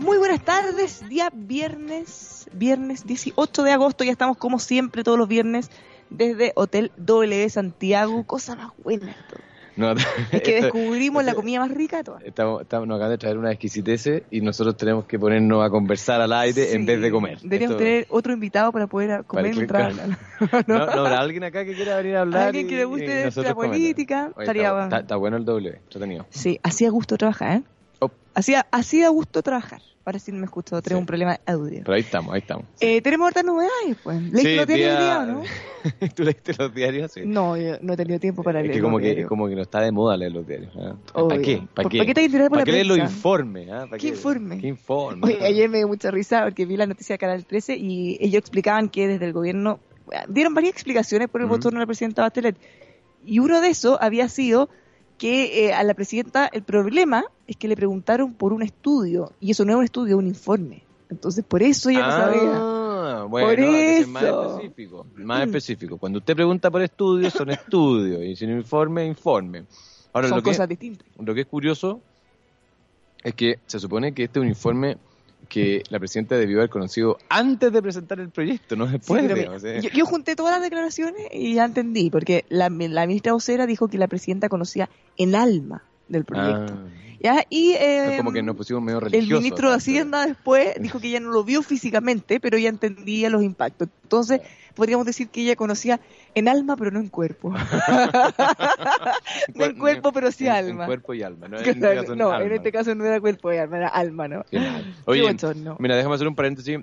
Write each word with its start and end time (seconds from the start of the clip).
Muy 0.00 0.18
buenas 0.18 0.42
tardes, 0.44 1.06
día 1.08 1.30
viernes, 1.32 2.48
viernes 2.52 3.06
18 3.06 3.62
de 3.62 3.72
agosto, 3.72 4.02
ya 4.04 4.12
estamos 4.12 4.36
como 4.38 4.58
siempre 4.58 5.04
todos 5.04 5.18
los 5.18 5.28
viernes 5.28 5.70
desde 6.08 6.52
Hotel 6.56 6.90
W 6.96 7.48
Santiago, 7.50 8.24
cosa 8.26 8.56
más 8.56 8.72
buena 8.82 9.10
esto. 9.10 9.36
No, 9.76 9.92
Es 10.32 10.42
que 10.42 10.54
descubrimos 10.62 11.22
la 11.24 11.34
comida 11.34 11.60
más 11.60 11.70
rica 11.70 11.98
de 11.98 12.04
todas. 12.04 12.22
Estamos, 12.24 12.62
estamos, 12.62 12.88
nos 12.88 12.96
acaban 12.96 13.12
de 13.12 13.18
traer 13.18 13.38
una 13.38 13.50
exquisitez 13.52 14.22
y 14.30 14.40
nosotros 14.40 14.76
tenemos 14.76 15.04
que 15.04 15.18
ponernos 15.18 15.64
a 15.64 15.70
conversar 15.70 16.20
al 16.20 16.32
aire 16.32 16.74
en 16.74 16.84
vez 16.86 17.00
de 17.00 17.10
comer. 17.10 17.38
Deberíamos 17.40 17.74
Esto- 17.76 17.84
tener 17.84 18.06
otro 18.10 18.32
invitado 18.32 18.72
para 18.72 18.86
poder 18.88 19.12
a- 19.12 19.22
comer 19.22 19.54
mientras. 19.54 19.94
¿No, 20.66 20.86
¿No 20.86 21.06
alguien 21.06 21.44
acá 21.44 21.64
que 21.64 21.74
quiera 21.74 21.96
venir 21.98 22.16
a 22.16 22.22
hablar? 22.22 22.46
Alguien 22.48 22.66
que 22.68 22.76
le 22.76 22.84
guste 22.84 23.30
la 23.42 23.54
política, 23.54 24.32
Oye, 24.34 24.44
estaría- 24.44 24.82
está, 24.84 24.98
está- 25.00 25.16
bueno 25.16 25.36
el 25.36 25.44
doble, 25.44 25.76
entretenido. 25.84 26.26
Sí, 26.30 26.58
hacía 26.62 26.90
gusto 26.90 27.16
trabajar, 27.16 27.58
¿eh? 27.58 27.62
Oh, 28.00 28.10
Hacía, 28.34 28.66
hacía 28.70 29.08
gusto 29.10 29.42
trabajar. 29.42 29.80
Ahora 30.04 30.18
sí 30.18 30.32
no 30.32 30.38
me 30.38 30.46
escucho, 30.46 30.80
tengo 30.80 30.96
Sí. 30.98 31.00
un 31.00 31.06
problema 31.06 31.32
de 31.32 31.52
audio. 31.52 31.80
pero 31.84 31.92
ahí 31.94 32.00
estamos, 32.00 32.32
ahí 32.34 32.40
estamos. 32.40 32.64
Eh, 32.80 33.02
tenemos 33.02 33.28
otras 33.30 33.44
novedades, 33.44 33.96
pues. 34.02 34.20
¿Leíste 34.22 34.40
Sí, 34.50 34.56
los 34.56 34.66
diarios 34.66 34.98
día- 34.98 35.24
día 35.24 35.26
no? 35.26 35.42
¿Tú 36.16 36.22
leíste 36.24 36.54
los 36.58 36.74
diarios? 36.74 37.12
Sí. 37.12 37.20
No, 37.26 37.56
yo 37.56 37.76
no 37.82 37.92
he 37.92 37.96
tenido 37.96 38.18
tiempo 38.18 38.42
para 38.42 38.60
es 38.60 38.64
leer 38.66 38.76
que 38.76 38.82
como 38.82 38.96
los 38.98 39.02
que, 39.02 39.06
diarios. 39.08 39.28
como 39.28 39.46
que 39.48 39.54
no 39.56 39.62
está 39.62 39.80
de 39.82 39.92
moda 39.92 40.16
leer 40.16 40.32
los 40.32 40.46
diarios. 40.46 40.74
Obvio. 40.74 41.28
¿Para 41.28 41.42
qué? 41.42 41.56
¿Para 41.74 41.82
¿Por- 41.82 41.92
qué? 41.92 41.98
para 41.98 42.06
qué 42.06 42.14
te 42.14 42.22
interesas 42.22 42.48
por 42.48 42.58
¿Para 42.60 42.72
la 42.72 42.78
qué 42.78 42.84
los 42.84 42.98
informes? 42.98 43.68
¿Para 43.68 43.98
¿Qué 43.98 44.08
informe? 44.08 44.58
¿Qué 44.58 44.66
informe? 44.68 45.26
Oye, 45.26 45.44
ayer 45.46 45.68
me 45.68 45.78
dio 45.78 45.88
mucha 45.88 46.10
risa 46.10 46.44
porque 46.44 46.64
vi 46.64 46.76
la 46.78 46.86
noticia 46.86 47.14
de 47.14 47.18
Canal 47.18 47.44
13 47.44 47.76
y 47.76 48.16
ellos 48.20 48.38
explicaban 48.38 48.88
que 48.88 49.06
desde 49.06 49.26
el 49.26 49.32
gobierno 49.34 49.80
bueno, 50.06 50.22
dieron 50.28 50.54
varias 50.54 50.72
explicaciones 50.72 51.28
por 51.28 51.42
el 51.42 51.46
bochorno 51.46 51.78
de 51.78 51.82
la 51.82 51.86
presidenta 51.86 52.22
Bachelet. 52.22 52.56
Y 53.26 53.38
uno 53.38 53.60
de 53.60 53.68
esos 53.68 53.98
había 54.00 54.28
sido 54.30 54.70
que 55.20 55.66
eh, 55.66 55.74
a 55.74 55.84
la 55.84 55.92
presidenta 55.92 56.46
el 56.46 56.62
problema 56.62 57.22
es 57.46 57.54
que 57.54 57.68
le 57.68 57.76
preguntaron 57.76 58.32
por 58.32 58.54
un 58.54 58.62
estudio 58.62 59.32
y 59.38 59.50
eso 59.50 59.66
no 59.66 59.72
es 59.72 59.78
un 59.78 59.84
estudio, 59.84 60.14
es 60.16 60.18
un 60.18 60.26
informe. 60.26 60.82
Entonces 61.10 61.44
por 61.44 61.62
eso 61.62 61.90
ella 61.90 62.06
no 62.06 62.10
sabía. 62.10 62.52
Ah, 62.54 63.26
bueno, 63.28 63.48
Por 63.48 63.56
que 63.56 63.96
ser 63.98 64.06
más 64.06 64.22
eso. 64.22 64.60
específico. 64.60 65.06
Más 65.16 65.42
específico. 65.46 65.98
Cuando 65.98 66.20
usted 66.20 66.34
pregunta 66.34 66.70
por 66.70 66.80
estudios, 66.80 67.34
son 67.34 67.50
estudios. 67.50 68.22
Y 68.24 68.34
si 68.34 68.46
no 68.46 68.56
informe, 68.56 69.04
informe. 69.04 69.64
Ahora, 70.14 70.28
Son 70.28 70.38
lo 70.38 70.42
que, 70.42 70.50
cosas 70.52 70.66
distintas. 70.66 71.06
lo 71.18 71.34
que 71.34 71.42
es 71.42 71.46
curioso 71.46 72.00
es 73.22 73.34
que 73.34 73.58
se 73.66 73.78
supone 73.78 74.14
que 74.14 74.24
este 74.24 74.38
es 74.38 74.42
un 74.42 74.48
informe 74.48 74.96
que 75.48 75.82
la 75.90 75.98
presidenta 75.98 76.36
debió 76.36 76.58
haber 76.58 76.70
conocido 76.70 77.18
antes 77.28 77.72
de 77.72 77.82
presentar 77.82 78.20
el 78.20 78.30
proyecto, 78.30 78.76
no 78.76 78.86
Sí, 78.86 78.92
después. 78.92 79.22
pero 79.22 79.34
de, 79.34 79.40
mira, 79.42 79.52
o 79.56 79.58
sea. 79.58 79.80
yo, 79.80 79.90
yo 79.90 80.06
junté 80.06 80.36
todas 80.36 80.52
las 80.54 80.62
declaraciones 80.62 81.22
y 81.32 81.54
ya 81.54 81.64
entendí, 81.64 82.10
porque 82.10 82.44
la, 82.48 82.68
la 82.68 83.06
ministra 83.06 83.32
vocera 83.32 83.66
dijo 83.66 83.88
que 83.88 83.98
la 83.98 84.06
presidenta 84.08 84.48
conocía 84.48 84.88
en 85.16 85.34
alma 85.34 85.82
del 86.08 86.24
proyecto. 86.24 86.74
Ah, 86.76 86.86
¿Ya? 87.22 87.44
Y, 87.50 87.72
eh, 87.72 88.14
como 88.16 88.32
que 88.32 88.42
nos 88.42 88.56
pusimos 88.56 88.82
medio 88.82 88.98
El 88.98 89.04
religiosos. 89.04 89.42
ministro 89.42 89.68
de. 89.70 89.76
Hacienda 89.76 90.26
después 90.26 90.70
dijo 90.80 91.00
que 91.00 91.08
ella 91.08 91.20
no 91.20 91.30
lo 91.30 91.44
vio 91.44 91.62
físicamente, 91.62 92.40
pero 92.40 92.56
ella 92.56 92.70
entendía 92.70 93.28
los 93.28 93.42
impactos. 93.42 93.88
Entonces, 94.04 94.40
podríamos 94.80 95.06
decir 95.06 95.28
que 95.28 95.42
ella 95.42 95.56
conocía 95.56 96.00
en 96.34 96.48
alma, 96.48 96.76
pero 96.76 96.90
no 96.90 97.00
en 97.00 97.08
cuerpo. 97.08 97.50
no 99.54 99.64
en 99.64 99.78
cuerpo, 99.78 100.12
pero 100.12 100.30
sí 100.32 100.46
En- 100.46 100.54
en 100.56 100.66
alma. 100.70 100.86
cuerpo 100.86 101.14
y 101.14 101.22
alma. 101.22 101.48
No, 101.48 101.58
en 101.58 101.64
este 101.68 101.80
caso, 101.94 102.12
en 102.12 102.18
no, 102.18 102.30
alma. 102.30 102.44
en 102.46 102.52
este 102.52 102.72
caso 102.72 102.94
no 102.94 103.04
era 103.04 103.20
cuerpo 103.20 103.52
y 103.52 103.58
alma, 103.58 103.76
era 103.76 103.88
alma, 103.88 104.28
¿no? 104.28 104.44
Mira, 105.78 105.96
déjame 105.96 106.14
hacer 106.14 106.28
un 106.28 106.34
paréntesis. 106.34 106.78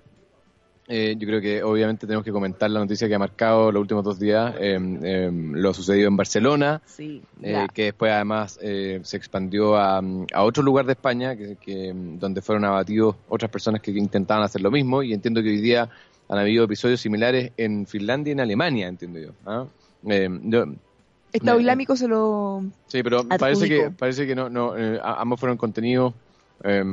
Eh, 0.90 1.16
yo 1.18 1.28
creo 1.28 1.42
que 1.42 1.62
obviamente 1.64 2.08
tenemos 2.08 2.24
que 2.24 2.32
comentar 2.32 2.72
la 2.72 2.80
noticia 2.80 3.10
que 3.10 3.16
ha 3.16 3.20
marcado 3.20 3.74
los 3.74 3.82
últimos 3.82 4.06
dos 4.06 4.18
días, 4.18 4.56
eh, 4.58 4.80
eh, 5.04 5.30
lo 5.34 5.74
sucedido 5.74 6.08
en 6.08 6.16
Barcelona, 6.16 6.82
Sí, 6.86 7.22
eh, 7.44 7.68
que 7.74 7.84
después 7.86 8.10
además 8.14 8.58
eh, 8.62 9.02
se 9.04 9.18
expandió 9.18 9.76
a, 9.76 10.02
a 10.34 10.44
otro 10.44 10.64
lugar 10.64 10.86
de 10.86 10.94
España, 10.94 11.36
que, 11.36 11.58
que, 11.58 11.94
mm, 11.94 12.20
donde 12.20 12.42
fueron 12.42 12.64
abatidos 12.64 13.18
otras 13.28 13.52
personas 13.52 13.82
que 13.82 13.92
intentaban 13.92 14.46
hacer 14.46 14.62
lo 14.62 14.72
mismo, 14.72 15.04
y 15.04 15.12
entiendo 15.12 15.44
que 15.44 15.50
hoy 15.50 15.60
día 15.60 15.90
han 16.30 16.38
habido 16.40 16.66
episodios 16.66 17.00
similares 17.02 17.52
en 17.58 17.86
Finlandia 17.88 18.32
y 18.32 18.34
en 18.34 18.40
Alemania, 18.42 18.88
entiendo 18.88 19.20
yo. 19.20 19.32
¿ah? 19.46 19.66
Eh, 20.08 20.30
yo- 20.44 20.66
Estado 21.34 21.60
Islámico 21.60 21.96
se 21.96 22.08
lo... 22.08 22.64
Sí, 22.88 23.04
pero 23.04 23.18
Adjudicó. 23.20 23.38
parece 23.38 23.68
que 23.70 23.92
parece 23.92 24.28
que 24.28 24.36
no, 24.36 24.50
no 24.50 24.78
eh, 24.78 25.00
a- 25.04 25.22
ambos 25.22 25.40
fueron 25.40 25.58
contenidos. 25.58 26.14
eh, 26.64 26.84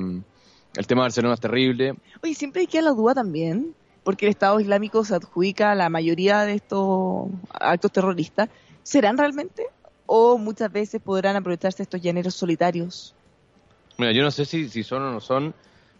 el 0.76 0.86
tema 0.88 1.02
de 1.02 1.04
Barcelona 1.06 1.34
es 1.34 1.40
terrible. 1.40 1.94
Oye, 2.22 2.34
siempre 2.34 2.62
hay 2.62 2.66
que 2.66 2.82
la 2.82 2.90
duda 2.90 3.14
también, 3.14 3.74
porque 4.02 4.26
el 4.26 4.30
Estado 4.30 4.58
Islámico 4.58 5.04
se 5.04 5.14
adjudica 5.14 5.70
a 5.70 5.74
la 5.76 5.88
mayoría 5.88 6.42
de 6.42 6.54
estos 6.54 7.28
actos 7.52 7.92
terroristas. 7.92 8.48
¿Serán 8.82 9.16
realmente? 9.16 9.66
¿O 10.06 10.36
muchas 10.36 10.70
veces 10.72 11.00
podrán 11.00 11.36
aprovecharse 11.36 11.82
estos 11.84 12.02
llaneros 12.02 12.34
solitarios? 12.34 13.14
Mira, 13.96 14.10
yo 14.10 14.22
no 14.24 14.32
sé 14.32 14.44
si, 14.44 14.68
si 14.68 14.82
son 14.82 15.02
o 15.02 15.12
no 15.12 15.20
son. 15.20 15.54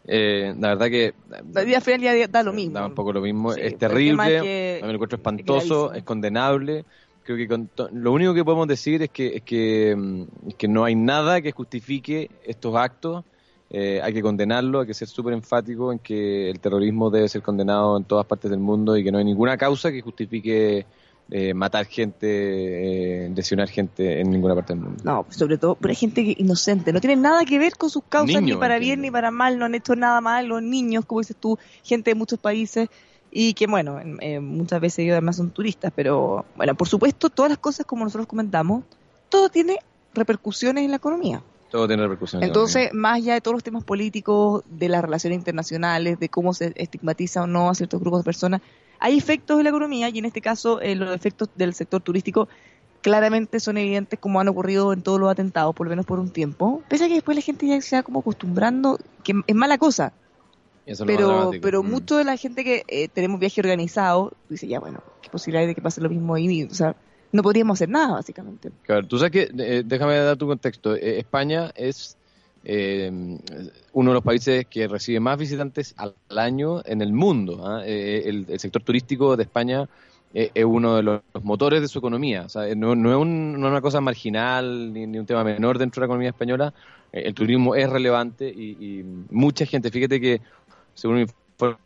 Eh, 0.07 0.55
la 0.59 0.69
verdad 0.69 0.87
que. 0.87 1.15
La 1.53 1.63
vida 1.65 1.81
final 1.81 2.01
ya 2.01 2.29
da 2.29 2.43
lo 2.43 2.53
mismo. 2.53 2.75
Da 2.79 2.87
un 2.87 2.95
poco 2.95 3.13
lo 3.13 3.21
mismo. 3.21 3.53
Sí, 3.53 3.61
es 3.63 3.79
terrible. 3.79 4.37
es 4.37 4.43
que- 4.43 4.81
me 4.83 4.93
encuentro 4.93 5.17
espantoso. 5.17 5.93
Es 5.93 6.03
condenable. 6.03 6.85
Creo 7.25 7.39
que 7.39 7.49
con 7.49 7.71
lo 7.93 8.13
único 8.13 8.35
que 8.35 8.45
podemos 8.45 8.69
decir 8.69 9.03
es 9.03 9.09
que, 9.09 9.37
es 9.37 9.43
que, 9.43 9.95
mm, 9.97 10.23
es 10.49 10.55
que 10.57 10.69
no 10.69 10.85
hay 10.85 10.95
nada 10.95 11.41
que 11.41 11.53
justifique 11.53 12.31
estos 12.45 12.77
actos. 12.77 13.25
Eh, 13.71 14.01
hay 14.03 14.13
que 14.13 14.21
condenarlo, 14.21 14.81
hay 14.81 14.87
que 14.87 14.95
ser 14.95 15.09
súper 15.09 15.33
enfático 15.33 15.91
en 15.91 15.99
que 15.99 16.51
el 16.51 16.61
terrorismo 16.61 17.11
debe 17.11 17.29
ser 17.29 17.41
condenado 17.43 17.97
en 17.97 18.05
todas 18.05 18.27
partes 18.27 18.51
del 18.51 18.61
mundo 18.61 18.97
y 18.97 19.03
que 19.03 19.11
no 19.11 19.19
hay 19.19 19.25
ninguna 19.25 19.57
causa 19.57 19.91
que 19.91 20.03
justifique 20.03 20.85
eh, 21.31 21.55
matar 21.55 21.87
gente, 21.87 23.25
eh, 23.27 23.33
lesionar 23.35 23.69
gente 23.69 24.21
en 24.21 24.31
ninguna 24.31 24.55
parte 24.55 24.75
del 24.75 24.83
mundo. 24.83 25.03
No, 25.05 25.27
sobre 25.31 25.59
todo, 25.59 25.75
pero 25.75 25.91
hay 25.91 25.97
gente 25.97 26.25
que- 26.25 26.35
inocente, 26.39 26.93
no 26.93 27.01
tiene 27.01 27.17
nada 27.17 27.45
que 27.45 27.59
ver 27.59 27.77
con 27.77 27.91
sus 27.91 28.03
causas, 28.09 28.43
Niños, 28.43 28.57
ni 28.57 28.61
para 28.61 28.79
bien 28.79 29.01
ni 29.01 29.11
para 29.11 29.31
mal, 29.31 29.59
no 29.59 29.65
han 29.65 29.75
hecho 29.75 29.97
nada 29.97 30.21
mal, 30.21 30.47
los 30.47 30.63
niños, 30.63 31.05
como 31.07 31.21
dices 31.21 31.37
tú, 31.39 31.59
gente 31.83 32.11
de 32.11 32.15
muchos 32.15 32.39
países, 32.39 32.89
y 33.31 33.55
que 33.55 33.67
bueno, 33.67 34.01
en- 34.01 34.19
eh, 34.21 34.39
muchas 34.41 34.81
veces 34.81 35.01
ellos 35.01 35.13
además 35.15 35.37
son 35.37 35.51
turistas, 35.51 35.93
pero 35.97 36.45
bueno, 36.57 36.75
por 36.75 36.89
supuesto, 36.89 37.31
todas 37.31 37.51
las 37.51 37.59
cosas 37.59 37.87
como 37.87 38.05
nosotros 38.05 38.27
comentamos, 38.27 38.85
todo 39.29 39.49
tiene 39.49 39.79
repercusiones 40.13 40.85
en 40.85 40.91
la 40.91 40.97
economía. 40.99 41.43
Todo 41.71 41.89
tiene 41.89 42.05
repercusiones. 42.05 42.47
Entonces, 42.47 42.91
más 42.93 43.17
allá 43.17 43.35
de 43.35 43.41
todos 43.41 43.55
los 43.57 43.65
temas 43.65 43.83
políticos, 43.83 44.63
de 44.71 44.89
las 44.89 45.03
relaciones 45.03 45.39
internacionales, 45.39 46.21
de 46.21 46.29
cómo 46.29 46.55
se 46.55 46.73
estigmatiza 46.77 47.43
o 47.43 47.47
no 47.49 47.69
a 47.71 47.75
ciertos 47.75 47.99
grupos 48.01 48.21
de 48.21 48.25
personas, 48.25 48.61
hay 49.05 49.19
efectos 49.19 49.59
en 49.59 49.65
la 49.65 49.69
economía 49.69 50.09
y 50.09 50.19
en 50.19 50.25
este 50.25 50.41
caso 50.41 50.81
eh, 50.81 50.95
los 50.95 51.15
efectos 51.15 51.51
del 51.55 51.75
sector 51.75 52.01
turístico 52.01 52.49
claramente 53.03 53.61
son 53.61 53.77
evidentes 53.77 54.19
como 54.19 54.41
han 54.41 54.49
ocurrido 54.49 54.95
en 54.95 55.03
todos 55.03 55.21
los 55.21 55.31
atentados, 55.31 55.75
por 55.75 55.87
lo 55.87 55.91
menos 55.91 56.07
por 56.07 56.19
un 56.19 56.31
tiempo. 56.31 56.83
Pese 56.89 57.05
a 57.05 57.09
que 57.09 57.15
después 57.15 57.37
la 57.37 57.43
gente 57.43 57.67
ya 57.67 57.79
se 57.83 57.97
va 57.97 58.03
como 58.03 58.21
acostumbrando, 58.21 58.99
que 59.23 59.35
es 59.47 59.55
mala 59.55 59.77
cosa, 59.77 60.15
Eso 60.87 61.05
pero 61.05 61.51
pero 61.61 61.83
Mm. 61.83 61.91
mucho 61.91 62.17
de 62.17 62.25
la 62.25 62.39
gente 62.39 62.65
que 62.65 62.83
eh, 62.89 63.09
tenemos 63.09 63.39
viaje 63.39 63.61
organizado 63.61 64.33
dice, 64.49 64.67
ya 64.69 64.81
bueno, 64.81 65.01
qué 65.21 65.29
posibilidad 65.29 65.61
hay 65.61 65.67
de 65.67 65.75
que 65.75 65.83
pase 65.83 66.01
lo 66.01 66.09
mismo 66.09 66.35
ahí, 66.35 66.63
o 66.63 66.75
sea, 66.75 66.97
no 67.31 67.43
podríamos 67.43 67.77
hacer 67.77 67.91
nada 67.91 68.15
básicamente. 68.15 68.71
Claro, 68.85 69.07
tú 69.07 69.19
sabes 69.19 69.33
que, 69.33 69.51
eh, 69.59 69.83
déjame 69.85 70.17
dar 70.17 70.39
tu 70.39 70.47
contexto, 70.47 70.97
eh, 70.97 71.19
España 71.19 71.73
es 71.75 72.17
eh, 72.65 73.11
uno 73.93 74.11
de 74.11 74.15
los 74.15 74.23
países 74.23 74.67
que 74.67 74.89
recibe 74.89 75.21
más 75.21 75.39
visitantes 75.39 75.95
al, 75.97 76.15
año 76.37 76.83
en 76.85 77.03
el 77.03 77.13
mundo. 77.13 77.67
¿ah? 77.67 77.83
Eh, 77.85 78.23
el, 78.27 78.47
el 78.49 78.59
sector 78.59 78.83
turístico 78.83 79.37
de 79.37 79.45
España 79.45 79.89
eh, 80.35 80.51
es 80.53 80.65
uno 80.65 80.97
de 80.97 81.03
los, 81.05 81.21
motores 81.43 81.81
de 81.81 81.89
su 81.89 81.99
economía. 82.01 82.43
O 82.43 82.49
sea, 82.49 82.69
eh, 82.69 82.75
no, 82.75 82.97
no 82.97 83.11
es 83.11 83.17
un- 83.17 83.53
no 83.53 83.67
es 83.67 83.71
una 83.71 83.81
cosa 83.81 84.01
marginal 84.01 84.93
ni, 84.93 85.07
ni 85.07 85.19
un 85.19 85.27
tema 85.27 85.45
menor 85.45 85.79
dentro 85.79 86.01
de 86.01 86.03
la 86.03 86.07
economía 86.07 86.31
española. 86.31 86.75
Eh, 87.13 87.23
el 87.27 87.35
turismo 87.35 87.75
es 87.77 87.89
relevante 87.89 88.49
y, 88.49 88.77
y 88.81 89.05
mucha 89.31 89.65
gente, 89.65 89.91
fíjate 89.91 90.21
que 90.21 90.41
según 90.95 91.21
informe 91.21 91.79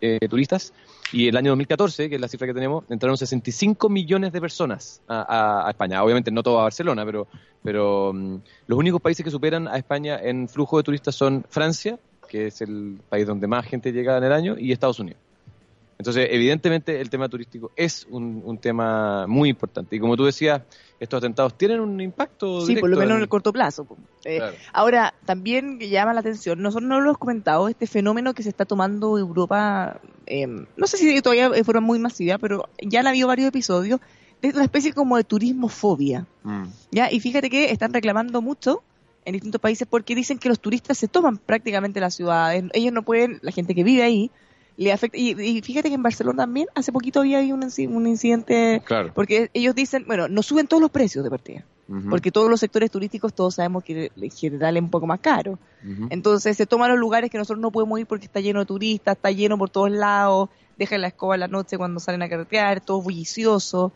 eh, 0.00 0.28
turistas 0.28 0.72
y 1.12 1.28
el 1.28 1.36
año 1.36 1.50
2014, 1.52 2.08
que 2.08 2.16
es 2.16 2.20
la 2.20 2.28
cifra 2.28 2.46
que 2.46 2.54
tenemos, 2.54 2.84
entraron 2.90 3.16
65 3.16 3.88
millones 3.88 4.32
de 4.32 4.40
personas 4.40 5.00
a, 5.08 5.66
España. 5.68 6.02
Obviamente 6.02 6.30
no 6.30 6.42
todo 6.42 6.60
a 6.60 6.64
Barcelona, 6.64 7.04
pero, 7.04 7.26
pero 7.62 8.12
mm, 8.12 8.36
los 8.66 8.78
únicos 8.78 9.00
países 9.00 9.24
que 9.24 9.30
superan 9.30 9.68
a 9.68 9.76
España 9.76 10.18
en 10.22 10.48
flujo 10.48 10.76
de 10.76 10.82
turistas 10.82 11.14
son 11.14 11.44
Francia, 11.48 11.98
que 12.28 12.48
es 12.48 12.60
el 12.60 13.00
país 13.08 13.26
donde 13.26 13.46
más 13.46 13.64
gente 13.64 13.92
llega 13.92 14.18
en 14.18 14.24
el 14.24 14.32
año, 14.32 14.56
y 14.58 14.72
Estados 14.72 14.98
Unidos. 14.98 15.20
Entonces, 15.98 16.28
evidentemente, 16.30 17.00
el 17.00 17.10
tema 17.10 17.28
turístico 17.28 17.72
es 17.74 18.06
un, 18.08 18.40
un 18.44 18.58
tema 18.58 19.26
muy 19.26 19.48
importante. 19.48 19.96
Y 19.96 20.00
como 20.00 20.16
tú 20.16 20.24
decías, 20.24 20.62
estos 21.00 21.18
atentados 21.18 21.58
tienen 21.58 21.80
un 21.80 22.00
impacto. 22.00 22.64
Sí, 22.64 22.76
por 22.76 22.88
lo 22.88 22.96
menos 22.96 23.10
en 23.12 23.16
en- 23.16 23.22
el 23.22 23.28
corto 23.28 23.52
plazo. 23.52 23.84
Eh, 24.24 24.36
Claro. 24.38 24.56
Ahora, 24.72 25.14
también 25.24 25.80
llama 25.80 26.14
la 26.14 26.20
atención, 26.20 26.62
nosotros 26.62 26.88
no 26.88 27.00
lo 27.00 27.06
hemos 27.06 27.18
comentado, 27.18 27.68
este 27.68 27.86
fenómeno 27.88 28.32
que 28.32 28.44
se 28.44 28.48
está 28.48 28.64
tomando 28.64 29.18
Europa, 29.18 30.00
eh, 30.26 30.46
no 30.46 30.86
sé 30.86 30.98
si 30.98 31.20
todavía 31.20 31.48
de 31.50 31.64
forma 31.64 31.80
muy 31.80 31.98
masiva, 31.98 32.38
pero 32.38 32.68
ya 32.80 33.00
han 33.00 33.06
habido 33.08 33.26
varios 33.26 33.48
episodios 33.48 33.98
de 34.40 34.50
una 34.50 34.62
especie 34.64 34.92
como 34.92 35.16
de 35.16 35.24
turismofobia. 35.24 36.26
Mm. 36.44 36.64
¿ya? 36.92 37.10
Y 37.10 37.18
fíjate 37.18 37.50
que 37.50 37.72
están 37.72 37.92
reclamando 37.92 38.40
mucho 38.40 38.82
en 39.24 39.32
distintos 39.32 39.60
países 39.60 39.86
porque 39.90 40.14
dicen 40.14 40.38
que 40.38 40.48
los 40.48 40.60
turistas 40.60 40.96
se 40.96 41.08
toman 41.08 41.38
prácticamente 41.38 41.98
las 42.00 42.14
ciudades, 42.14 42.64
ellos 42.72 42.92
no 42.92 43.02
pueden, 43.02 43.40
la 43.42 43.50
gente 43.50 43.74
que 43.74 43.82
vive 43.82 44.02
ahí, 44.04 44.30
le 44.84 44.92
afecta. 44.92 45.18
Y, 45.18 45.30
y 45.38 45.60
fíjate 45.60 45.88
que 45.88 45.94
en 45.96 46.02
Barcelona 46.02 46.44
también, 46.44 46.68
hace 46.74 46.92
poquito 46.92 47.20
había 47.20 47.40
un, 47.40 47.62
un 47.62 48.06
incidente, 48.06 48.80
Claro. 48.86 49.12
porque 49.14 49.50
ellos 49.52 49.74
dicen, 49.74 50.04
bueno, 50.06 50.28
nos 50.28 50.46
suben 50.46 50.66
todos 50.66 50.80
los 50.80 50.90
precios 50.90 51.22
de 51.24 51.30
partida. 51.30 51.64
Porque 52.10 52.30
todos 52.30 52.50
los 52.50 52.60
sectores 52.60 52.90
turísticos 52.90 53.32
todos 53.32 53.54
sabemos 53.54 53.82
que 53.82 54.10
en 54.14 54.30
general 54.30 54.76
es 54.76 54.82
un 54.82 54.90
poco 54.90 55.06
más 55.06 55.20
caro. 55.20 55.58
Entonces 56.10 56.54
se 56.54 56.66
toman 56.66 56.90
los 56.90 56.98
lugares 56.98 57.30
que 57.30 57.38
nosotros 57.38 57.60
no 57.62 57.70
podemos 57.70 57.98
ir 57.98 58.06
porque 58.06 58.26
está 58.26 58.40
lleno 58.40 58.60
de 58.60 58.66
turistas, 58.66 59.16
está 59.16 59.30
lleno 59.30 59.56
por 59.56 59.70
todos 59.70 59.90
lados, 59.90 60.50
dejan 60.76 61.00
la 61.00 61.08
escoba 61.08 61.34
en 61.36 61.40
la 61.40 61.48
noche 61.48 61.78
cuando 61.78 61.98
salen 61.98 62.20
a 62.22 62.28
carretear, 62.28 62.82
todo 62.82 63.00
bullicioso. 63.00 63.90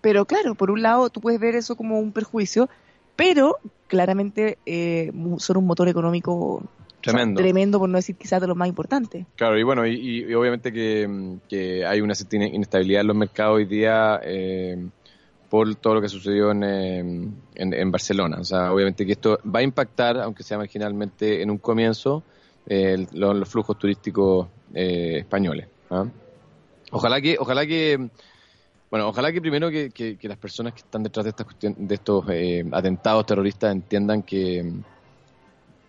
Pero 0.00 0.24
claro, 0.24 0.54
por 0.54 0.70
un 0.70 0.82
lado 0.82 1.10
tú 1.10 1.20
puedes 1.20 1.40
ver 1.40 1.56
eso 1.56 1.74
como 1.74 1.98
un 1.98 2.12
perjuicio, 2.12 2.68
pero 3.16 3.58
claramente 3.88 4.56
eh, 4.64 5.10
son 5.38 5.56
un 5.56 5.66
motor 5.66 5.88
económico 5.88 6.62
o 7.02 7.04
sea, 7.04 7.12
Tremendo. 7.14 7.40
tremendo, 7.42 7.78
por 7.78 7.88
no 7.88 7.96
decir 7.98 8.16
quizás 8.16 8.40
de 8.40 8.46
los 8.46 8.56
más 8.56 8.68
importantes. 8.68 9.26
Claro, 9.36 9.58
y 9.58 9.62
bueno, 9.64 9.86
y, 9.86 9.94
y- 10.28 10.34
obviamente 10.34 10.72
que, 10.72 11.06
mm, 11.08 11.36
que 11.48 11.84
hay 11.84 12.00
una 12.00 12.14
cierta 12.14 12.36
ine- 12.36 12.54
inestabilidad 12.54 13.00
en 13.00 13.06
los 13.08 13.16
mercados 13.16 13.56
hoy 13.56 13.64
día 13.64 14.20
eh, 14.22 14.76
por 15.50 15.74
todo 15.74 15.96
lo 15.96 16.00
que 16.00 16.08
sucedió 16.08 16.50
en, 16.52 16.62
eh, 16.64 16.98
en, 17.56 17.74
en 17.74 17.90
Barcelona. 17.90 18.38
O 18.40 18.44
sea, 18.44 18.72
obviamente 18.72 19.04
que 19.04 19.12
esto 19.12 19.38
va 19.44 19.58
a 19.58 19.62
impactar, 19.62 20.18
aunque 20.20 20.42
sea 20.44 20.58
marginalmente 20.58 21.42
en 21.42 21.50
un 21.50 21.58
comienzo, 21.58 22.22
eh, 22.66 23.06
los, 23.12 23.36
los 23.36 23.48
flujos 23.48 23.76
turísticos 23.78 24.46
eh, 24.72 25.18
españoles. 25.18 25.66
¿ah? 25.90 26.06
Ojalá 26.92 27.20
que, 27.20 27.36
ojalá 27.38 27.66
que, 27.66 28.08
bueno, 28.90 29.08
ojalá 29.08 29.32
que 29.32 29.40
primero 29.40 29.70
que, 29.70 29.90
que- 29.90 30.16
que 30.16 30.28
las 30.28 30.38
personas 30.38 30.72
que 30.74 30.80
están 30.80 31.02
detrás 31.02 31.24
de 31.24 31.30
estas 31.30 31.46
de 31.60 31.94
estos 31.94 32.24
eh, 32.30 32.64
atentados 32.70 33.26
terroristas 33.26 33.72
entiendan 33.72 34.22
que, 34.22 34.72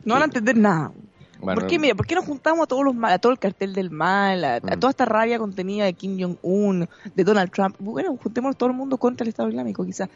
No 0.05 0.13
van 0.15 0.23
a 0.23 0.25
entender 0.25 0.57
nada. 0.57 0.91
bueno, 1.39 1.59
¿Por 1.59 1.69
qué, 1.69 1.77
mira, 1.79 1.95
¿por 1.95 2.05
qué 2.07 2.15
nos 2.15 2.25
juntamos 2.25 2.63
a 2.63 2.67
todos 2.67 2.83
los 2.85 2.95
mal, 2.95 3.11
a 3.13 3.19
todo 3.19 3.31
el 3.31 3.39
cartel 3.39 3.73
del 3.73 3.89
mal, 3.91 4.43
a, 4.43 4.55
a 4.55 4.59
Mm. 4.59 4.79
toda 4.79 4.91
esta 4.91 5.05
rabia 5.05 5.37
contenida 5.39 5.85
de 5.85 5.93
Kim 5.93 6.17
Jong-un, 6.19 6.87
de 7.15 7.23
Donald 7.23 7.51
Trump? 7.51 7.75
Bueno, 7.79 8.15
juntemos 8.21 8.55
todo 8.57 8.69
el 8.69 8.75
mundo 8.75 8.97
contra 8.97 9.23
el 9.25 9.29
Estado 9.29 9.49
Islámico, 9.49 9.83
quizás. 9.85 10.09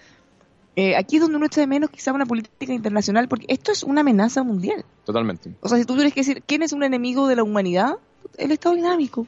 Eh, 0.76 0.96
aquí 0.96 1.16
es 1.16 1.22
donde 1.24 1.38
uno 1.38 1.48
echa 1.48 1.60
de 1.60 1.66
menos 1.68 1.90
quizá 1.90 2.14
una 2.14 2.26
política 2.28 2.72
internacional, 2.72 3.28
porque 3.28 3.46
esto 3.50 3.72
es 3.72 3.84
una 3.84 4.02
amenaza 4.02 4.44
mundial. 4.44 4.86
totalmente. 5.06 5.54
O 5.62 5.68
sea, 5.70 5.78
si 5.80 5.86
tú 5.86 5.96
tienes 5.96 6.14
que 6.14 6.20
decir, 6.22 6.44
¿quién 6.46 6.62
es 6.62 6.72
un 6.72 6.84
enemigo 6.84 7.28
de 7.28 7.36
la 7.36 7.44
humanidad? 7.44 7.96
El 8.38 8.52
Estado 8.52 8.76
Islámico. 8.76 9.26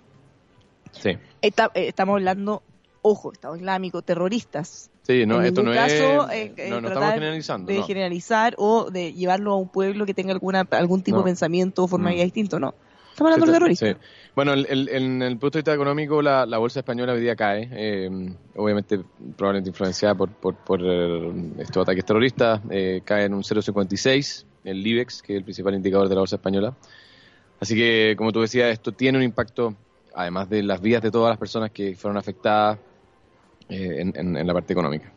Sí. 0.92 1.12
Está- 1.42 1.72
eh, 1.74 1.88
estamos 1.88 2.14
hablando, 2.16 2.62
ojo, 3.02 3.32
Estado 3.34 3.56
Islámico, 3.56 4.02
terroristas. 4.02 4.90
Sí, 5.10 5.26
no, 5.26 5.40
En 5.40 5.48
esto 5.48 5.64
no 5.64 5.74
caso, 5.74 6.30
es. 6.30 6.36
eh, 6.36 6.54
eh, 6.56 6.70
no, 6.70 6.82
no 6.82 6.90
estamos 6.90 7.14
generalizando. 7.14 7.72
De 7.72 7.80
no. 7.80 7.84
generalizar 7.88 8.54
o 8.60 8.92
de 8.92 9.12
llevarlo 9.14 9.54
a 9.54 9.56
un 9.56 9.68
pueblo 9.70 10.06
que 10.06 10.14
tenga 10.14 10.34
alguna 10.34 10.68
algún 10.70 11.02
tipo 11.02 11.18
de 11.18 11.24
pensamiento 11.24 11.84
o 11.84 11.88
forma 11.88 12.10
de 12.10 12.16
vida 12.18 12.26
Mm. 12.26 12.28
distinto, 12.28 12.60
no. 12.60 12.76
Estamos 13.10 13.32
hablando 13.34 13.46
Sí, 13.48 13.52
de 13.52 13.58
terroristas. 13.58 13.90
sí. 13.90 14.30
Bueno, 14.36 14.54
el- 14.54 14.68
el- 14.70 14.90
en 14.90 15.22
el 15.24 15.38
punto 15.40 15.58
de 15.58 15.62
vista 15.62 15.74
económico, 15.74 16.22
la, 16.22 16.46
la 16.46 16.60
bolsa 16.60 16.82
española 16.82 17.14
hoy 17.14 17.22
día 17.22 17.36
cae. 17.36 17.68
eh, 17.72 18.36
obviamente, 18.56 19.00
probablemente 19.36 19.72
influenciada 19.72 20.14
por, 20.14 20.30
por, 20.30 20.56
por, 20.58 20.80
eh, 20.84 21.34
estos 21.58 21.82
ataques 21.82 22.06
terroristas. 22.06 22.62
eh, 22.70 23.02
cae 23.04 23.26
en 23.26 23.34
un 23.34 23.42
0,56 23.44 24.46
el 24.64 24.86
IBEX, 24.86 25.24
que 25.24 25.34
es 25.34 25.38
el 25.40 25.44
principal 25.44 25.74
indicador 25.74 26.08
de 26.08 26.14
la 26.14 26.22
bolsa 26.22 26.36
española. 26.36 26.76
Así 27.60 27.74
que, 27.76 28.14
como 28.16 28.32
tú 28.32 28.42
decías, 28.42 28.72
esto 28.72 28.92
tiene 28.92 29.18
un 29.18 29.24
impacto, 29.24 29.74
además 30.14 30.48
de 30.52 30.62
las 30.62 30.80
vidas 30.80 31.02
de 31.02 31.10
todas 31.10 31.30
las 31.32 31.40
personas 31.40 31.72
que 31.72 31.96
fueron 31.96 32.16
afectadas 32.18 32.78
en, 33.70 34.12
en- 34.16 34.38
en 34.38 34.48
la 34.48 34.54
parte 34.54 34.74
económica. 34.74 35.12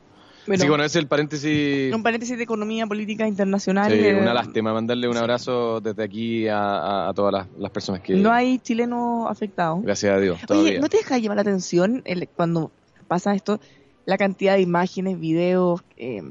Bueno, 0.47 0.55
Así 0.57 0.65
que, 0.65 0.69
bueno, 0.71 0.85
ese 0.85 0.99
es 0.99 1.03
el 1.03 1.09
paréntesis. 1.09 1.95
un 1.95 2.03
paréntesis 2.03 2.37
de 2.37 2.43
economía 2.43 2.85
política 2.87 3.29
internacional. 3.29 3.93
Sí, 3.93 3.99
eh, 4.01 4.19
una 4.21 4.35
lástima. 4.35 4.73
Mandarle 4.75 5.07
un 5.07 5.15
sí. 5.15 5.21
abrazo 5.21 5.81
desde 5.81 6.03
aquí 6.03 6.49
a, 6.49 6.59
a- 6.59 7.09
a 7.11 7.15
todas 7.15 7.33
las, 7.33 7.47
las 7.59 7.71
personas 7.71 8.01
que. 8.01 8.15
No 8.15 8.33
hay 8.33 8.59
chilenos 8.59 9.31
afectados. 9.31 9.83
Gracias 9.83 10.13
a 10.13 10.19
Dios. 10.19 10.37
Oye, 10.39 10.47
Todavía. 10.47 10.81
¿no 10.81 10.89
te 10.89 10.97
deja 10.97 11.19
llamar 11.19 11.37
la 11.37 11.43
atención 11.43 12.03
el- 12.05 12.29
cuando 12.29 12.73
pasa 13.07 13.35
esto, 13.37 13.61
la 14.05 14.19
cantidad 14.19 14.55
de 14.57 14.63
imágenes, 14.63 15.21
videos? 15.21 15.83
eh, 15.97 16.23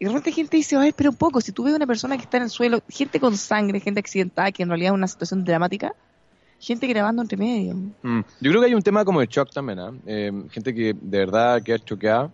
y 0.00 0.04
de 0.04 0.10
repente 0.12 0.32
gente 0.32 0.56
dice, 0.56 0.76
ay, 0.76 0.92
pero 0.96 1.10
un 1.10 1.16
poco, 1.16 1.40
si 1.42 1.50
tú 1.52 1.64
ves 1.64 1.74
una 1.74 1.86
persona 1.86 2.16
que 2.16 2.22
está 2.22 2.36
en 2.38 2.44
el 2.44 2.50
suelo, 2.50 2.80
gente 2.88 3.18
con 3.20 3.36
sangre, 3.36 3.80
gente 3.80 3.98
accidentada, 4.00 4.50
que 4.52 4.62
en 4.62 4.68
realidad 4.70 4.92
es 4.92 4.94
una 4.94 5.08
situación 5.08 5.44
dramática, 5.44 5.92
gente 6.60 6.86
grabando 6.86 7.22
entre 7.22 7.36
medio. 7.38 7.74
Mm, 8.02 8.20
Yo 8.40 8.50
creo 8.50 8.60
que 8.60 8.66
hay 8.66 8.74
un 8.74 8.82
tema 8.82 9.04
como 9.04 9.20
de 9.20 9.26
shock 9.26 9.50
también, 9.52 9.78
¿ah? 9.78 9.92
Eh, 10.06 10.32
gente 10.50 10.74
que 10.74 10.94
de 10.94 11.18
verdad 11.18 11.62
queda 11.62 11.78
choqueada, 11.78 12.30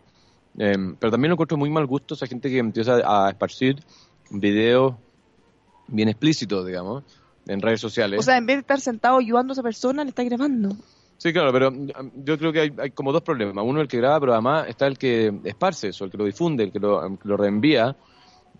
eh, 0.59 0.77
pero 0.99 1.11
también 1.11 1.31
lo 1.31 1.35
encuentro 1.35 1.57
muy 1.57 1.71
mal 1.71 1.87
gusto 1.87 2.15
esa 2.15 2.27
gente 2.27 2.49
que 2.51 2.59
empieza 2.59 3.01
a 3.05 3.31
esparcir 3.31 3.77
videos 4.31 4.95
bien 5.89 6.09
explícitos, 6.09 6.67
digamos, 6.67 7.05
en 7.47 7.61
redes 7.61 7.81
sociales. 7.81 8.19
O 8.21 8.23
sea, 8.23 8.37
en 8.39 8.47
vez 8.47 8.57
de 8.57 8.61
estar 8.61 8.81
sentado 8.81 9.19
ayudando 9.19 9.53
a 9.53 9.55
esa 9.55 9.63
persona, 9.63 10.03
le 10.05 10.11
está 10.11 10.23
grabando. 10.25 10.71
sí, 11.19 11.33
claro, 11.33 11.53
pero 11.53 11.71
mm, 11.71 11.89
yo 12.25 12.39
creo 12.39 12.53
que 12.53 12.61
hay, 12.61 12.73
hay 12.79 12.91
como 12.91 13.13
dos 13.13 13.23
problemas. 13.23 13.65
Uno 13.67 13.81
el 13.81 13.89
que 13.89 13.99
graba, 13.99 14.21
pero 14.21 14.33
además 14.33 14.67
está 14.69 14.87
el 14.87 14.97
que 14.99 15.33
esparce 15.45 15.89
eso, 15.89 16.05
el 16.05 16.11
que 16.11 16.17
lo 16.19 16.25
difunde, 16.25 16.65
el 16.65 16.73
que 16.73 16.79
lo, 16.81 17.05
el 17.07 17.19
que 17.19 17.29
lo 17.29 17.37
reenvía. 17.37 17.97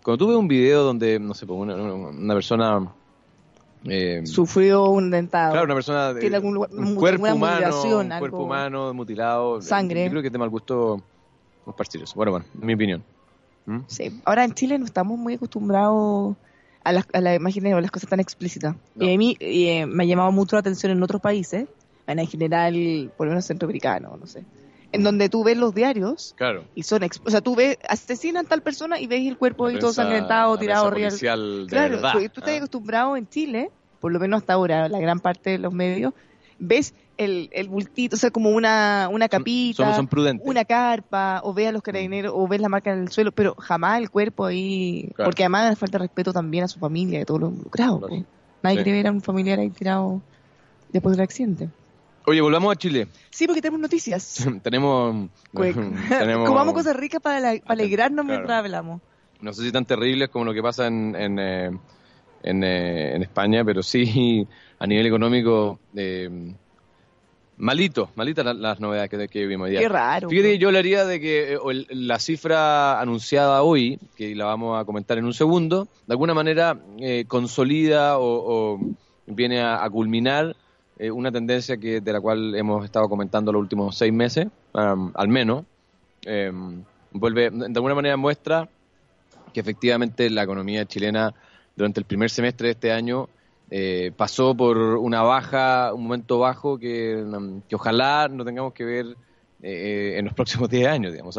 Cuando 0.03 0.17
tú 0.17 0.27
ves 0.29 0.37
un 0.37 0.47
video 0.47 0.83
donde, 0.83 1.19
no 1.19 1.33
sé, 1.33 1.45
pues, 1.47 1.59
una, 1.59 1.75
una- 1.75 1.93
una 2.09 2.33
persona... 2.35 2.93
eh, 3.87 4.21
Sufrió 4.25 4.89
un 4.89 5.11
dentado. 5.11 5.51
Claro, 5.51 5.65
una 5.65 5.75
persona 5.75 6.13
de 6.13 6.19
Tiene 6.21 6.35
algún 6.37 6.53
lugar- 6.55 6.69
un 6.73 6.95
cuerpo 6.95 7.25
humano, 7.33 7.37
mutilación, 7.65 8.05
un 8.07 8.11
algo- 8.11 8.19
cuerpo 8.19 8.43
humano 8.43 8.93
mutilado. 8.93 9.61
Sangre. 9.61 10.03
Yo 10.05 10.09
creo 10.11 10.21
que 10.21 10.27
es 10.27 10.33
de 10.33 10.39
mal 10.39 10.49
gusto 10.49 11.01
esparcir 11.67 12.01
eso. 12.03 12.13
Bueno, 12.15 12.31
bueno, 12.31 12.45
mi 12.61 12.73
opinión. 12.73 13.03
¿Mm? 13.65 13.79
Sí. 13.87 14.21
Ahora 14.25 14.43
en 14.43 14.53
Chile 14.53 14.77
no 14.77 14.85
estamos 14.85 15.17
muy 15.17 15.33
acostumbrados 15.35 16.35
a 16.83 16.91
las, 16.91 17.05
a 17.13 17.21
las 17.21 17.35
imágenes 17.37 17.73
o 17.73 17.81
las 17.81 17.89
cosas 17.91 18.09
tan 18.09 18.19
explícitas. 18.19 18.75
No. 18.95 19.05
Y 19.05 19.13
a 19.13 19.17
mí 19.17 19.37
eh, 19.39 19.85
me 19.87 20.03
ha 20.03 20.07
llamado 20.07 20.31
mucho 20.31 20.55
la 20.55 20.59
atención 20.59 20.91
en 20.91 21.01
otros 21.01 21.19
países, 21.21 21.67
en 22.07 22.27
general, 22.27 23.11
por 23.17 23.25
lo 23.25 23.31
menos 23.31 23.45
centroamericano, 23.45 24.15
no 24.19 24.27
sé, 24.27 24.43
en 24.95 25.03
donde 25.03 25.29
tú 25.29 25.43
ves 25.43 25.57
los 25.57 25.73
diarios 25.75 26.33
Claro. 26.37 26.63
y 26.75 26.83
son, 26.83 27.01
o 27.03 27.29
sea, 27.29 27.41
tú 27.41 27.55
ves, 27.55 27.77
asesinan 27.87 28.45
tal 28.45 28.61
persona 28.61 28.99
y 28.99 29.07
ves 29.07 29.27
el 29.27 29.37
cuerpo 29.37 29.69
y 29.69 29.77
todo 29.79 29.93
sangrentado, 29.93 30.57
tirado, 30.57 30.89
real. 30.89 31.11
de 31.11 31.65
Claro, 31.67 31.95
verdad, 31.95 32.13
porque 32.13 32.29
tú 32.29 32.39
estás 32.41 32.53
¿ah? 32.53 32.57
acostumbrado 32.57 33.17
en 33.17 33.27
Chile, 33.29 33.69
por 33.99 34.11
lo 34.11 34.19
menos 34.19 34.39
hasta 34.41 34.53
ahora, 34.53 34.89
la 34.89 34.99
gran 34.99 35.19
parte 35.19 35.51
de 35.51 35.57
los 35.59 35.73
medios, 35.73 36.13
ves 36.59 36.93
el, 37.17 37.49
el 37.53 37.69
bultito, 37.69 38.15
o 38.15 38.19
sea, 38.19 38.29
como 38.29 38.49
una, 38.49 39.07
una 39.11 39.29
capita, 39.29 39.93
Son, 39.95 40.07
son 40.09 40.41
una 40.43 40.65
carpa, 40.65 41.39
o 41.43 41.53
ves 41.53 41.67
a 41.69 41.71
los 41.71 41.81
carabineros, 41.81 42.33
o 42.35 42.47
ves 42.47 42.59
la 42.59 42.67
marca 42.69 42.91
en 42.91 42.99
el 42.99 43.09
suelo, 43.09 43.31
pero 43.31 43.55
jamás 43.55 43.99
el 44.01 44.09
cuerpo 44.09 44.45
ahí, 44.45 45.09
Claro. 45.15 45.29
porque 45.29 45.43
además 45.43 45.69
le 45.69 45.75
falta 45.77 45.97
respeto 45.97 46.33
también 46.33 46.65
a 46.65 46.67
su 46.67 46.77
familia 46.79 47.19
y 47.19 47.21
a 47.21 47.25
todos 47.25 47.39
los 47.41 47.51
involucrados. 47.51 47.99
Claro. 47.99 48.09
pues. 48.15 48.25
Nadie 48.63 48.77
Sí. 48.79 48.83
quiere 48.83 48.97
ver 48.99 49.07
a 49.07 49.11
un 49.11 49.21
familiar 49.21 49.59
ahí 49.59 49.69
tirado 49.69 50.21
después 50.91 51.15
del 51.15 51.23
accidente. 51.23 51.69
Oye, 52.27 52.41
volvamos 52.41 52.71
a 52.71 52.75
Chile. 52.75 53.07
Sí, 53.29 53.45
porque 53.45 53.61
tenemos 53.61 53.79
noticias. 53.79 54.45
tenemos, 54.63 55.29
tenemos 55.53 56.47
Comamos 56.49 56.73
cosas 56.73 56.95
ricas 56.95 57.21
para, 57.21 57.39
la- 57.39 57.59
para 57.59 57.73
alegrarnos 57.73 58.25
Claro. 58.25 58.39
mientras 58.39 58.59
hablamos. 58.59 59.01
no 59.41 59.53
sé 59.53 59.63
si 59.63 59.71
tan 59.71 59.85
terribles 59.85 60.29
como 60.29 60.45
lo 60.45 60.53
que 60.53 60.61
pasa 60.61 60.87
en, 60.87 61.15
en, 61.15 61.39
eh, 61.39 61.71
en, 62.43 62.63
eh, 62.63 63.15
en 63.15 63.21
España, 63.23 63.63
pero 63.63 63.83
sí 63.83 64.47
a 64.79 64.87
nivel 64.87 65.05
económico 65.05 65.79
eh, 65.95 66.53
malito, 67.57 68.09
malitas 68.15 68.43
las, 68.45 68.55
las 68.57 68.79
novedades 68.79 69.09
que, 69.09 69.27
que 69.27 69.45
vimos 69.45 69.65
hoy 69.65 69.71
día. 69.71 69.79
Qué 69.81 69.89
raro. 69.89 70.29
Fíjate, 70.29 70.57
yo 70.57 70.67
hablaría 70.69 71.05
de 71.05 71.19
que 71.19 71.53
eh, 71.53 71.57
el- 71.69 71.87
la 72.07 72.19
cifra 72.19 72.99
anunciada 72.99 73.61
hoy, 73.61 73.99
que 74.15 74.35
la 74.35 74.45
vamos 74.45 74.79
a 74.81 74.85
comentar 74.85 75.17
en 75.17 75.25
un 75.25 75.33
segundo, 75.33 75.87
de 76.07 76.13
alguna 76.13 76.33
manera 76.33 76.77
eh, 76.99 77.25
consolida 77.27 78.17
o, 78.17 78.73
o 78.73 78.79
viene 79.27 79.61
a, 79.61 79.83
a 79.83 79.89
culminar 79.89 80.55
eh, 80.97 81.11
una 81.11 81.31
tendencia 81.31 81.77
que 81.77 82.01
de 82.01 82.13
la 82.13 82.21
cual 82.21 82.55
hemos 82.55 82.85
estado 82.85 83.09
comentando 83.09 83.51
los 83.51 83.61
últimos 83.61 83.97
seis 83.97 84.13
meses, 84.13 84.47
al 84.73 85.27
menos. 85.27 85.65
Em, 86.23 86.83
vuelve, 87.11 87.49
de 87.49 87.65
alguna 87.75 87.95
manera 87.95 88.17
muestra 88.17 88.67
que 89.53 89.59
efectivamente 89.59 90.29
la 90.29 90.43
economía 90.43 90.85
chilena 90.85 91.33
durante 91.75 91.99
el 91.99 92.05
primer 92.05 92.29
semestre 92.29 92.67
de 92.67 92.71
este 92.71 92.91
año 92.91 93.29
eh, 93.69 94.11
pasó 94.15 94.55
por 94.55 94.77
una 94.77 95.21
baja, 95.21 95.93
un 95.93 96.03
momento 96.03 96.39
bajo 96.39 96.77
que, 96.77 97.23
ojalá 97.73 98.27
no 98.27 98.43
tengamos 98.43 98.73
que 98.73 98.85
ver 98.85 99.05
eh, 99.61 100.15
en 100.17 100.25
los 100.25 100.33
próximos 100.33 100.69
10 100.71 100.87
años, 100.87 101.11
digamos. 101.11 101.37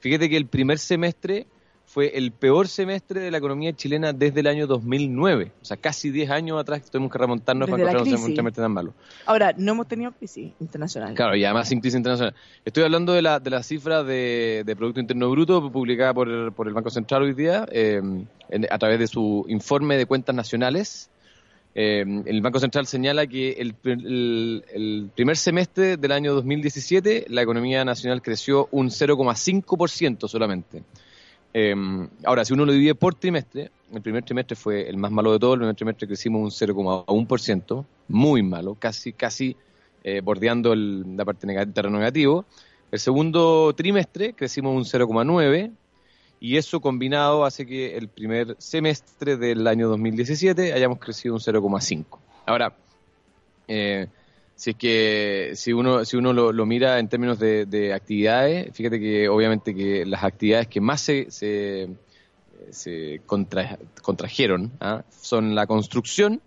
Fíjate 0.00 0.28
que 0.28 0.36
el 0.36 0.46
primer 0.46 0.78
semestre 0.78 1.46
fue 1.90 2.18
el 2.18 2.32
peor 2.32 2.68
semestre 2.68 3.18
de 3.18 3.30
la 3.30 3.38
economía 3.38 3.72
chilena 3.72 4.12
desde 4.12 4.40
el 4.40 4.46
año 4.46 4.66
2009. 4.66 5.52
O 5.62 5.64
sea, 5.64 5.78
casi 5.78 6.10
10 6.10 6.28
años 6.28 6.60
atrás 6.60 6.82
tuvimos 6.90 7.10
que 7.10 7.16
remontarnos 7.16 7.66
Desde 7.66 7.72
para 7.82 7.92
encontrarnos 7.92 8.20
en 8.20 8.30
un 8.30 8.36
semestre 8.36 8.62
tan 8.62 8.72
malo. 8.72 8.92
Ahora, 9.24 9.54
no 9.56 9.72
hemos 9.72 9.88
tenido 9.88 10.12
crisis 10.12 10.52
internacional. 10.60 11.14
Claro, 11.14 11.34
y 11.34 11.44
además 11.46 11.66
sin 11.66 11.80
crisis 11.80 11.96
internacional. 11.96 12.34
Estoy 12.62 12.82
hablando 12.84 13.14
de 13.14 13.22
la, 13.22 13.40
de 13.40 13.48
la 13.48 13.62
cifra 13.62 14.04
de, 14.04 14.64
de 14.66 14.76
Producto 14.76 15.00
Interno 15.00 15.30
Bruto 15.30 15.72
publicada 15.72 16.12
por 16.12 16.28
el, 16.28 16.52
por 16.52 16.68
el 16.68 16.74
Banco 16.74 16.90
Central 16.90 17.22
hoy 17.22 17.32
día 17.32 17.66
eh, 17.72 18.02
en- 18.50 18.66
a 18.70 18.78
través 18.78 18.98
de 18.98 19.06
su 19.06 19.46
informe 19.48 19.96
de 19.96 20.04
cuentas 20.04 20.34
nacionales. 20.36 21.08
Eh, 21.74 22.04
el 22.26 22.40
Banco 22.42 22.58
Central 22.60 22.86
señala 22.86 23.26
que 23.26 23.52
el, 23.52 23.74
el- 23.84 24.64
el 24.74 25.10
primer 25.14 25.38
semestre 25.38 25.96
del 25.96 26.12
año 26.12 26.34
2017 26.34 27.26
la 27.30 27.40
economía 27.40 27.82
nacional 27.86 28.20
creció 28.20 28.68
un 28.72 28.88
0,5% 28.90 30.28
solamente. 30.28 30.82
Eh, 31.54 31.74
ahora, 32.24 32.44
si 32.44 32.52
uno 32.52 32.64
lo 32.64 32.72
divide 32.72 32.94
por 32.94 33.14
trimestre, 33.14 33.70
el 33.92 34.02
primer 34.02 34.22
trimestre 34.24 34.54
fue 34.56 34.88
el 34.88 34.96
más 34.98 35.10
malo 35.10 35.32
de 35.32 35.38
todo, 35.38 35.54
el 35.54 35.60
primer 35.60 35.76
trimestre 35.76 36.06
crecimos 36.06 36.42
un 36.42 36.68
0,1%, 36.68 37.84
muy 38.08 38.42
malo, 38.42 38.76
casi, 38.78 39.12
casi 39.12 39.56
eh, 40.04 40.20
bordeando 40.20 40.74
la 40.74 41.24
parte 41.24 41.46
nega- 41.46 41.72
terreno 41.72 41.98
negativo. 41.98 42.44
El 42.90 42.98
segundo 42.98 43.72
trimestre 43.74 44.34
crecimos 44.34 44.74
un 44.76 44.84
0,9% 44.84 45.72
y 46.40 46.56
eso 46.56 46.80
combinado 46.80 47.44
hace 47.44 47.66
que 47.66 47.96
el 47.96 48.08
primer 48.08 48.54
semestre 48.58 49.36
del 49.36 49.66
año 49.66 49.88
2017 49.88 50.72
hayamos 50.72 50.98
crecido 50.98 51.34
un 51.34 51.40
0,5. 51.40 52.18
Ahora, 52.46 52.74
eh, 53.66 54.06
si 54.58 54.70
es 54.70 54.76
que 54.76 55.52
si 55.54 55.72
uno 55.72 56.04
si 56.04 56.16
uno 56.16 56.32
lo, 56.32 56.66
mira 56.66 56.98
en 56.98 57.08
términos 57.08 57.38
de, 57.38 57.92
actividades, 57.94 58.74
fíjate 58.74 58.98
que 58.98 59.28
obviamente 59.28 59.72
que 59.72 60.04
las 60.04 60.24
actividades 60.24 60.66
que 60.66 60.80
más 60.80 61.00
se, 61.00 61.30
se, 61.30 61.88
se 62.70 63.20
contrajeron 63.24 64.72
¿ah? 64.80 65.04
son 65.22 65.54
la 65.54 65.68
construcción, 65.68 66.40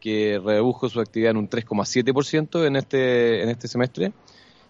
que 0.00 0.40
redujo 0.42 0.88
su 0.88 1.00
actividad 1.00 1.32
en 1.32 1.36
un 1.36 1.50
3,7% 1.50 2.66
en 2.66 2.76
este, 2.76 3.42
en 3.42 3.50
este 3.50 3.68
semestre, 3.68 4.14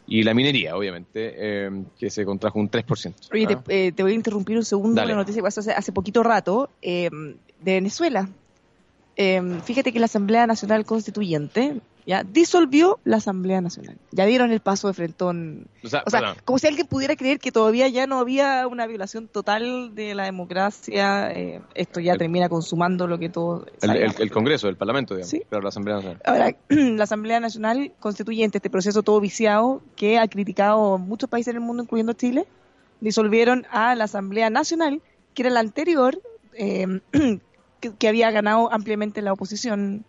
y 0.08 0.24
la 0.24 0.34
minería, 0.34 0.76
obviamente, 0.76 1.34
eh, 1.36 1.84
que 1.96 2.10
se 2.10 2.24
contrajo 2.24 2.58
un 2.58 2.72
3%. 2.72 3.14
Oye, 3.32 3.46
¿ah? 3.50 3.62
eh, 3.68 3.92
te, 3.92 4.02
voy 4.02 4.10
a 4.10 4.14
interrumpir 4.16 4.56
un 4.56 4.64
segundo, 4.64 5.00
una 5.00 5.14
noticia 5.14 5.38
que 5.38 5.44
pasó 5.44 5.60
hace, 5.60 5.92
poquito 5.92 6.24
rato, 6.24 6.70
eh, 6.82 7.08
de 7.60 7.72
Venezuela. 7.72 8.28
fíjate 9.16 9.92
que 9.92 10.00
la 10.00 10.06
Asamblea 10.06 10.48
Nacional 10.48 10.84
Constituyente 10.84 11.80
ya 12.06 12.24
disolvió 12.24 12.98
la 13.04 13.18
Asamblea 13.18 13.60
Nacional. 13.60 13.96
Ya 14.12 14.26
dieron 14.26 14.52
el 14.52 14.60
paso 14.60 14.88
de 14.88 14.94
frentón. 14.94 15.66
O 15.82 15.88
sea, 15.88 16.34
como 16.44 16.58
si 16.58 16.66
alguien 16.66 16.86
pudiera 16.86 17.16
creer 17.16 17.38
que 17.38 17.52
todavía 17.52 17.88
ya 17.88 18.06
no 18.06 18.18
había 18.18 18.66
una 18.66 18.86
violación 18.86 19.28
total 19.28 19.94
de 19.94 20.14
la 20.14 20.24
democracia. 20.24 21.30
Eh, 21.32 21.60
esto 21.74 22.00
ya 22.00 22.16
termina 22.16 22.48
consumando 22.48 23.06
lo 23.06 23.18
que 23.18 23.28
todo. 23.28 23.66
El, 23.82 24.30
Congreso, 24.30 24.68
el 24.68 24.76
Parlamento, 24.76 25.14
digamos. 25.14 25.30
¿Sí? 25.30 25.42
Pero 25.48 25.62
la 25.62 25.68
Asamblea 25.68 25.96
Nacional. 25.96 26.22
Ahora, 26.24 26.56
la 26.68 27.04
Asamblea 27.04 27.40
Nacional 27.40 27.92
Constituyente, 28.00 28.58
este 28.58 28.70
proceso 28.70 29.02
todo 29.02 29.20
viciado 29.20 29.82
que 29.96 30.18
ha 30.18 30.26
criticado 30.28 30.98
muchos 30.98 31.28
países 31.28 31.52
en 31.52 31.56
el 31.56 31.62
mundo, 31.62 31.82
incluyendo 31.82 32.12
Chile, 32.12 32.46
disolvieron 33.00 33.66
a 33.70 33.94
la 33.94 34.04
Asamblea 34.04 34.50
Nacional, 34.50 35.00
que 35.34 35.42
era 35.42 35.50
la 35.50 35.60
anterior, 35.60 36.20
eh, 36.54 37.00
que 37.98 38.08
había 38.08 38.30
ganado 38.30 38.72
ampliamente 38.72 39.22
la 39.22 39.32
oposición 39.32 40.04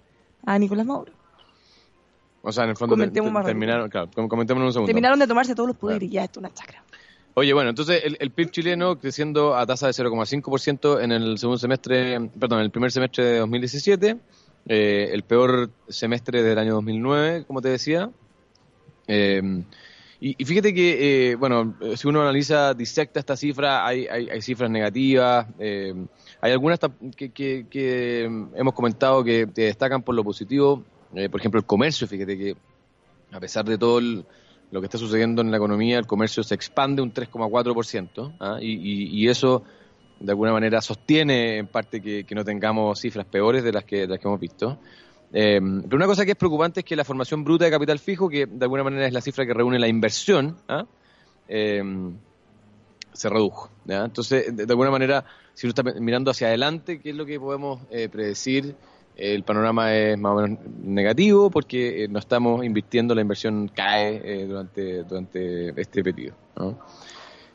a 0.45 0.60
Nicolás 0.60 0.86
Maduro. 0.86 1.20
O 2.43 2.51
sea, 2.51 2.63
en 2.63 2.71
el 2.71 2.75
fondo 2.75 2.95
terminaron, 2.95 3.89
claro, 3.89 4.10
comentemos 4.27 4.62
en 4.62 4.65
un 4.65 4.74
segundo. 4.74 4.88
Terminaron 4.88 5.19
de 5.19 5.27
tomarse 5.27 5.53
todos 5.53 5.67
los 5.67 5.77
poderes 5.77 6.10
y 6.10 6.13
ya 6.13 6.24
esto 6.24 6.39
es 6.39 6.45
una 6.45 6.53
chacra. 6.53 6.83
Oye, 7.33 7.53
bueno, 7.53 7.69
entonces 7.69 8.01
el, 8.03 8.31
PIB 8.31 8.51
chileno 8.51 9.00
creciendo 9.00 9.55
a 9.55 9.65
tasa 9.65 9.88
de 9.88 9.93
0,5% 9.93 11.01
en 11.01 11.12
el 11.13 11.38
segundo 11.38 11.57
semestre, 11.57 12.19
perdón, 12.38 12.60
en 12.60 12.65
el 12.65 12.71
primer 12.71 12.91
semestre 12.91 13.24
de 13.24 13.38
2017, 13.39 14.17
eh, 14.67 15.10
el 15.13 15.24
peor 15.24 15.69
semestre 15.88 16.43
del 16.43 16.57
año 16.57 16.74
2009, 16.74 17.45
como 17.48 17.62
te 17.62 17.69
decía. 17.69 18.10
Eh, 19.07 19.63
y, 20.19 20.45
fíjate 20.45 20.74
que, 20.74 21.31
eh, 21.31 21.36
bueno, 21.36 21.75
si 21.95 22.07
uno 22.07 22.21
analiza, 22.21 22.75
disecta 22.75 23.19
esta 23.19 23.36
cifra, 23.36 23.88
hay, 23.88 24.05
hay, 24.05 24.41
cifras 24.41 24.69
negativas, 24.69 25.48
hay 25.60 26.51
algunas 26.51 26.79
que, 27.15 27.31
que, 27.31 28.25
hemos 28.55 28.74
comentado 28.74 29.24
que 29.24 29.48
destacan 29.48 30.03
por 30.03 30.13
lo 30.13 30.24
positivo, 30.24 30.83
eh, 31.15 31.30
por 31.30 31.39
ejemplo, 31.39 31.60
el 31.60 31.65
comercio, 31.65 32.08
fíjate 32.08 32.38
que 32.38 32.56
a 33.32 33.39
pesar 33.39 33.65
de 33.65 33.77
todo 33.77 34.00
lo 34.00 34.80
que 34.80 34.86
está 34.86 34.98
sucediendo 34.98 35.41
en 35.41 35.51
la 35.51 35.58
economía, 35.58 35.98
el 35.98 36.08
comercio 36.08 36.44
se 36.44 36.56
expande 36.56 37.01
un 37.01 37.13
3,4%, 37.13 38.36
¿ah? 38.39 38.58
y, 38.62 39.27
eso 39.27 39.63
de 40.20 40.32
alguna 40.32 40.51
manera 40.53 40.82
sostiene 40.82 41.58
en 41.58 41.68
parte 41.68 42.01
que, 42.01 42.25
no 42.36 42.46
tengamos 42.46 43.00
cifras 43.00 43.25
peores 43.25 43.63
de 43.63 43.74
las 43.74 43.84
que, 43.84 44.08
las 44.08 44.20
que 44.20 44.27
hemos 44.27 44.39
visto. 44.39 44.80
Eh, 45.34 45.60
pero 45.84 45.96
una 45.96 46.06
cosa 46.06 46.25
que 46.25 46.32
es 46.32 46.38
preocupante 46.38 46.82
es 46.82 46.86
que 46.86 46.96
la 46.96 47.06
formación 47.06 47.44
bruta 47.44 47.65
de 47.65 47.72
capital 47.72 48.00
fijo, 48.00 48.30
que 48.30 48.46
de 48.46 48.65
alguna 48.65 48.84
manera 48.84 49.08
es 49.08 49.13
la 49.13 49.22
cifra 49.22 49.46
que 49.46 49.53
reúne 49.53 49.80
la 49.80 49.88
inversión, 49.88 50.58
¿ah? 50.68 50.86
eh, 51.48 51.84
se 53.13 53.30
redujo. 53.30 53.70
Entonces, 53.88 54.56
de, 54.56 54.63
alguna 54.63 54.91
manera, 54.91 55.25
si 55.53 55.68
uno 55.68 55.72
está 55.72 55.84
mirando 55.84 56.32
hacia 56.32 56.48
adelante, 56.48 57.01
¿qué 57.01 57.10
es 57.10 57.15
lo 57.15 57.25
que 57.25 57.39
podemos 57.39 57.82
predecir? 58.12 58.75
El 59.15 59.44
panorama 59.44 59.94
es 59.94 60.18
más 60.18 60.32
o 60.32 60.41
menos 60.41 60.60
negativo 60.84 61.50
porque 61.50 62.03
eh, 62.03 62.08
no 62.08 62.20
estamos 62.20 62.65
invirtiendo, 62.65 63.13
la 63.13 63.22
inversión 63.22 63.70
cae 63.74 64.22
eh, 64.24 64.46
durante, 64.46 65.03
durante 65.03 65.82
este 65.82 66.03
periodo. 66.03 66.36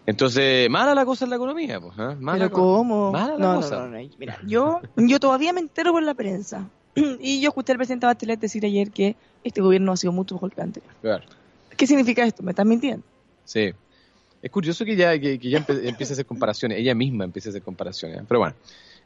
Entonces, 0.06 0.70
mala 0.70 0.94
la 0.94 1.04
cosa 1.04 1.24
en 1.24 1.30
la 1.30 1.36
economía, 1.36 1.80
pues, 1.80 1.98
¿eh? 1.98 2.16
¿Pero 2.20 2.50
cómo? 2.50 3.10
Mala 3.10 3.36
la 3.36 3.54
cosa. 3.56 3.88
Mira, 4.18 4.38
yo, 4.46 4.80
yo 4.96 5.18
todavía 5.18 5.52
me 5.52 5.60
entero 5.60 5.92
por 5.92 6.02
la 6.02 6.14
prensa. 6.14 6.68
y 7.20 7.40
yo 7.40 7.48
escuché 7.48 7.72
al 7.72 7.78
presidente 7.78 8.06
Bachelet 8.06 8.40
decir 8.40 8.64
ayer 8.64 8.90
que 8.90 9.16
este 9.44 9.60
gobierno 9.60 9.92
ha 9.92 9.96
sido 9.96 10.12
mucho 10.12 10.36
mejor 10.36 10.50
que 10.52 10.60
el 10.60 10.66
anterior. 10.66 10.92
Claro. 11.00 11.24
¿Qué 11.76 11.86
significa 11.86 12.24
esto? 12.24 12.42
¿Me 12.42 12.52
estás 12.52 12.64
mintiendo? 12.64 13.04
Sí. 13.44 13.72
Es 14.42 14.50
curioso 14.50 14.84
que 14.84 14.96
ya, 14.96 15.18
que, 15.18 15.38
ya 15.38 15.58
empiece 15.68 16.12
a 16.12 16.14
hacer 16.14 16.26
comparaciones, 16.26 16.78
ella 16.78 16.94
misma 16.94 17.24
empiece 17.24 17.48
a 17.48 17.50
hacer 17.50 17.62
comparaciones. 17.62 18.22
Pero 18.28 18.40
bueno, 18.40 18.54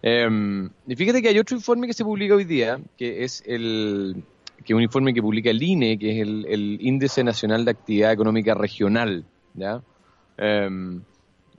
Em, 0.02 0.70
y 0.86 0.96
fíjate 0.96 1.20
que 1.20 1.28
hay 1.28 1.38
otro 1.38 1.56
informe 1.56 1.86
que 1.86 1.92
se 1.92 2.04
publica 2.04 2.34
hoy 2.34 2.44
día, 2.44 2.80
que 2.96 3.24
es 3.24 3.42
el 3.46 4.22
que 4.64 4.74
un 4.74 4.82
informe 4.82 5.14
que 5.14 5.22
publica 5.22 5.50
el 5.50 5.62
INE, 5.62 5.98
que 5.98 6.12
es 6.12 6.26
el, 6.26 6.78
Índice 6.80 7.24
Nacional 7.24 7.64
de 7.64 7.70
Actividad 7.70 8.12
Económica 8.12 8.54
Regional, 8.54 9.24
¿ya? 9.54 9.82
Em, 10.36 11.00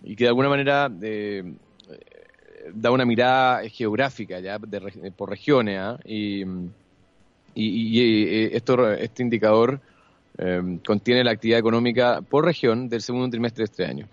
y 0.04 0.16
que 0.16 0.26
de 0.26 0.28
alguna 0.30 0.50
manera 0.50 0.92
eh, 1.02 1.44
da 2.74 2.92
una 2.92 3.06
mirada 3.06 3.68
geográfica, 3.70 4.40
¿ya? 4.40 4.60
por 5.16 5.30
regiones, 5.30 5.80
¿ah? 5.80 6.00
y, 6.06 6.44
y, 7.54 8.56
esto, 8.56 8.92
este 8.92 9.24
indicador 9.24 9.80
em, 10.38 10.80
contiene 10.80 11.24
la 11.24 11.32
actividad 11.32 11.60
económica 11.60 12.22
por 12.22 12.46
región 12.46 12.88
del 12.90 13.02
segundo 13.02 13.30
trimestre 13.30 13.64
de 13.64 13.66
este 13.66 13.86
año. 13.86 14.08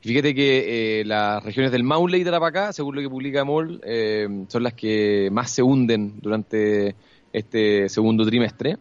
Fíjate 0.00 0.34
que 0.34 1.00
eh, 1.00 1.04
las 1.04 1.42
regiones 1.42 1.72
del 1.72 1.82
Maule 1.82 2.18
y 2.18 2.24
Tarapacá, 2.24 2.72
según 2.72 2.94
lo 2.94 3.02
que 3.02 3.10
publica 3.10 3.44
MOL, 3.44 3.80
eh, 3.84 4.28
son 4.46 4.62
las 4.62 4.74
que 4.74 5.28
más 5.32 5.50
se 5.50 5.62
hunden 5.62 6.20
durante 6.20 6.94
este 7.32 7.88
segundo 7.88 8.24
trimestre, 8.24 8.78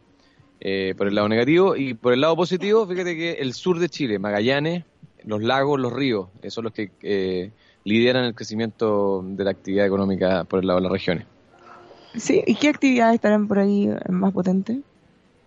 eh, 0.59 0.93
por 0.95 1.07
el 1.07 1.15
lado 1.15 1.27
negativo. 1.27 1.75
Y 1.75 1.95
por 1.95 2.13
el 2.13 2.21
lado 2.21 2.35
positivo, 2.35 2.85
fíjate 2.85 3.15
que 3.15 3.31
el 3.33 3.53
sur 3.53 3.79
de 3.79 3.89
Chile, 3.89 4.19
Magallanes, 4.19 4.83
los 5.23 5.41
lagos, 5.41 5.79
los 5.79 5.91
ríos, 5.91 6.27
son 6.49 6.65
los 6.65 6.73
que 6.73 7.51
lideran 7.83 8.25
el 8.25 8.35
crecimiento 8.35 9.23
de 9.25 9.43
la 9.43 9.51
actividad 9.51 9.87
económica 9.87 10.43
por 10.43 10.59
el 10.59 10.67
lado 10.67 10.79
de 10.79 10.83
las 10.83 10.91
regiones. 10.91 11.25
Sí, 12.15 12.43
¿y 12.45 12.55
qué 12.55 12.69
actividades 12.69 13.15
estarán 13.15 13.47
por 13.47 13.59
ahí 13.59 13.89
más 14.09 14.33
potentes? 14.33 14.77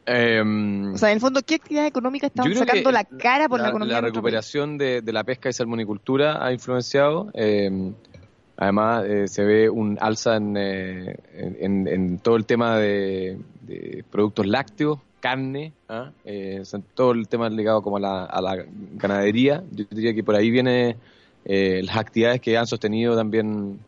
Em, 0.07 0.95
o 0.95 0.99
sea, 0.99 1.11
en 1.11 1.17
el 1.17 1.21
fondo, 1.21 1.41
¿qué 1.43 1.57
actividad 1.57 1.87
económica 1.87 2.27
están 2.27 2.53
sacando 2.55 2.91
la 2.91 3.05
cara 3.05 3.49
por 3.49 3.61
la, 3.61 3.69
economía? 3.69 3.95
La 3.95 4.01
recuperación 4.01 4.79
de, 4.79 5.03
la 5.07 5.25
pesca 5.25 5.49
y 5.49 5.53
salmonicultura 5.53 6.45
ha 6.45 6.53
influenciado. 6.53 7.31
Em, 7.35 7.95
además, 8.57 9.05
eh, 9.07 9.29
se 9.29 9.45
ve 9.45 9.71
un 9.71 9.99
alza 10.01 10.39
eh, 10.39 11.17
en, 11.61 12.19
todo 12.19 12.37
el 12.37 12.47
tema 12.47 12.79
de, 12.79 13.39
productos 14.11 14.47
lácteos, 14.47 14.99
carne, 15.21 15.73
¿ah? 15.89 16.11
eh, 16.25 16.63
todo 16.95 17.13
el 17.13 17.29
tema 17.29 17.49
ligado 17.49 17.83
como 17.83 17.99
a 17.99 18.01
la, 18.01 18.65
ganadería. 18.95 19.63
Yo 19.71 19.85
diría 19.91 20.15
que 20.15 20.25
por 20.25 20.35
ahí 20.35 20.51
viene 20.51 20.97
las 21.45 21.97
actividades 21.97 22.41
que 22.41 22.57
han 22.57 22.67
sostenido 22.67 23.17
también 23.17 23.79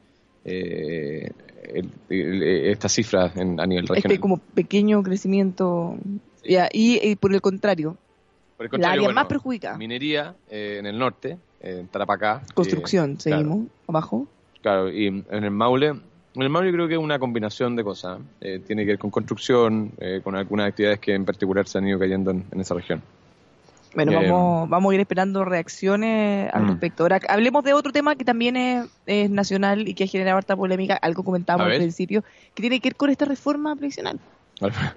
estas 2.09 2.92
cifras 2.92 3.37
en, 3.37 3.61
a 3.61 3.66
nivel 3.66 3.87
regional. 3.87 4.12
Este 4.12 4.21
como 4.21 4.38
pequeño 4.38 5.02
crecimiento. 5.02 5.97
y, 6.45 7.16
por 7.16 7.35
el 7.35 7.40
contrario, 7.40 7.97
la 8.73 8.92
área 8.92 9.11
más 9.11 9.26
perjudicada. 9.26 9.76
Minería 9.76 10.35
eh, 10.50 10.76
en 10.78 10.87
el 10.87 10.99
norte, 10.99 11.38
en 11.61 11.88
Tarapacá. 11.88 12.42
Construcción, 12.54 13.19
seguimos, 13.21 13.66
abajo. 13.87 14.26
Claro, 14.61 14.90
y 14.90 15.07
en 15.07 15.25
el 15.31 15.50
Maule, 15.50 15.88
en 15.88 16.42
el 16.42 16.49
Maule 16.49 16.73
creo 16.73 16.88
que 16.88 16.95
es 16.95 17.00
una 17.00 17.19
combinación 17.19 17.76
de 17.76 17.85
cosas. 17.85 18.21
Eh, 18.40 18.61
tiene 18.64 18.83
que 18.85 18.92
ver 18.92 18.99
con 18.99 19.11
construcción, 19.11 19.92
eh, 19.99 20.21
con 20.23 20.37
algunas 20.37 20.69
actividades 20.69 21.00
que 21.00 21.14
en 21.14 21.25
particular 21.25 21.66
se 21.66 21.78
han 21.78 21.88
ido 21.88 21.99
cayendo 21.99 22.31
en 22.31 22.61
esa 22.61 22.75
región. 22.75 23.02
Bueno, 23.94 24.12
vamos, 24.12 24.68
vamos 24.68 24.92
a 24.92 24.94
ir 24.94 25.00
esperando 25.00 25.44
reacciones 25.44 26.52
al 26.52 26.64
mm. 26.64 26.68
respecto. 26.68 27.02
Ahora, 27.02 27.20
hablemos 27.28 27.62
de 27.64 27.75
otro 27.75 27.92
tema 27.92 28.16
que 28.16 28.25
también 28.25 28.56
es, 28.56 29.30
nacional 29.30 29.88
y 29.88 29.94
que 29.94 30.04
ha 30.04 30.06
generado 30.06 30.38
harta 30.38 30.56
polémica, 30.56 30.94
algo 30.94 31.22
comentábamos 31.25 31.72
al 31.72 31.78
principio, 31.78 32.22
que 32.54 32.62
tiene 32.62 32.80
que 32.80 32.90
ver 32.90 32.96
con 32.96 33.11
esta 33.11 33.25
reforma 33.25 33.76
previsional. 33.76 34.18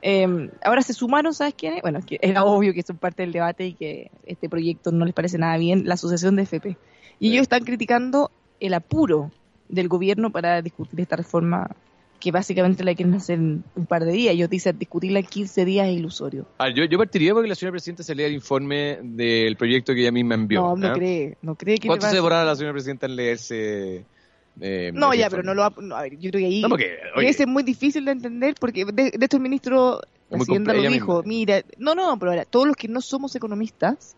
Eh, 0.02 0.50
ahora 0.64 0.82
se 0.82 0.94
sumaron, 0.94 1.34
¿sabes 1.34 1.56
quiénes? 1.56 1.82
Bueno, 1.82 2.00
que 2.06 2.20
era 2.22 2.44
obvio 2.44 2.74
que 2.74 2.84
son 2.84 2.98
parte 2.98 3.24
del 3.24 3.32
debate 3.32 3.68
y 3.68 3.74
que 3.74 4.12
este 4.26 4.48
proyecto 4.48 4.92
no 4.92 5.06
les 5.06 5.14
parece 5.14 5.38
nada 5.38 5.58
bien, 5.58 5.88
la 5.88 5.96
Asociación 5.96 6.36
de 6.36 6.44
FP. 6.44 6.78
Y 7.20 7.32
ellos 7.32 7.44
están 7.44 7.64
criticando 7.64 8.32
el 8.60 8.74
apuro 8.74 9.32
del 9.70 9.88
gobierno 9.88 10.32
para 10.32 10.62
discutir 10.62 11.00
esta 11.02 11.16
reforma 11.16 11.72
que 12.26 12.32
básicamente 12.32 12.84
la 12.84 12.96
quieren 12.96 13.14
hacer 13.14 13.38
en 13.38 13.64
un 13.76 13.86
par 13.86 14.04
de 14.04 14.12
días. 14.12 14.34
Ellos 14.34 14.50
dicen 14.50 14.80
discutirla 14.80 15.20
en 15.20 15.28
15 15.28 15.64
días 15.64 15.88
es 15.88 15.94
ilusorio. 15.94 16.48
Ah, 16.58 16.70
yo, 16.70 16.84
yo 16.86 16.98
partiría 16.98 17.34
porque 17.34 17.48
la 17.48 17.54
señora 17.54 17.74
presidenta 17.74 18.02
se 18.02 18.16
lea 18.16 18.26
el 18.26 18.34
informe 18.34 18.98
del 19.04 19.56
proyecto 19.58 19.94
que 19.94 20.02
ella 20.02 20.12
misma 20.12 20.34
envió. 20.34 20.60
No, 20.60 20.76
no 20.76 20.94
cree, 20.94 21.38
no 21.44 21.54
cree 21.54 21.78
que 21.78 21.88
¿Cuánto 21.88 22.08
se 22.10 22.16
demorará 22.16 22.44
la 22.44 22.56
señora 22.56 22.74
presidenta 22.74 23.06
en 23.06 23.16
leerse? 23.16 24.06
Eh, 24.60 24.92
no, 24.92 25.14
ya, 25.14 25.30
pero 25.30 25.44
no 25.44 25.54
lo 25.54 25.62
va, 25.62 26.00
a 26.00 26.02
ver, 26.02 26.18
yo 26.18 26.32
creo 26.32 26.40
que 26.40 26.46
ahí 26.48 26.62
no, 26.64 26.70
porque, 26.70 26.98
es 27.16 27.46
muy 27.46 27.62
difícil 27.62 28.06
de 28.06 28.12
entender 28.12 28.56
porque 28.60 28.86
de, 28.86 29.12
hecho 29.22 29.38
el 29.38 29.44
ministro 29.44 30.02
Hacienda 30.32 30.74
lo 30.74 30.82
dijo, 30.82 31.22
mira, 31.24 31.62
no, 31.78 31.94
no, 31.94 32.18
pero 32.18 32.32
ahora, 32.32 32.46
todos 32.46 32.66
los 32.66 32.76
que 32.76 32.88
no 32.88 33.02
somos 33.02 33.36
economistas 33.36 34.16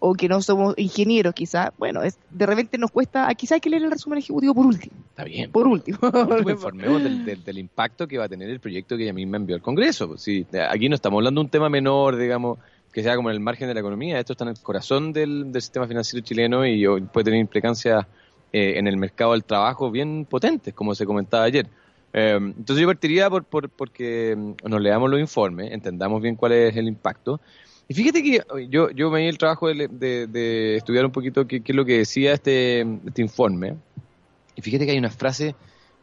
o 0.00 0.14
que 0.14 0.28
no 0.28 0.40
somos 0.42 0.74
ingenieros 0.76 1.34
quizá, 1.34 1.72
bueno, 1.78 2.02
es, 2.02 2.18
de 2.30 2.46
repente 2.46 2.78
nos 2.78 2.90
cuesta, 2.90 3.32
quizá 3.34 3.56
hay 3.56 3.60
que 3.60 3.70
leer 3.70 3.82
el 3.84 3.90
resumen 3.90 4.18
ejecutivo 4.18 4.54
por 4.54 4.66
último. 4.66 4.96
Está 5.10 5.24
bien. 5.24 5.50
Por 5.50 5.66
último. 5.66 5.98
informemos 6.48 7.02
del, 7.02 7.44
del, 7.44 7.58
impacto 7.58 8.06
que 8.06 8.18
va 8.18 8.24
a 8.24 8.28
tener 8.28 8.48
el 8.50 8.60
proyecto 8.60 8.96
que 8.96 9.04
ella 9.04 9.12
misma 9.12 9.36
envió 9.36 9.56
al 9.56 9.62
Congreso. 9.62 10.16
Sí, 10.16 10.46
aquí 10.68 10.88
no 10.88 10.94
estamos 10.94 11.18
hablando 11.18 11.40
de 11.40 11.44
un 11.46 11.50
tema 11.50 11.68
menor, 11.68 12.16
digamos, 12.16 12.58
que 12.92 13.02
sea 13.02 13.16
como 13.16 13.30
en 13.30 13.34
el 13.34 13.40
margen 13.40 13.68
de 13.68 13.74
la 13.74 13.80
economía, 13.80 14.18
esto 14.18 14.32
está 14.32 14.44
en 14.44 14.50
el 14.50 14.60
corazón 14.60 15.12
del, 15.12 15.50
sistema 15.54 15.86
financiero 15.86 16.24
chileno 16.24 16.66
y 16.66 16.84
puede 17.12 17.24
tener 17.24 17.40
implicancias 17.40 18.06
eh, 18.52 18.74
en 18.76 18.86
el 18.86 18.96
mercado 18.96 19.32
del 19.32 19.44
trabajo 19.44 19.90
bien 19.90 20.24
potentes, 20.24 20.74
como 20.74 20.94
se 20.94 21.04
comentaba 21.04 21.44
ayer. 21.44 21.66
Eh, 22.12 22.38
entonces 22.40 22.80
yo 22.80 22.86
partiría 22.86 23.28
por, 23.28 23.44
por 23.44 23.68
porque 23.68 24.34
mm, 24.36 24.68
nos 24.68 24.80
leamos 24.80 25.10
los 25.10 25.20
informes, 25.20 25.72
entendamos 25.72 26.22
bien 26.22 26.36
cuál 26.36 26.52
es 26.52 26.76
el 26.76 26.88
impacto. 26.88 27.40
Y 27.88 27.94
fíjate 27.94 28.22
que 28.22 28.42
yo, 28.68 28.90
yo 28.90 29.10
me 29.10 29.20
di 29.20 29.28
el 29.28 29.38
trabajo 29.38 29.68
de, 29.68 30.76
estudiar 30.76 31.06
un 31.06 31.12
poquito 31.12 31.46
qué, 31.46 31.62
es 31.64 31.74
lo 31.74 31.86
que 31.86 31.98
decía 31.98 32.34
este, 32.34 32.82
este 32.82 33.22
informe. 33.22 33.76
Y 34.54 34.60
fíjate 34.60 34.84
que 34.84 34.92
hay 34.92 34.98
unas 34.98 35.16
frases 35.16 35.54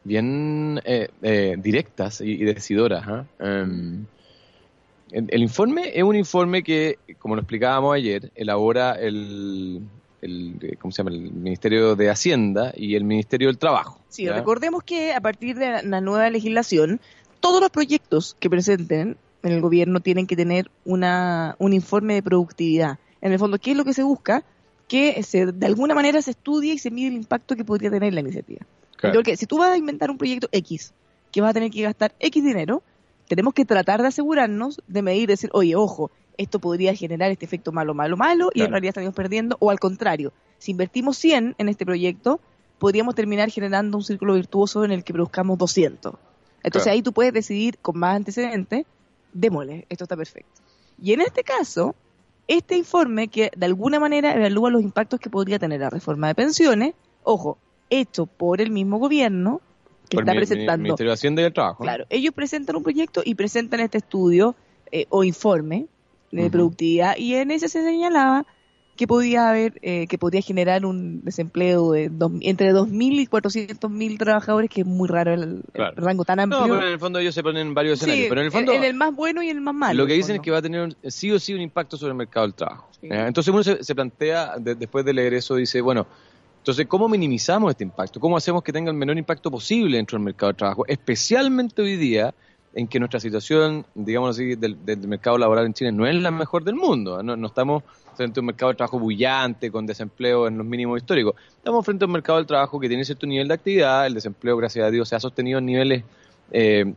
bien 0.03 0.81
eh, 0.83 1.55
directas 1.59 2.21
y, 2.21 2.37
decidoras. 2.37 3.07
¿ah? 3.07 3.25
Em, 3.39 4.05
el, 5.11 5.41
informe 5.41 5.91
es 5.93 6.03
un 6.03 6.15
informe 6.15 6.63
que, 6.63 6.97
como 7.19 7.35
lo 7.35 7.41
explicábamos 7.41 7.93
ayer, 7.93 8.31
elabora 8.33 8.93
el, 8.93 9.81
el, 10.23 10.77
¿cómo 10.79 10.91
se 10.91 11.03
llama? 11.03 11.11
el 11.11 11.31
Ministerio 11.31 11.95
de 11.95 12.09
Hacienda 12.09 12.73
y 12.75 12.95
el 12.95 13.03
Ministerio 13.03 13.47
del 13.47 13.59
Trabajo. 13.59 13.99
Sí, 14.09 14.27
recordemos 14.27 14.83
que 14.83 15.13
a 15.13 15.21
partir 15.21 15.55
de 15.57 15.83
la 15.83 16.01
nueva 16.01 16.31
legislación, 16.31 16.99
todos 17.41 17.61
los 17.61 17.69
proyectos 17.69 18.35
que 18.39 18.49
presenten 18.49 19.17
en 19.45 19.53
el 19.53 19.61
gobierno 19.61 19.99
tienen 19.99 20.27
que 20.27 20.35
tener 20.35 20.69
una, 20.85 21.55
un 21.59 21.73
informe 21.73 22.15
de 22.15 22.23
productividad. 22.23 22.97
En 23.21 23.31
el 23.31 23.39
fondo, 23.39 23.59
¿qué 23.59 23.71
es 23.71 23.77
lo 23.77 23.85
que 23.85 23.93
se 23.93 24.03
busca? 24.03 24.43
Que 24.87 25.21
se, 25.23 25.47
de 25.47 25.65
alguna 25.65 25.93
manera 25.93 26.21
se 26.21 26.31
estudie 26.31 26.73
y 26.73 26.77
se 26.79 26.91
mide 26.91 27.09
el 27.09 27.13
impacto 27.13 27.55
que 27.55 27.63
podría 27.63 27.91
tener 27.91 28.13
la 28.13 28.21
iniciativa. 28.21 28.65
Porque 29.13 29.37
si 29.37 29.45
tú 29.45 29.59
vas 29.59 29.71
a 29.71 29.77
inventar 29.77 30.09
un 30.09 30.17
proyecto 30.17 30.47
X, 30.51 30.93
que 31.31 31.41
vas 31.41 31.51
a 31.51 31.53
tener 31.53 31.69
que 31.69 31.83
gastar 31.83 32.15
X 32.19 32.43
dinero, 32.43 32.81
tenemos 33.27 33.53
que 33.53 33.65
tratar 33.65 34.01
de 34.01 34.07
asegurarnos 34.07 34.81
de 34.87 35.01
medir, 35.01 35.27
decir, 35.27 35.49
oye, 35.53 35.75
ojo, 35.75 36.09
esto 36.37 36.59
podría 36.59 36.95
generar 36.95 37.31
este 37.31 37.45
efecto 37.45 37.71
malo, 37.71 37.93
malo, 37.93 38.17
malo, 38.17 38.49
y 38.53 38.61
en 38.61 38.71
realidad 38.71 38.89
estamos 38.97 39.13
perdiendo, 39.13 39.57
o 39.59 39.69
al 39.69 39.79
contrario, 39.79 40.33
si 40.57 40.71
invertimos 40.71 41.17
100 41.17 41.55
en 41.57 41.69
este 41.69 41.85
proyecto, 41.85 42.39
podríamos 42.79 43.15
terminar 43.15 43.49
generando 43.51 43.97
un 43.97 44.03
círculo 44.03 44.33
virtuoso 44.33 44.83
en 44.85 44.91
el 44.91 45.03
que 45.03 45.13
produzcamos 45.13 45.57
200. 45.57 46.15
Entonces 46.63 46.91
ahí 46.91 47.03
tú 47.03 47.13
puedes 47.13 47.31
decidir 47.31 47.77
con 47.79 47.99
más 47.99 48.15
antecedentes, 48.15 48.85
démosle, 49.35 49.85
esto 49.89 50.05
está 50.05 50.17
perfecto. 50.17 50.61
Y 50.99 51.13
en 51.13 51.21
este 51.21 51.43
caso, 51.43 51.93
este 52.47 52.77
informe 52.77 53.27
que 53.27 53.51
de 53.55 53.65
alguna 53.65 53.99
manera 53.99 54.33
evalúa 54.33 54.71
los 54.71 54.81
impactos 54.81 55.19
que 55.19 55.29
podría 55.29 55.59
tener 55.59 55.81
la 55.81 55.89
reforma 55.89 56.27
de 56.27 56.35
pensiones, 56.35 56.93
ojo, 57.23 57.57
hecho 57.89 58.25
por 58.25 58.61
el 58.61 58.71
mismo 58.71 58.97
gobierno, 58.97 59.61
que 60.09 60.17
está 60.17 60.33
presentando. 60.33 60.83
Ministerio 60.83 61.11
de 61.11 61.13
Hacienda 61.15 61.41
y 61.41 61.45
el 61.45 61.53
Trabajo. 61.53 61.83
Claro, 61.83 62.05
ellos 62.09 62.33
presentan 62.33 62.75
un 62.77 62.83
proyecto 62.83 63.21
y 63.25 63.35
presentan 63.35 63.81
este 63.81 63.97
estudio 63.97 64.55
eh, 64.91 65.05
o 65.09 65.23
informe 65.23 65.87
de 66.31 66.49
productividad 66.49 67.15
y 67.17 67.35
en 67.35 67.51
ese 67.51 67.69
se 67.69 67.83
señalaba 67.83 68.45
que 68.95 69.07
podía 69.07 69.49
haber, 69.49 69.79
eh, 69.81 70.07
que 70.07 70.17
podía 70.17 70.41
generar 70.41 70.85
un 70.85 71.23
desempleo 71.23 71.91
de 71.91 72.09
dos, 72.09 72.31
entre 72.41 72.73
2.000 72.73 73.19
y 73.19 73.27
400.000 73.27 74.17
trabajadores, 74.17 74.69
que 74.69 74.81
es 74.81 74.87
muy 74.87 75.09
raro 75.09 75.33
el, 75.33 75.63
rango 75.73 76.23
tan 76.23 76.39
amplio. 76.39 76.61
No, 76.61 76.73
pero 76.75 76.87
en 76.87 76.93
el 76.93 76.99
fondo 76.99 77.19
ellos 77.19 77.35
se 77.35 77.43
ponen 77.43 77.73
varios 77.73 77.99
escenarios. 77.99 78.29
pero 78.29 78.41
en 78.41 78.45
el 78.45 78.51
fondo. 78.51 78.71
En 78.71 78.83
el 78.83 78.93
más 78.93 79.13
bueno 79.13 79.43
y 79.43 79.49
en 79.49 79.57
el 79.57 79.63
más 79.63 79.75
malo. 79.75 80.03
Lo 80.03 80.07
que 80.07 80.13
dicen 80.13 80.37
es 80.37 80.41
que 80.41 80.51
va 80.51 80.59
a 80.59 80.61
tener 80.61 80.95
sí 81.03 81.31
o 81.31 81.39
sí 81.39 81.53
un 81.53 81.61
impacto 81.61 81.97
sobre 81.97 82.11
el 82.11 82.17
mercado 82.17 82.45
del 82.45 82.53
trabajo. 82.53 82.89
Entonces 83.01 83.53
uno 83.53 83.63
se, 83.63 83.95
plantea, 83.95 84.55
después 84.57 85.05
de 85.05 85.13
leer 85.13 85.35
eso, 85.35 85.55
dice, 85.55 85.79
bueno, 85.81 86.07
entonces, 86.65 86.87
¿cómo 86.87 87.07
minimizamos 87.07 87.69
este 87.69 87.83
impacto? 87.83 88.19
¿Cómo 88.19 88.37
hacemos 88.37 88.63
que 88.63 88.73
tenga 88.73 88.89
el 88.89 88.97
menor 88.97 89.19
impacto 89.19 89.51
posible 89.51 89.97
dentro 89.97 90.17
del 90.17 90.25
mercado 90.25 90.51
de 90.51 90.57
trabajo? 90.57 90.83
Especialmente 90.87 91.83
hoy 91.83 91.95
día, 91.95 92.33
en 92.75 92.87
que 92.89 92.99
nuestra 92.99 93.21
situación, 93.21 93.85
digamos 93.95 94.31
así, 94.31 94.55
del, 94.55 94.77
mercado 95.07 95.37
laboral 95.37 95.65
en 95.65 95.73
Chile 95.73 95.93
no 95.93 96.05
es 96.05 96.15
la 96.15 96.29
mejor 96.29 96.65
del 96.65 96.75
mundo. 96.75 97.23
No, 97.23 97.47
estamos 97.47 97.83
frente 98.15 98.39
a 98.39 98.41
un 98.41 98.47
mercado 98.47 98.71
de 98.71 98.75
trabajo 98.75 98.99
bullante, 98.99 99.71
con 99.71 99.85
desempleo 99.85 100.47
en 100.47 100.57
los 100.57 100.67
mínimos 100.67 100.97
históricos. 100.97 101.35
Estamos 101.55 101.85
frente 101.85 102.03
a 102.03 102.07
un 102.07 102.11
mercado 102.11 102.37
del 102.37 102.45
trabajo 102.45 102.77
que 102.77 102.89
tiene 102.89 103.05
cierto 103.05 103.25
nivel 103.25 103.47
de 103.47 103.53
actividad, 103.53 104.05
el 104.05 104.13
desempleo, 104.13 104.57
gracias 104.57 104.85
a 104.85 104.91
Dios, 104.91 105.07
se 105.07 105.15
ha 105.15 105.21
sostenido 105.21 105.59
en 105.59 105.65
niveles, 105.65 106.03
eh, 106.51 106.93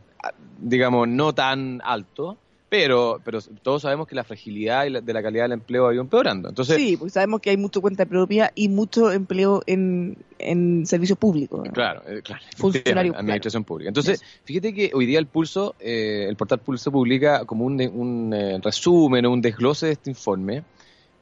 digamos, 0.59 1.07
no 1.07 1.33
tan 1.33 1.81
altos 1.85 2.35
pero, 2.69 3.19
pero 3.25 3.41
todos 3.41 3.81
sabemos 3.81 4.07
que 4.07 4.13
la 4.13 4.23
fragilidad 4.23 4.85
y 4.85 5.01
de 5.01 5.13
la 5.13 5.23
calidad 5.23 5.45
del 5.45 5.53
empleo 5.53 5.87
ha 5.87 5.93
ido 5.93 6.01
empeorando. 6.01 6.49
Entonces, 6.49 6.77
sí, 6.77 6.97
porque 6.97 7.11
sabemos 7.11 7.41
que 7.41 7.49
hay 7.49 7.57
mucho 7.57 7.81
cuenta 7.81 8.05
propia 8.05 8.51
y 8.53 8.69
mucho 8.69 9.11
empleo 9.11 9.63
en, 9.65 10.17
en 10.37 10.85
servicios 10.85 11.17
públicos. 11.17 11.67
Claro, 11.73 12.03
eh, 12.07 12.21
claro. 12.23 12.43
Funcionarios. 12.55 13.15
Administración 13.15 13.63
pública. 13.63 13.89
Entonces, 13.89 14.23
fíjate 14.43 14.73
que 14.73 14.91
hoy 14.93 15.07
día 15.07 15.17
el 15.17 15.25
Pulso, 15.25 15.75
eh, 15.79 16.27
el 16.29 16.35
portal 16.35 16.59
Pulso 16.59 16.91
publica 16.91 17.45
como 17.45 17.65
un, 17.65 17.81
un 17.81 18.33
eh, 18.33 18.59
resumen 18.61 19.25
o 19.25 19.31
un 19.31 19.41
desglose 19.41 19.87
de 19.87 19.93
este 19.93 20.11
informe, 20.11 20.63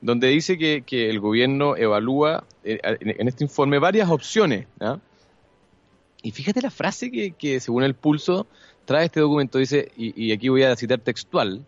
donde 0.02 0.28
dice 0.28 0.58
que, 0.58 0.84
que 0.86 1.10
el 1.10 1.22
gobierno 1.22 1.78
evalúa 1.78 2.44
en, 2.64 3.28
este 3.28 3.46
informe 3.46 3.80
varias 3.80 4.10
opciones. 4.10 4.68
Y 6.22 6.32
fíjate 6.32 6.62
la 6.62 6.72
frase 6.72 7.10
que, 7.10 7.32
que 7.32 7.62
según 7.62 7.84
el 7.84 7.96
Pulso 7.96 8.48
trae 8.88 9.06
este 9.06 9.20
documento, 9.20 9.58
dice, 9.60 9.92
y, 9.98 10.32
aquí 10.32 10.48
voy 10.48 10.64
a 10.64 10.76
citar 10.76 11.00
textual, 11.00 11.66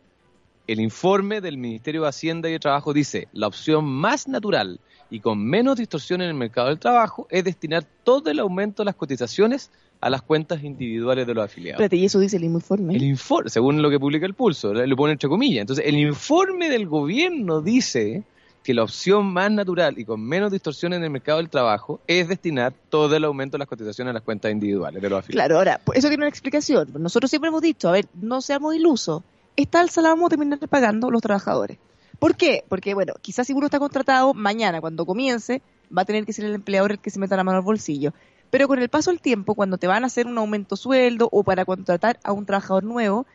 el 0.68 0.80
informe 0.80 1.42
del 1.42 1.58
Ministerio 1.58 2.04
de 2.04 2.08
Hacienda 2.08 2.48
y 2.48 2.54
de 2.54 2.60
Trabajo 2.60 2.94
dice, 2.94 3.28
la 3.34 3.48
opción 3.48 3.86
más 3.86 4.28
natural 4.28 4.80
y 5.10 5.20
con 5.20 5.44
menos 5.44 5.78
distorsión 5.78 6.22
en 6.22 6.30
el 6.30 6.36
mercado 6.36 6.70
del 6.70 6.80
trabajo 6.80 7.28
es 7.30 7.44
destinar 7.44 7.84
todo 8.04 8.32
el 8.32 8.40
aumento 8.40 8.84
de 8.84 8.86
las 8.86 8.96
cotizaciones 8.96 9.70
a 10.00 10.10
las 10.10 10.22
cuentas 10.22 10.64
individuales 10.64 11.28
de 11.28 11.34
los 11.34 11.44
afiliados. 11.44 11.82
Espérate, 11.82 11.98
¿y 11.98 12.06
eso 12.06 12.20
dice 12.20 12.38
el 12.38 12.46
informe? 12.46 12.96
El 12.96 13.04
informe, 13.04 13.50
según 13.50 13.82
lo 13.82 13.90
que 13.90 14.00
publica 14.00 14.26
el 14.26 14.34
Pulso, 14.34 14.74
lo 14.74 14.96
pone 14.96 15.12
entre 15.12 15.28
comillas. 15.28 15.62
Entonces, 15.62 15.86
el 15.86 15.98
informe 15.98 16.70
del 16.70 16.88
gobierno 16.88 17.62
dice 17.62 18.24
que 18.64 18.74
la 18.74 18.84
opción 18.84 19.26
más 19.32 19.52
natural 19.52 19.98
y 19.98 20.06
con 20.06 20.22
menos 20.22 20.52
distorsión 20.52 20.94
en 20.94 21.04
el 21.04 21.10
mercado 21.10 21.38
del 21.38 21.50
trabajo 21.50 22.02
es 22.08 22.28
destinar 22.28 22.74
todo 22.90 23.16
el 23.16 23.24
aumento 23.24 23.56
de 23.56 23.60
las 23.60 23.68
cotizaciones 23.68 24.12
a 24.12 24.14
las 24.14 24.24
cuentas 24.24 24.52
individuales 24.52 25.02
de 25.02 25.10
los 25.10 25.20
afiliados. 25.20 25.48
Claro, 25.48 25.58
ahora, 25.58 25.82
pues, 25.84 26.00
eso 26.00 26.08
tiene 26.10 26.24
una 26.24 26.30
explicación. 26.30 26.90
Nosotros 27.00 27.30
siempre 27.30 27.48
hemos 27.50 27.62
dicho, 27.62 27.90
a 27.90 27.94
ver, 27.94 28.08
no 28.14 28.42
seamos 28.42 28.76
ilusos, 28.76 29.24
esta 29.56 29.80
alza 29.80 30.02
la 30.02 30.10
vamos 30.10 30.28
a 30.28 30.30
terminar 30.30 30.60
pagando 30.70 31.10
los 31.10 31.22
trabajadores. 31.22 31.78
¿Por 32.20 32.36
qué? 32.36 32.64
Porque, 32.68 32.94
bueno, 32.94 33.14
quizás 33.22 33.48
si 33.48 33.54
uno 33.54 33.66
está 33.66 33.80
contratado, 33.80 34.34
mañana, 34.34 34.82
cuando 34.82 35.06
comience, 35.06 35.62
va 35.96 36.02
a 36.02 36.06
tener 36.06 36.26
que 36.26 36.34
ser 36.34 36.46
el 36.46 36.56
empleador 36.56 36.92
el 36.92 37.00
que 37.00 37.10
se 37.10 37.20
meta 37.20 37.38
la 37.38 37.44
mano 37.44 37.58
al 37.58 37.64
bolsillo. 37.64 38.14
Pero 38.50 38.68
con 38.68 38.80
el 38.80 38.90
paso 38.90 39.12
del 39.12 39.22
tiempo, 39.22 39.56
cuando 39.56 39.78
te 39.78 39.88
van 39.88 40.04
a 40.04 40.08
hacer 40.08 40.28
un 40.28 40.38
aumento 40.38 40.76
sueldo 40.76 41.30
o 41.32 41.44
para 41.44 41.66
contratar 41.66 42.20
a 42.24 42.34
un 42.34 42.46
trabajador 42.46 42.84
nuevo, 42.84 43.26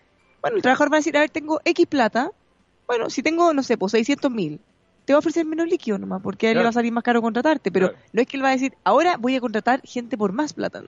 bueno, 0.43 0.57
el 0.57 0.63
trabajador 0.63 0.93
va 0.93 0.97
a 0.97 1.01
decir, 1.01 1.17
a 1.17 1.21
ver, 1.21 1.31
tengo 1.31 1.61
X 1.65 1.87
plata, 1.87 2.33
bueno, 2.87 3.09
si 3.09 3.23
tengo, 3.23 3.55
no 3.55 3.63
sé, 3.63 3.79
pues 3.79 3.93
600 3.93 4.31
mil, 4.31 4.61
te 5.05 5.13
va 5.13 5.19
a 5.19 5.21
ofrecer 5.21 5.45
menos 5.45 5.69
líquido 5.69 5.99
nomás, 5.99 6.23
porque 6.23 6.49
a 6.49 6.51
él 6.51 6.59
le 6.59 6.63
va 6.65 6.71
a 6.71 6.73
salir 6.73 6.93
más 6.93 7.05
caro 7.05 7.21
contratarte, 7.21 7.71
pero 7.71 7.93
no 8.13 8.23
es 8.23 8.27
que 8.27 8.37
él 8.37 8.45
va 8.45 8.49
a 8.49 8.53
decir, 8.53 8.75
ahora 8.85 9.17
voy 9.19 9.37
a 9.37 9.41
contratar 9.41 9.81
gente 9.85 10.17
por 10.17 10.33
más 10.33 10.53
plata. 10.53 10.83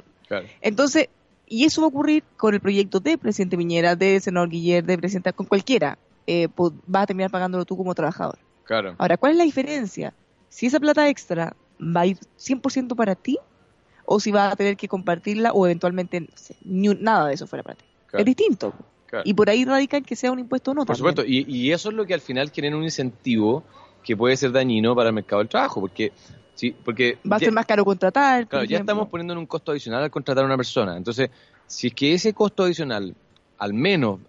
Entonces, 0.61 1.09
y 1.47 1.65
eso 1.65 1.83
va 1.83 1.87
a 1.87 1.89
ocurrir 1.89 2.25
con 2.37 2.55
el 2.55 2.61
proyecto 2.61 3.01
de 3.01 3.19
presidente 3.19 3.57
Piñera, 3.57 3.95
de 3.95 4.19
senador 4.21 4.49
Guiller, 4.49 4.85
de 4.85 4.99
presidenta, 4.99 5.33
con 5.33 5.47
cualquiera, 5.47 5.99
eh, 6.27 6.49
pues, 6.49 6.73
vas 6.87 7.05
a 7.05 7.07
terminar 7.07 7.31
pagándolo 7.31 7.65
tú 7.65 7.77
como 7.77 7.95
trabajador. 7.95 8.39
Claro. 8.65 8.97
Ahora, 8.99 9.17
¿cuál 9.17 9.33
es 9.33 9.39
la 9.39 9.45
diferencia? 9.45 10.13
Si 10.49 10.67
esa 10.67 10.81
plata 10.81 11.09
extra 11.09 11.55
va 11.81 12.01
a 12.01 12.07
ir 12.07 12.19
100% 12.39 12.97
para 12.97 13.15
ti, 13.15 13.39
o 14.05 14.19
si 14.19 14.33
vas 14.33 14.53
a 14.53 14.57
tener 14.57 14.77
que 14.77 14.89
compartirla, 14.89 15.53
o 15.53 15.67
eventualmente 15.67 16.21
no 16.21 16.29
sé, 16.35 16.57
nada 16.65 17.29
de 17.29 17.35
eso 17.35 17.47
fuera 17.47 17.63
para 17.63 17.77
ti. 17.77 17.85
Es 18.13 18.25
distinto. 18.25 18.73
Y 19.25 19.35
por 19.35 19.49
ahí 19.51 19.65
radican 19.65 20.03
que 20.03 20.17
sea 20.17 20.33
un 20.33 20.39
impuesto 20.39 20.73
o 20.73 20.75
no. 20.75 20.85
Por 20.85 20.97
supuesto, 20.97 21.25
y, 21.25 21.45
y, 21.49 21.73
eso 21.73 21.91
es 21.91 21.95
lo 21.95 22.07
que 22.07 22.15
al 22.15 22.21
final 22.21 22.51
genera 22.51 22.77
un 22.77 22.83
incentivo 22.83 23.63
que 24.07 24.17
puede 24.17 24.37
ser 24.37 24.53
dañino 24.53 24.95
para 24.95 25.09
el 25.09 25.15
mercado 25.17 25.41
del 25.41 25.49
trabajo, 25.49 25.81
porque 25.81 26.13
sí, 26.55 26.75
porque 26.85 27.19
va 27.31 27.37
a 27.37 27.41
ser 27.41 27.51
más 27.51 27.67
caro 27.67 27.85
contratar. 27.85 28.47
Claro, 28.47 28.65
ya 28.65 28.79
estamos 28.79 29.09
poniendo 29.09 29.33
en 29.33 29.41
un 29.41 29.47
costo 29.47 29.73
adicional 29.73 30.05
al 30.05 30.13
contratar 30.13 30.45
a 30.45 30.47
una 30.47 30.57
persona. 30.57 30.97
Entonces, 30.97 31.29
si 31.67 31.89
es 31.89 31.95
que 31.95 32.15
ese 32.15 32.33
costo 32.33 32.63
adicional, 32.63 33.17
al 33.59 33.75
menos 33.75 34.21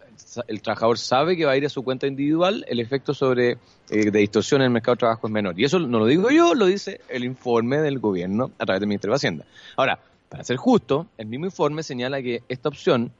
el 0.47 0.63
trabajador 0.63 0.97
sabe 0.97 1.37
que 1.37 1.45
va 1.45 1.51
a 1.51 1.57
ir 1.57 1.65
a 1.67 1.69
su 1.69 1.83
cuenta 1.83 2.07
individual, 2.07 2.65
el 2.67 2.79
efecto 2.79 3.13
sobre 3.13 3.59
eh, 3.89 4.09
de 4.11 4.19
distorsión 4.19 4.61
en 4.61 4.65
el 4.65 4.71
mercado 4.71 4.93
del 4.93 4.99
trabajo 4.99 5.27
es 5.27 5.33
menor. 5.33 5.59
Y 5.59 5.65
eso 5.65 5.77
no 5.77 5.99
lo 5.99 6.07
digo 6.07 6.31
yo, 6.31 6.55
lo 6.55 6.65
dice 6.65 7.01
el 7.07 7.23
informe 7.23 7.77
del 7.77 7.99
gobierno 7.99 8.51
a 8.57 8.65
través 8.65 8.79
del 8.79 8.87
Ministerio 8.87 9.13
de 9.13 9.17
Hacienda. 9.17 9.45
Ahora, 9.75 9.99
para 10.27 10.43
ser 10.43 10.57
justo, 10.57 11.05
el 11.19 11.27
mismo 11.27 11.45
informe 11.45 11.83
señala 11.83 12.19
que 12.23 12.41
esta 12.49 12.69
opción, 12.69 13.11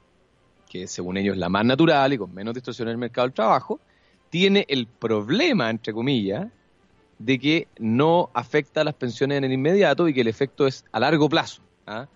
que 0.67 0.88
según 0.88 1.17
ellos 1.17 1.36
es 1.36 1.39
la 1.39 1.50
más 1.50 1.65
natural 1.65 2.13
y 2.13 2.17
con 2.17 2.34
menos 2.34 2.56
distorsión 2.56 2.88
en 2.88 2.93
el 2.93 2.98
mercado 2.98 3.28
del 3.28 3.34
trabajo, 3.36 3.80
tiene 4.30 4.66
el 4.70 4.88
problema, 4.88 5.70
entre 5.70 5.94
comillas, 5.94 6.48
de 7.20 7.40
que 7.40 7.68
no 7.80 8.30
afecta 8.34 8.82
a 8.82 8.84
las 8.84 8.94
pensiones 8.94 9.38
en 9.40 9.44
el 9.46 9.54
inmediato 9.54 10.08
y 10.08 10.13
que 10.13 10.22
el 10.22 10.28
efecto 10.28 10.68
es 10.68 10.86
a 10.92 11.00
largo 11.00 11.30
plazo. 11.30 11.62
¿ah? 11.86 12.08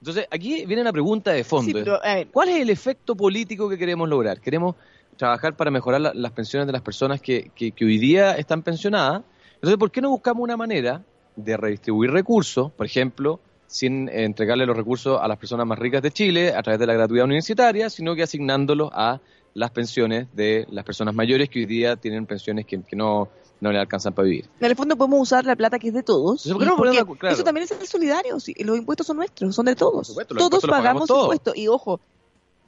Entonces, 0.00 0.26
aquí 0.30 0.64
viene 0.66 0.82
la 0.82 0.92
pregunta 0.92 1.30
de 1.32 1.44
fondo. 1.44 1.98
¿Cuál 2.32 2.48
es 2.48 2.60
el 2.60 2.70
efecto 2.70 3.14
político 3.14 3.68
que 3.68 3.78
queremos 3.78 4.08
lograr? 4.08 4.40
¿Queremos 4.40 4.76
trabajar 5.16 5.56
para 5.56 5.70
mejorar 5.70 6.00
las 6.14 6.32
pensiones 6.32 6.66
de 6.66 6.72
las 6.72 6.82
personas 6.82 7.20
que, 7.20 7.50
que, 7.54 7.84
hoy 7.84 7.98
día 7.98 8.36
están 8.36 8.62
pensionadas? 8.62 9.22
Entonces, 9.54 9.78
¿por 9.78 9.90
qué 9.90 10.00
no 10.00 10.10
buscamos 10.10 10.42
una 10.42 10.56
manera 10.56 11.02
de 11.36 11.56
redistribuir 11.56 12.10
recursos, 12.10 12.72
por 12.72 12.86
ejemplo, 12.86 13.40
sin 13.70 14.08
entregarle 14.08 14.66
los 14.66 14.76
recursos 14.76 15.20
a 15.22 15.28
las 15.28 15.38
personas 15.38 15.64
más 15.64 15.78
ricas 15.78 16.02
de 16.02 16.10
Chile 16.10 16.52
a 16.52 16.60
través 16.60 16.80
de 16.80 16.86
la 16.88 16.94
gratuidad 16.94 17.24
universitaria, 17.24 17.88
sino 17.88 18.16
que 18.16 18.24
asignándolos 18.24 18.90
a 18.92 19.20
las 19.54 19.70
pensiones 19.70 20.26
de 20.34 20.66
las 20.70 20.84
personas 20.84 21.14
mayores 21.14 21.48
que 21.48 21.60
hoy 21.60 21.66
día 21.66 21.94
tienen 21.94 22.26
pensiones 22.26 22.66
que, 22.66 22.82
no, 22.96 23.28
no 23.60 23.70
le 23.70 23.78
alcanzan 23.78 24.12
para 24.12 24.26
vivir. 24.26 24.48
En 24.58 24.66
el 24.66 24.76
fondo 24.76 24.96
podemos 24.96 25.20
usar 25.20 25.44
la 25.44 25.54
plata 25.54 25.78
que 25.78 25.88
es 25.88 25.94
de 25.94 26.02
todos. 26.02 26.44
Eso 26.44 27.44
también 27.44 27.62
es 27.62 27.68
ser 27.68 27.86
solidario. 27.86 28.34
los 28.34 28.76
impuestos 28.76 29.06
son 29.06 29.18
nuestros, 29.18 29.54
son 29.54 29.66
de 29.66 29.76
todos. 29.76 30.16
todos 30.26 30.66
pagamos, 30.66 31.08
impuestos. 31.08 31.56
Y 31.56 31.68
ojo, 31.68 32.00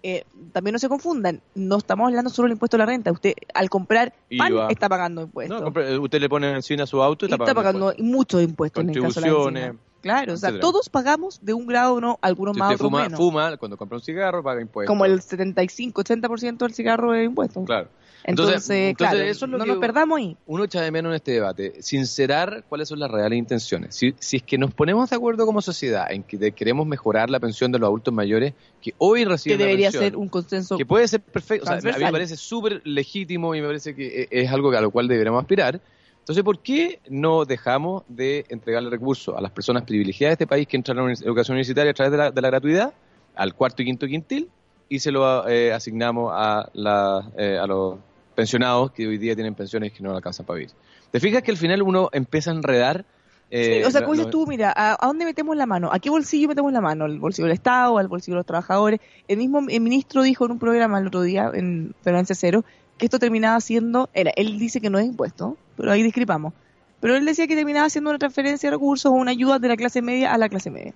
eh, 0.05 0.25
también 0.53 0.73
no 0.73 0.79
se 0.79 0.89
confundan, 0.89 1.41
no 1.57 1.79
estamos 1.79 2.07
hablando 2.07 2.31
solo 2.31 2.47
del 2.47 2.53
impuesto 2.53 2.77
a 2.77 2.79
la 2.79 2.87
renta. 2.87 3.11
Usted 3.11 3.35
al 3.55 3.69
comprar 3.69 4.15
pan 4.39 4.53
está 4.71 4.89
pagando 4.89 5.23
impuestos. 5.23 5.73
usted 6.01 6.21
le 6.21 6.29
pone 6.29 6.53
encima 6.53 6.85
a 6.85 6.87
su 6.87 7.03
auto 7.03 7.27
y 7.27 7.33
está, 7.33 7.55
pagando, 7.55 7.93
muchos 7.99 8.41
impuestos 8.41 8.85
en 8.85 8.91
el 8.91 9.03
caso 9.03 9.21
de 9.21 9.29
la 9.29 9.75
Claro, 10.03 10.35
o 10.35 10.37
sea, 10.37 10.59
todos 10.59 10.89
pagamos 10.89 11.39
de 11.43 11.55
un 11.55 11.67
grado 11.67 11.95
o 11.95 12.01
no, 12.01 12.19
algunos 12.21 12.57
más, 12.57 12.75
otros 12.75 12.91
fuma, 12.91 13.05
menos. 13.05 13.19
fuma, 13.19 13.57
cuando 13.57 13.77
compra 13.77 13.99
un 13.99 14.03
cigarro 14.03 14.43
paga 14.43 14.61
impuestos. 14.61 14.89
Como 14.89 15.05
el 15.05 15.23
75, 15.23 16.03
80% 16.03 16.59
del 16.59 16.75
cigarro 16.75 17.15
es 17.15 17.25
impuesto. 17.25 17.65
Claro. 17.65 17.89
Entonces, 18.25 18.97
claro, 18.97 19.19
eso 19.21 19.47
no 19.47 19.59
nos 19.59 19.79
perdamos 19.79 20.19
ahí. 20.19 20.37
Uno 20.47 20.65
echa 20.65 20.81
de 20.81 20.91
menos 20.91 21.11
en 21.11 21.17
este 21.17 21.33
debate, 21.33 21.83
sincerar 21.83 22.65
cuáles 22.69 22.89
son 22.89 23.01
las 23.01 23.11
reales 23.11 23.39
intenciones. 23.39 23.95
Si, 23.95 24.15
si 24.19 24.39
es 24.39 24.43
que 24.43 24.59
nos 24.59 24.73
ponemos 24.75 25.11
de 25.11 25.17
acuerdo 25.17 25.47
como 25.47 25.61
sociedad 25.61 26.11
en 26.11 26.23
que 26.23 26.53
queremos 26.53 26.87
mejorar 26.87 27.31
la 27.31 27.41
pensión 27.41 27.73
de 27.73 27.79
los 27.79 27.89
adultos 27.89 28.15
mayores, 28.15 28.55
que 28.81 28.95
hoy 28.99 29.25
reciben 29.25 29.59
Que 29.59 29.65
debería 29.65 29.91
ser 29.91 30.17
un 30.17 30.29
consenso 30.29 30.77
Que 30.77 30.87
puede 30.87 31.09
ser 31.09 31.21
perfecto, 31.21 31.65
o 31.65 31.81
sea, 31.81 31.95
a 31.95 31.99
mí 31.99 32.05
me 32.05 32.13
parece 32.13 32.37
súper 32.37 32.81
legítimo 32.85 33.55
y 33.55 33.61
me 33.61 33.67
parece 33.67 33.95
que 33.95 34.29
e, 34.31 34.43
es 34.43 34.51
algo 34.51 34.71
a 34.71 34.81
lo 34.81 34.91
cual 34.91 35.09
deberíamos 35.09 35.41
aspirar. 35.41 35.81
Entonces, 36.23 36.45
¿por 36.45 36.61
qué 36.61 37.01
no 37.09 37.45
dejamos 37.45 38.05
de 38.07 38.47
entregarle 38.49 38.91
recursos 38.91 39.37
a 39.37 39.41
las 39.41 39.51
personas 39.51 39.83
privilegiadas 39.83 40.31
de 40.31 40.45
este 40.45 40.47
país 40.47 40.69
que 40.69 40.77
entran 40.77 40.97
a 41.01 41.03
la 41.03 41.13
educación 41.13 41.57
universitaria 41.57 41.91
a 41.91 41.95
través 41.95 42.13
de 42.13 42.19
la, 42.19 42.31
de 42.31 42.41
la 42.41 42.49
gratuidad, 42.49 42.95
al 43.35 43.55
cuarto 43.55 43.83
y 43.83 43.87
quinto 43.87 44.07
quintil, 44.07 44.49
y 44.89 45.01
se 45.01 45.11
lo 45.11 45.49
eh, 45.49 45.73
asignamos 45.73 46.31
a, 46.33 46.71
la, 46.75 47.29
eh, 47.37 47.59
a 47.59 47.67
los 47.67 47.99
pensionados 48.37 48.93
que 48.93 49.09
hoy 49.09 49.19
día 49.19 49.35
tienen 49.35 49.57
pensiones 49.57 49.93
que 49.93 50.01
no 50.01 50.15
alcanzan 50.15 50.47
para 50.47 50.59
vivir. 50.59 50.73
¿Te 51.11 51.19
fijas 51.19 51.43
que 51.43 51.51
al 51.51 51.57
final 51.57 51.83
uno 51.83 52.09
empieza 52.13 52.53
a 52.53 52.55
enredar? 52.55 53.05
Eh, 53.51 53.81
sí, 53.81 53.85
o 53.85 53.91
sea, 53.91 54.03
como 54.03 54.15
dices 54.15 54.31
tú, 54.31 54.47
mira, 54.47 54.73
¿a, 54.77 54.97
dónde 55.05 55.25
metemos 55.25 55.57
la 55.57 55.67
mano? 55.67 55.91
¿A 55.93 55.99
qué 55.99 56.09
bolsillo 56.09 56.47
metemos 56.47 56.73
la 56.73 56.81
mano? 56.81 57.05
¿Al 57.05 57.19
bolsillo 57.19 57.47
del 57.47 57.55
Estado? 57.55 57.99
¿Al 57.99 58.07
bolsillo 58.07 58.37
de 58.37 58.39
los 58.39 58.47
trabajadores? 58.47 59.01
El 59.27 59.39
mismo 59.39 59.59
el 59.69 59.81
ministro 59.81 60.23
dijo 60.23 60.45
en 60.45 60.53
un 60.53 60.59
programa 60.61 61.01
el 61.01 61.09
otro 61.09 61.23
día, 61.23 61.51
en 61.53 61.95
Permanencia 62.05 62.35
Cero, 62.35 62.65
que 62.99 63.07
esto 63.07 63.19
terminaba 63.19 63.61
siendo, 63.61 64.09
era, 64.15 64.33
él 64.37 64.59
dice 64.59 64.81
que 64.81 64.91
no 64.91 64.99
es 64.99 65.07
impuesto, 65.07 65.57
pero 65.77 65.93
ahí 65.93 66.03
discrepamos. 66.03 66.53
Pero 67.01 67.17
él 67.17 67.25
decía 67.25 67.47
que 67.47 67.57
terminaba 67.57 67.91
siendo 67.91 68.11
una 68.11 68.19
transferencia 68.19 68.71
de 68.71 68.77
recursos 68.77 69.11
o 69.11 69.15
una 69.15 69.33
ayuda 69.33 69.59
de 69.59 69.69
la 69.69 69.77
clase 69.77 70.03
media 70.03 70.33
a 70.33 70.39
la 70.39 70.49
clase 70.49 70.71
media. 70.71 70.95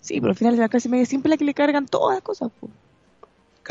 Sí, 0.00 0.20
pero 0.20 0.30
al 0.30 0.36
final 0.36 0.56
de 0.56 0.62
la 0.62 0.68
clase 0.68 0.88
media 0.88 1.04
siempre 1.04 1.28
es 1.28 1.32
la 1.32 1.36
que 1.36 1.44
le 1.44 1.54
cargan 1.54 1.86
todas 1.86 2.16
las 2.16 2.22
cosas 2.22 2.50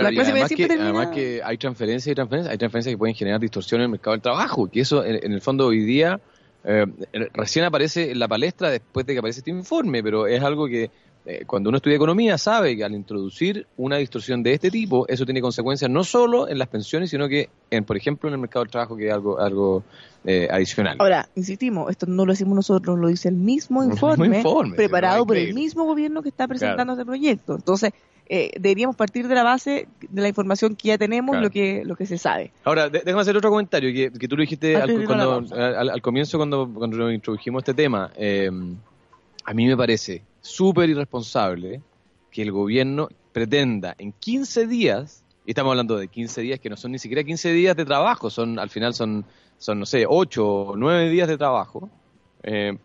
además, 0.07 1.09
que, 1.09 1.41
hay 1.43 1.57
transferencias 1.57 2.11
y 2.11 2.15
transferencias, 2.15 2.51
hay 2.51 2.57
transferencias 2.57 2.93
que 2.93 2.97
pueden 2.97 3.15
generar 3.15 3.39
distorsión 3.39 3.81
en 3.81 3.85
el 3.85 3.89
mercado 3.89 4.13
del 4.13 4.21
trabajo, 4.21 4.69
que 4.69 4.81
eso 4.81 5.03
en, 5.03 5.31
el 5.31 5.41
fondo 5.41 5.67
hoy 5.67 5.83
día 5.83 6.19
eh, 6.63 6.85
recién 7.33 7.65
aparece 7.65 8.11
en 8.11 8.19
la 8.19 8.27
palestra 8.27 8.69
después 8.69 9.05
de 9.05 9.13
que 9.13 9.19
aparece 9.19 9.39
este 9.39 9.51
informe, 9.51 10.03
pero 10.03 10.27
es 10.27 10.41
algo 10.43 10.67
que 10.67 10.91
eh, 11.25 11.43
cuando 11.45 11.69
uno 11.69 11.77
estudia 11.77 11.97
economía 11.97 12.37
sabe 12.37 12.77
que 12.77 12.83
al 12.83 12.93
introducir 12.95 13.67
una 13.77 13.97
distorsión 13.97 14.41
de 14.41 14.53
este 14.53 14.71
tipo, 14.71 15.07
eso 15.07 15.25
tiene 15.25 15.41
consecuencias 15.41 15.91
no 15.91 16.03
solo 16.03 16.47
en 16.47 16.57
las 16.57 16.69
pensiones, 16.69 17.09
sino 17.09 17.27
que, 17.27 17.49
en, 17.69 17.83
por 17.83 17.97
ejemplo, 17.97 18.29
en 18.29 18.33
el 18.33 18.39
mercado 18.39 18.63
del 18.63 18.71
trabajo, 18.71 18.95
que 18.95 19.07
es 19.07 19.13
algo, 19.13 19.39
algo 19.39 19.83
eh, 20.23 20.47
adicional. 20.49 20.95
Ahora, 20.99 21.27
insistimos, 21.35 21.91
esto 21.91 22.05
no 22.05 22.25
lo 22.25 22.31
decimos 22.31 22.55
nosotros, 22.55 22.97
lo 22.97 23.09
dice 23.09 23.29
el 23.29 23.35
mismo 23.35 23.83
informe, 23.85 24.43
preparado 24.75 25.25
por 25.25 25.37
el 25.37 25.53
mismo 25.53 25.83
gobierno 25.83 26.23
que 26.23 26.29
está 26.29 26.47
presentando 26.47 26.93
este 26.93 27.05
proyecto. 27.05 27.55
Entonces, 27.55 27.91
eh, 28.31 28.51
deberíamos 28.59 28.95
partir 28.95 29.27
de 29.27 29.35
la 29.35 29.43
base 29.43 29.87
de 30.07 30.21
la 30.21 30.27
información 30.27 30.75
que 30.75 30.89
ya 30.89 30.97
tenemos, 30.97 31.35
lo 31.41 31.49
que 31.49 31.83
lo 31.83 31.95
que 31.95 32.05
se 32.05 32.17
sabe. 32.17 32.51
Ahora, 32.63 32.87
déjame 32.87 33.21
hacer 33.21 33.35
otro 33.35 33.49
comentario, 33.49 33.91
que, 33.91 34.27
tú 34.27 34.37
lo 34.37 34.41
dijiste 34.41 34.75
al, 34.77 36.01
comienzo 36.01 36.37
cuando, 36.37 36.71
cuando 36.71 37.11
introdujimos 37.11 37.61
este 37.61 37.73
tema. 37.73 38.11
Eh, 38.15 38.49
a 39.45 39.53
mí 39.53 39.65
me 39.65 39.75
parece 39.75 40.21
súper 40.41 40.89
irresponsable 40.89 41.81
que 42.31 42.41
el 42.41 42.51
gobierno 42.51 43.09
pretenda 43.31 43.95
en 43.97 44.11
15 44.13 44.67
días, 44.67 45.23
y 45.45 45.51
estamos 45.51 45.71
hablando 45.71 45.97
de 45.97 46.07
15 46.07 46.41
días 46.41 46.59
que 46.59 46.69
no 46.69 46.77
son 46.77 46.91
ni 46.91 46.99
siquiera 46.99 47.23
15 47.23 47.51
días 47.53 47.75
de 47.75 47.85
trabajo, 47.85 48.29
son 48.29 48.59
al 48.59 48.69
final 48.69 48.93
son, 48.93 49.25
son 49.57 49.79
no 49.79 49.85
sé, 49.85 50.05
8 50.07 50.47
o 50.47 50.75
9 50.75 51.09
días 51.09 51.27
de 51.27 51.37
trabajo, 51.37 51.89
eh, 52.43 52.77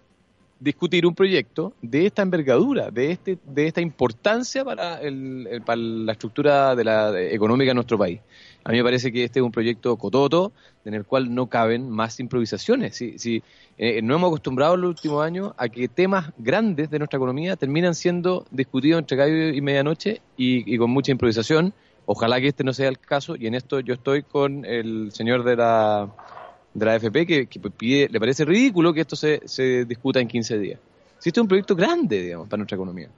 discutir 0.65 1.05
un 1.05 1.15
proyecto 1.15 1.75
de 1.83 2.07
esta 2.07 2.23
envergadura, 2.23 2.91
de 2.91 3.13
este 3.13 3.39
de 3.45 3.67
esta 3.67 3.83
importancia 3.83 4.65
para, 4.65 4.99
el, 5.03 5.63
para 5.65 5.77
la 5.77 6.13
estructura 6.13 6.75
de 6.75 6.85
la 6.85 7.21
económica 7.21 7.71
de 7.71 7.75
nuestro 7.75 7.99
país. 7.99 8.21
A 8.65 8.71
mí 8.71 8.79
me 8.79 8.83
parece 8.83 9.13
que 9.13 9.25
este 9.25 9.41
es 9.41 9.45
un 9.45 9.53
proyecto 9.53 9.95
cototo 9.99 10.53
en 10.87 10.95
el 10.95 11.05
cual 11.05 11.35
no 11.35 11.49
caben 11.49 11.91
más 11.91 12.19
improvisaciones. 12.19 12.97
Si, 12.97 13.19
si 13.19 13.43
eh, 13.77 14.01
no 14.01 14.15
hemos 14.15 14.29
acostumbrado 14.29 14.75
en 14.75 14.81
los 14.81 14.91
últimos 14.91 15.23
años 15.23 15.53
a 15.59 15.69
que 15.69 15.87
temas 15.87 16.33
grandes 16.39 16.89
de 16.89 16.99
nuestra 16.99 17.19
economía 17.19 17.57
terminan 17.57 17.95
siendo 17.95 18.47
discutidos 18.51 19.01
entre 19.01 19.19
gallo 19.19 19.49
y 19.49 19.61
medianoche 19.61 20.23
y, 20.39 20.75
y 20.75 20.79
con 20.79 20.91
mucha 20.91 21.13
improvisación. 21.13 21.75
Ojalá 22.07 22.41
que 22.41 22.49
este 22.49 22.65
no 22.65 22.73
sea 22.73 22.89
el 22.89 22.99
caso 22.99 23.37
y 23.37 23.47
en 23.47 23.55
esto 23.55 23.81
yo 23.81 23.93
estoy 23.93 24.23
con 24.23 24.65
el 24.65 25.13
señor 25.13 25.45
de 25.45 25.57
la 25.57 26.09
de 26.75 26.87
la 26.87 26.95
AFP 26.95 27.27
que, 27.27 27.49
pide, 27.77 28.09
le 28.11 28.21
parece 28.21 28.45
ridículo 28.45 28.93
que 28.93 29.01
esto 29.01 29.17
se, 29.17 29.41
se 29.47 29.85
discuta 29.85 30.21
en 30.21 30.29
15 30.29 30.59
días. 30.59 30.81
Si 31.19 31.31
este 31.31 31.41
es 31.41 31.43
un 31.43 31.49
proyecto 31.49 31.75
grande, 31.75 32.21
digamos, 32.21 32.49
para 32.49 32.59
nuestra 32.59 32.77
economía. 32.77 33.09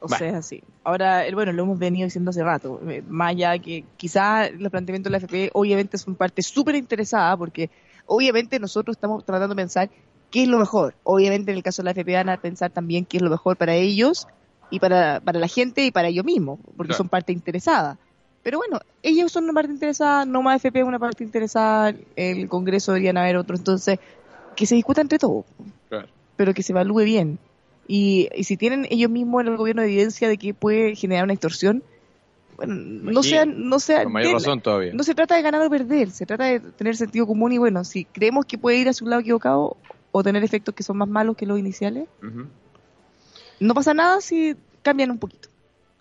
O 0.00 0.08
sea, 0.08 0.42
sí. 0.42 0.62
Ahora, 0.84 1.24
bueno, 1.32 1.52
lo 1.52 1.62
hemos 1.64 1.78
venido 1.78 2.04
diciendo 2.04 2.30
hace 2.30 2.42
rato. 2.42 2.80
Eh, 2.88 3.02
más 3.08 3.30
allá 3.30 3.58
que 3.58 3.84
quizás 3.96 4.50
los 4.52 4.70
planteamientos 4.70 5.10
de 5.10 5.18
la 5.18 5.24
AFP 5.24 5.50
obviamente 5.54 5.98
son 5.98 6.14
parte 6.14 6.42
súper 6.42 6.76
interesada 6.76 7.36
porque 7.36 7.70
obviamente 8.06 8.60
nosotros 8.60 8.96
estamos 8.96 9.24
tratando 9.24 9.54
de 9.54 9.62
pensar 9.62 9.90
qué 10.30 10.42
es 10.42 10.48
lo 10.48 10.58
mejor. 10.58 10.94
Obviamente 11.02 11.50
en 11.50 11.56
el 11.56 11.62
caso 11.62 11.82
de 11.82 11.84
la 11.84 11.90
AFP 11.90 12.12
van 12.12 12.28
a 12.28 12.40
pensar 12.40 12.70
también 12.70 13.04
qué 13.04 13.16
es 13.16 13.22
lo 13.22 13.30
mejor 13.30 13.56
para 13.56 13.74
ellos 13.74 14.28
y 14.70 14.78
para, 14.78 15.20
para 15.20 15.38
la 15.38 15.48
gente 15.48 15.84
y 15.84 15.90
para 15.90 16.08
ellos 16.08 16.24
mismos, 16.24 16.60
porque 16.76 16.92
son 16.92 17.08
parte 17.08 17.32
interesada. 17.32 17.98
Pero 18.42 18.58
bueno, 18.58 18.80
ellos 19.02 19.32
son 19.32 19.44
una 19.44 19.52
parte 19.52 19.72
interesada, 19.72 20.24
no 20.24 20.42
más 20.42 20.56
FP 20.56 20.80
es 20.80 20.84
una 20.84 20.98
parte 20.98 21.24
interesada, 21.24 21.94
el 22.16 22.48
Congreso 22.48 22.92
deberían 22.92 23.16
haber 23.16 23.36
otro, 23.36 23.56
entonces 23.56 23.98
que 24.56 24.66
se 24.66 24.74
discuta 24.74 25.00
entre 25.00 25.18
todos, 25.18 25.44
pero 26.36 26.54
que 26.54 26.62
se 26.62 26.72
evalúe 26.72 27.02
bien. 27.02 27.38
Y, 27.86 28.28
si 28.42 28.56
tienen 28.56 28.86
ellos 28.90 29.10
mismos 29.10 29.42
en 29.42 29.48
el 29.48 29.56
gobierno 29.56 29.82
evidencia 29.82 30.28
de 30.28 30.36
que 30.36 30.52
puede 30.52 30.94
generar 30.94 31.24
una 31.24 31.32
extorsión, 31.32 31.82
bueno, 32.56 32.74
no 32.74 33.22
sean, 33.22 33.68
no 33.68 33.78
sea, 33.78 34.04
no 34.04 35.04
se 35.04 35.14
trata 35.14 35.36
de 35.36 35.42
ganar 35.42 35.64
o 35.64 35.70
perder, 35.70 36.10
se 36.10 36.26
trata 36.26 36.44
de 36.44 36.58
tener 36.60 36.96
sentido 36.96 37.26
común 37.26 37.52
y 37.52 37.58
bueno, 37.58 37.84
si 37.84 38.04
creemos 38.04 38.46
que 38.46 38.58
puede 38.58 38.78
ir 38.78 38.88
a 38.88 38.92
su 38.92 39.06
lado 39.06 39.20
equivocado 39.20 39.76
o 40.10 40.22
tener 40.24 40.42
efectos 40.42 40.74
que 40.74 40.82
son 40.82 40.96
más 40.96 41.08
malos 41.08 41.36
que 41.36 41.46
los 41.46 41.58
iniciales, 41.58 42.08
no 43.60 43.74
pasa 43.74 43.94
nada 43.94 44.20
si 44.20 44.56
cambian 44.82 45.10
un 45.10 45.18
poquito. 45.18 45.48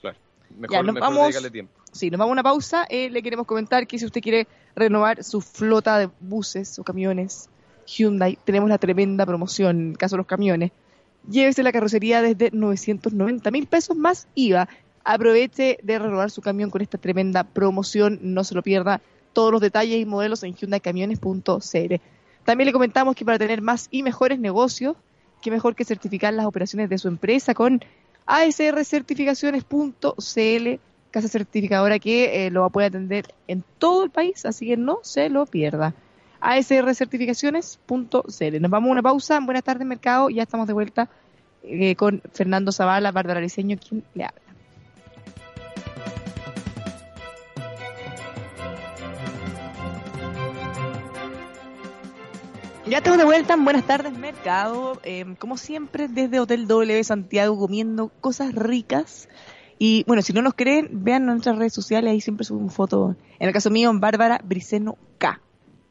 Claro, 0.02 0.18
mejor, 0.58 0.86
ya, 0.86 1.00
vamos, 1.00 1.52
tiempo. 1.52 1.77
Sí, 1.92 2.10
nos 2.10 2.20
vamos 2.20 2.32
a 2.32 2.34
una 2.34 2.44
pausa. 2.44 2.86
Eh, 2.90 3.10
le 3.10 3.24
queremos 3.24 3.46
comentar 3.46 3.88
que 3.88 3.98
si 3.98 4.06
usted 4.06 4.22
quiere 4.22 4.48
renovar 4.76 5.24
su 5.24 5.42
flota 5.42 5.98
de 5.98 6.10
buses 6.20 6.78
o 6.80 6.84
camiones 6.84 7.50
Hyundai, 7.86 8.38
tenemos 8.44 8.70
la 8.70 8.78
tremenda 8.78 9.26
promoción 9.26 9.80
en 9.80 9.92
el 9.92 9.98
caso 9.98 10.16
de 10.16 10.18
los 10.18 10.28
camiones. 10.28 10.72
Llévese 11.30 11.64
la 11.64 11.72
carrocería 11.72 12.22
desde 12.22 12.52
990 12.52 13.52
mil 13.52 13.68
pesos 13.68 13.98
más 13.98 14.28
IVA. 14.36 14.68
Aproveche 15.04 15.80
de 15.82 16.00
renovar 16.00 16.32
su 16.32 16.42
camión 16.42 16.70
con 16.70 16.82
esta 16.82 16.98
tremenda 16.98 17.46
promoción. 17.46 18.20
No 18.22 18.44
se 18.44 18.56
lo 18.56 18.62
pierda. 18.62 19.02
Todos 19.34 19.52
los 19.52 19.62
detalles 19.62 20.00
y 20.00 20.06
modelos 20.06 20.44
en 20.44 20.54
hyundaicamiones.cl. 20.54 21.96
También 22.44 22.66
le 22.66 22.74
comentamos 22.74 23.16
que 23.16 23.26
para 23.26 23.40
tener 23.40 23.62
más 23.62 23.88
y 23.92 24.04
mejores 24.04 24.40
negocios, 24.40 24.96
qué 25.42 25.52
mejor 25.52 25.76
que 25.76 25.86
certificar 25.86 26.34
las 26.34 26.46
operaciones 26.46 26.90
de 26.90 26.98
su 26.98 27.08
empresa 27.08 27.54
con 27.54 27.82
asrcertificaciones.cl 28.26 30.80
casa 31.18 31.30
certificadora 31.30 31.98
que 31.98 32.46
eh, 32.46 32.52
lo 32.52 32.70
poder 32.70 32.90
atender 32.90 33.34
en 33.48 33.64
todo 33.80 34.04
el 34.04 34.12
país, 34.12 34.46
así 34.46 34.68
que 34.68 34.78
no 34.78 35.00
se 35.02 35.30
lo 35.30 35.48
pierda. 35.48 35.96
asrcertificaciones.cl. 36.40 38.62
Nos 38.62 38.72
vamos 38.72 38.90
a 38.90 38.92
una 38.92 39.02
pausa. 39.02 39.40
Buenas 39.40 39.64
tardes, 39.64 39.88
mercado. 39.88 40.30
Ya 40.30 40.44
estamos 40.44 40.68
de 40.68 40.74
vuelta 40.74 41.10
eh, 41.64 41.96
con 41.96 42.22
Fernando 42.34 42.72
Zavala, 42.72 43.12
Bárbara 43.12 43.42
Liceño, 43.42 43.78
quien 43.78 44.04
le 44.14 44.26
habla. 44.26 44.42
Ya 52.86 53.00
estamos 53.00 53.18
de 53.18 53.26
vuelta, 53.26 53.56
buenas 53.58 53.86
tardes 53.86 54.18
mercado, 54.18 55.02
eh, 55.04 55.26
como 55.40 55.58
siempre 55.58 56.08
desde 56.08 56.40
Hotel 56.40 56.68
W 56.68 57.04
Santiago 57.04 57.60
comiendo 57.60 58.10
cosas 58.22 58.56
ricas 58.56 59.28
y 59.80 60.04
bueno, 60.08 60.22
si 60.22 60.34
no 60.34 60.42
nos 60.42 60.54
creen, 60.54 60.90
vean 60.92 61.26
nuestras 61.26 61.58
redes 61.58 61.74
sociales, 61.74 62.12
ahí 62.12 62.22
siempre 62.22 62.46
subimos 62.46 62.74
fotos. 62.74 63.16
En 63.40 63.48
el 63.48 63.54
caso 63.54 63.70
mío, 63.70 63.92
Bárbara 63.94 64.42
Briceno 64.44 64.98
K. 65.18 65.40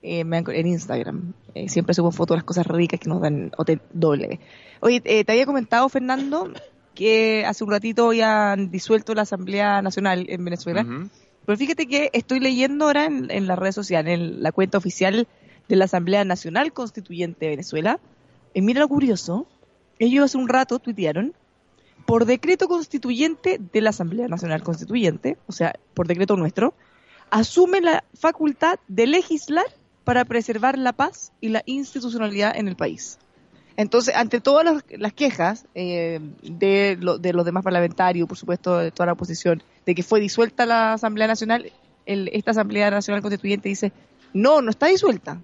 eh, 0.07 0.20
en 0.20 0.66
Instagram. 0.66 1.33
Eh, 1.55 1.68
siempre 1.68 1.94
subo 1.94 2.12
fotos 2.12 2.37
de 2.37 2.38
las 2.38 2.44
cosas 2.44 2.66
ricas 2.66 3.01
que 3.01 3.09
nos 3.09 3.20
dan 3.20 3.51
hotel 3.57 3.81
doble. 3.92 4.40
Oye, 4.81 5.01
te 5.01 5.33
había 5.33 5.46
comentado, 5.46 5.88
Fernando, 5.88 6.53
que 6.94 7.44
hace 7.46 7.64
un 7.64 7.70
ratito 7.70 8.09
habían 8.09 8.70
disuelto 8.70 9.14
la 9.14 9.22
Asamblea 9.22 9.83
Nacional 9.83 10.27
en 10.29 10.44
Venezuela. 10.44 10.87
Pero 11.44 11.59
fíjate 11.59 11.87
que 11.87 12.11
estoy 12.12 12.40
leyendo 12.40 12.87
ahora 12.87 13.07
en, 13.07 13.31
en 13.31 13.46
las 13.46 13.59
redes 13.59 13.75
sociales, 13.75 14.18
en 14.18 14.42
la 14.42 14.53
cuenta 14.53 14.79
oficial 14.79 15.27
de 15.68 15.77
la 15.77 15.87
Asamblea 15.87 16.25
Nacional 16.25 16.72
Constituyente 16.72 17.46
de 17.46 17.51
Venezuela. 17.51 17.99
Y 18.55 18.62
mira 18.62 18.81
lo 18.81 18.88
curioso, 18.88 19.46
ellos 19.99 20.25
hace 20.25 20.38
un 20.38 20.49
rato 20.49 20.79
tuitearon, 20.79 21.35
por 22.07 22.25
decreto 22.25 22.69
constituyente 22.69 23.61
de 23.73 23.81
la 23.81 23.90
Asamblea 23.90 24.29
Nacional 24.29 24.62
Constituyente, 24.62 25.38
o 25.47 25.53
sea, 25.53 25.75
por 25.95 26.07
decreto 26.07 26.37
nuestro, 26.37 26.75
asume 27.31 27.81
la 27.81 28.05
facultad 28.14 28.79
de 28.88 29.07
legislar 29.07 29.66
para 30.05 30.25
preservar 30.25 30.79
la 30.79 30.92
paz 30.92 31.33
y 31.40 31.49
la 31.49 31.62
institucionalidad 31.66 32.57
en 32.57 32.69
el 32.69 32.77
país. 32.77 33.19
Entonces, 33.77 34.14
ante 34.14 34.40
todas 34.40 34.83
las, 34.88 35.12
quejas 35.12 35.66
eh, 35.75 36.21
de, 36.42 36.97
de, 37.21 37.33
los 37.33 37.45
demás 37.45 37.62
parlamentarios, 37.62 38.27
por 38.27 38.38
supuesto, 38.38 38.79
de 38.79 38.90
toda 38.90 39.07
la 39.07 39.12
oposición, 39.12 39.62
de 39.85 39.95
que 39.95 40.03
fue 40.03 40.21
disuelta 40.21 40.64
la 40.64 40.95
Asamblea 40.95 41.27
Nacional, 41.27 41.71
esta 42.07 42.53
Asamblea 42.53 42.90
Nacional 42.90 43.21
Constituyente 43.21 43.69
dice, 43.69 43.92
no, 44.33 44.62
no 44.62 44.71
está 44.71 44.87
disuelta. 44.87 45.40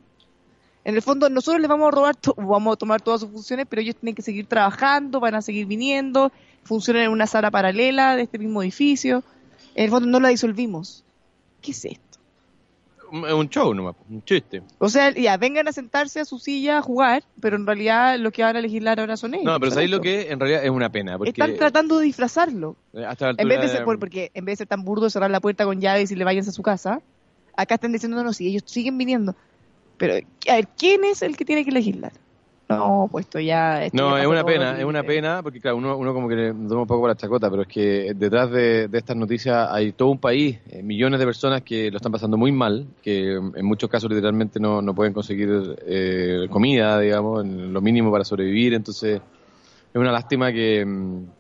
En 0.84 0.96
el 0.96 1.02
fondo, 1.02 1.28
nosotros 1.28 1.60
les 1.60 1.68
vamos 1.68 1.88
a 1.88 1.90
robar, 1.90 2.16
vamos 2.36 2.72
a 2.72 2.76
tomar 2.76 3.00
todas 3.00 3.20
sus 3.20 3.30
funciones, 3.30 3.66
pero 3.68 3.82
ellos 3.82 3.96
tienen 3.96 4.14
que 4.14 4.22
seguir 4.22 4.46
trabajando, 4.46 5.20
van 5.20 5.34
a 5.34 5.42
seguir 5.42 5.66
viniendo, 5.66 6.32
funcionan 6.64 7.04
en 7.04 7.10
una 7.10 7.26
sala 7.26 7.50
paralela 7.50 8.16
de 8.16 8.22
este 8.22 8.38
mismo 8.38 8.62
edificio. 8.62 9.22
En 9.74 9.84
el 9.84 9.90
fondo, 9.90 10.08
no 10.08 10.20
la 10.20 10.28
disolvimos. 10.28 11.04
¿Qué 11.60 11.70
es 11.72 11.84
esto? 11.84 12.12
es 13.12 13.32
un 13.32 13.48
show 13.50 13.74
nomás, 13.74 13.94
un 14.08 14.24
chiste. 14.24 14.62
O 14.78 14.88
sea, 14.88 15.10
ya, 15.10 15.36
vengan 15.36 15.68
a 15.68 15.72
sentarse 15.72 16.20
a 16.20 16.24
su 16.24 16.38
silla 16.38 16.78
a 16.78 16.82
jugar, 16.82 17.22
pero 17.40 17.56
en 17.56 17.66
realidad 17.66 18.18
lo 18.18 18.30
que 18.30 18.42
van 18.42 18.56
a 18.56 18.60
legislar 18.60 18.98
ahora 18.98 19.18
son 19.18 19.34
ellos. 19.34 19.44
No, 19.44 19.60
pero 19.60 19.70
¿sabéis 19.70 19.90
lo 19.90 20.00
que 20.00 20.30
en 20.30 20.40
realidad 20.40 20.64
es 20.64 20.70
una 20.70 20.90
pena? 20.90 21.18
Porque... 21.18 21.30
Están 21.30 21.56
tratando 21.56 21.98
de 21.98 22.06
disfrazarlo. 22.06 22.76
Eh, 22.94 23.04
en 23.36 23.48
vez 23.48 23.60
de 23.60 23.68
ser, 23.68 23.84
porque 23.84 24.30
en 24.32 24.46
vez 24.46 24.54
de 24.54 24.56
ser 24.62 24.68
tan 24.68 24.82
burdo 24.84 25.10
cerrar 25.10 25.30
la 25.30 25.40
puerta 25.40 25.64
con 25.64 25.78
llaves 25.80 26.10
y 26.10 26.16
le 26.16 26.24
vayan 26.24 26.48
a 26.48 26.52
su 26.52 26.62
casa, 26.62 27.02
acá 27.54 27.74
están 27.74 27.92
diciendo, 27.92 28.22
no, 28.22 28.32
sí, 28.32 28.48
ellos 28.48 28.62
siguen 28.64 28.96
viniendo. 28.96 29.36
Pero, 29.98 30.14
a 30.48 30.54
ver, 30.54 30.68
¿quién 30.78 31.04
es 31.04 31.20
el 31.20 31.36
que 31.36 31.44
tiene 31.44 31.66
que 31.66 31.70
legislar? 31.70 32.12
No, 32.76 33.08
puesto 33.10 33.38
ya. 33.40 33.88
No, 33.92 34.16
es 34.16 34.26
una 34.26 34.44
pena, 34.44 34.78
es 34.78 34.84
una 34.84 35.02
pena, 35.02 35.42
porque 35.42 35.60
claro, 35.60 35.76
uno, 35.76 35.96
uno 35.96 36.14
como 36.14 36.28
que 36.28 36.36
le 36.36 36.48
toma 36.52 36.82
un 36.82 36.86
poco 36.86 37.00
por 37.00 37.10
la 37.10 37.16
chacota, 37.16 37.50
pero 37.50 37.62
es 37.62 37.68
que 37.68 38.12
detrás 38.14 38.50
de, 38.50 38.88
estas 38.92 39.16
noticias 39.16 39.68
hay 39.70 39.92
todo 39.92 40.08
un 40.08 40.18
país, 40.18 40.58
eh, 40.70 40.82
millones 40.82 41.20
de 41.20 41.26
personas 41.26 41.62
que 41.62 41.90
lo 41.90 41.96
están 41.96 42.12
pasando 42.12 42.36
muy 42.36 42.52
mal, 42.52 42.86
que 43.02 43.34
en 43.34 43.64
muchos 43.64 43.90
casos 43.90 44.10
literalmente 44.10 44.60
no, 44.60 44.82
no 44.82 44.94
pueden 44.94 45.12
conseguir 45.12 45.76
eh, 45.86 46.46
comida, 46.50 46.98
digamos, 46.98 47.44
en 47.44 47.72
lo 47.72 47.80
mínimo 47.80 48.10
para 48.10 48.24
sobrevivir, 48.24 48.74
entonces 48.74 49.20
es 49.92 50.00
una 50.00 50.10
lástima 50.10 50.52
que, 50.52 50.86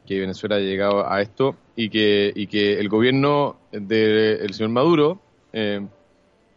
Venezuela 0.06 0.56
haya 0.56 0.66
llegado 0.66 1.10
a 1.10 1.22
esto 1.22 1.56
y 1.74 1.88
que, 1.88 2.30
y 2.34 2.46
que 2.46 2.78
el 2.78 2.90
gobierno 2.90 3.56
del 3.72 4.52
señor 4.52 4.70
Maduro 4.70 5.22
eh, 5.54 5.80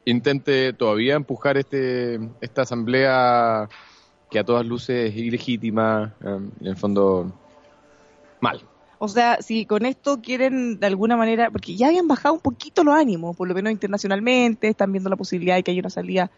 intente 0.04 0.74
todavía 0.74 1.16
empujar 1.16 1.58
este 1.58 2.20
esta 2.42 2.64
asamblea 2.64 3.70
que 4.36 4.40
a 4.40 4.44
todas 4.44 4.66
luces 4.66 5.12
es 5.12 5.16
ilegítima, 5.16 6.14
em, 6.22 6.52
en 6.60 6.68
el 6.68 6.76
fondo 6.76 7.32
mal. 8.42 8.62
O 9.00 9.08
sea, 9.08 9.42
si 9.42 9.66
con 9.66 9.86
esto 9.86 10.22
quieren 10.22 10.78
de 10.78 10.88
alguna 10.88 11.16
manera, 11.16 11.50
porque 11.50 11.78
ya 11.78 11.88
habían 11.88 12.10
bajado 12.10 12.36
un 12.36 12.42
poquito 12.42 12.84
los 12.84 12.96
ánimos, 12.96 13.34
por 13.38 13.48
lo 13.48 13.56
menos 13.56 13.72
internacionalmente, 13.72 14.68
están 14.68 14.92
viendo 14.92 15.10
la 15.10 15.16
posibilidad 15.16 15.56
de 15.56 15.64
que 15.64 15.72
haya 15.72 15.80
una 15.80 15.90
salida 15.90 16.32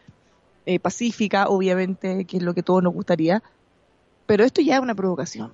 eh, 0.67 0.79
pacífica, 0.79 1.47
obviamente, 1.47 2.25
que 2.25 2.37
es 2.37 2.43
lo 2.43 2.53
que 2.53 2.61
todos 2.61 2.83
nos 2.83 2.93
gustaría, 2.93 3.41
pero 4.27 4.43
esto 4.43 4.61
ya 4.61 4.75
es 4.75 4.81
una 4.81 4.93
provocación. 4.93 5.51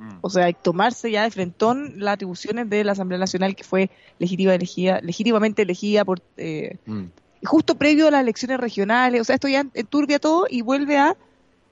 Mm. 0.00 0.18
O 0.20 0.30
sea, 0.30 0.52
tomarse 0.52 1.12
ya 1.12 1.22
de 1.22 1.30
frentón 1.30 1.92
las 1.98 2.14
atribuciones 2.14 2.68
de 2.68 2.82
la 2.82 2.90
Asamblea 2.90 3.20
Nacional 3.20 3.54
que 3.54 3.62
fue 3.62 3.88
legítima, 4.18 4.52
elegida, 4.52 4.98
legítimamente 5.00 5.62
elegida 5.62 6.04
por 6.04 6.22
eh, 6.38 6.76
mm. 6.86 7.04
justo 7.44 7.76
previo 7.76 8.08
a 8.08 8.10
las 8.10 8.22
elecciones 8.22 8.58
regionales. 8.58 9.20
O 9.20 9.24
sea, 9.24 9.36
esto 9.36 9.46
ya 9.46 9.64
enturbia 9.74 10.18
todo 10.18 10.46
y 10.50 10.62
vuelve 10.62 10.98
a 10.98 11.16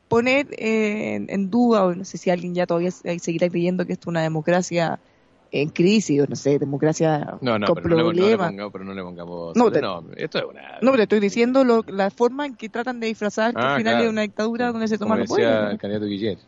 poner 0.09 0.49
en, 0.59 1.51
duda, 1.51 1.85
o 1.85 1.95
no 1.95 2.05
sé 2.05 2.19
si 2.19 2.31
alguien 2.31 2.55
ya 2.55 2.67
todavía 2.67 2.91
seguirá 2.91 3.49
creyendo 3.49 3.87
que 3.87 3.93
esto 3.93 4.05
es 4.05 4.13
una 4.13 4.23
democracia 4.23 4.99
en 5.53 5.69
crisis, 5.71 6.21
o 6.21 6.27
no 6.27 6.37
sé, 6.37 6.59
democracia 6.59 7.39
no, 7.41 7.59
no, 7.59 7.67
con 7.67 7.83
problemas. 7.83 8.53
No, 8.53 8.71
pero 8.71 8.85
no 8.85 8.95
le 8.95 9.03
pongamos... 9.03 9.57
No, 9.57 9.69
esto 10.17 10.39
es 10.39 10.45
una... 10.45 10.79
No, 10.83 10.91
pero 10.91 11.03
estoy 11.05 11.21
diciendo 11.21 11.65
la 11.87 12.11
forma 12.11 12.47
en 12.47 12.57
que 12.57 12.69
tratan 12.69 13.01
de 13.01 13.07
disfrazar 13.07 13.55
que 13.55 13.61
al 13.61 13.75
ah, 13.75 13.77
final 13.77 14.03
es 14.03 14.11
una 14.11 14.23
dictadura 14.23 14.73
donde 14.73 14.89
se 14.89 14.99
toma 14.99 15.17
los 15.17 15.29
poderes. 15.29 15.73
el 15.73 15.79
candidato 15.79 16.07
Guillermo. 16.07 16.43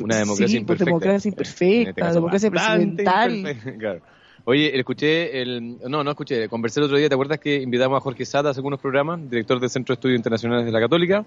Una 0.00 0.16
democracia 0.16 0.48
sí, 0.48 0.56
imperfecta. 0.58 0.84
democracia 0.84 1.28
imperfecta, 1.28 2.00
este 2.00 2.14
democracia 2.14 2.50
presidencial. 2.50 3.76
claro. 3.78 4.00
Oye, 4.44 4.78
escuché 4.78 5.42
el... 5.42 5.78
No, 5.88 6.04
no 6.04 6.10
escuché, 6.10 6.48
conversé 6.48 6.78
el 6.78 6.84
otro 6.84 6.98
día, 6.98 7.08
¿te 7.08 7.14
acuerdas 7.14 7.40
que 7.40 7.62
invitamos 7.62 7.96
a 7.96 8.00
Jorge 8.00 8.24
Sata 8.24 8.50
a 8.50 8.52
algunos 8.52 8.78
programas, 8.78 9.28
director 9.28 9.58
del 9.58 9.70
Centro 9.70 9.92
de 9.92 9.96
Estudios 9.96 10.16
Internacionales 10.18 10.64
de 10.64 10.70
la 10.70 10.80
Católica? 10.80 11.24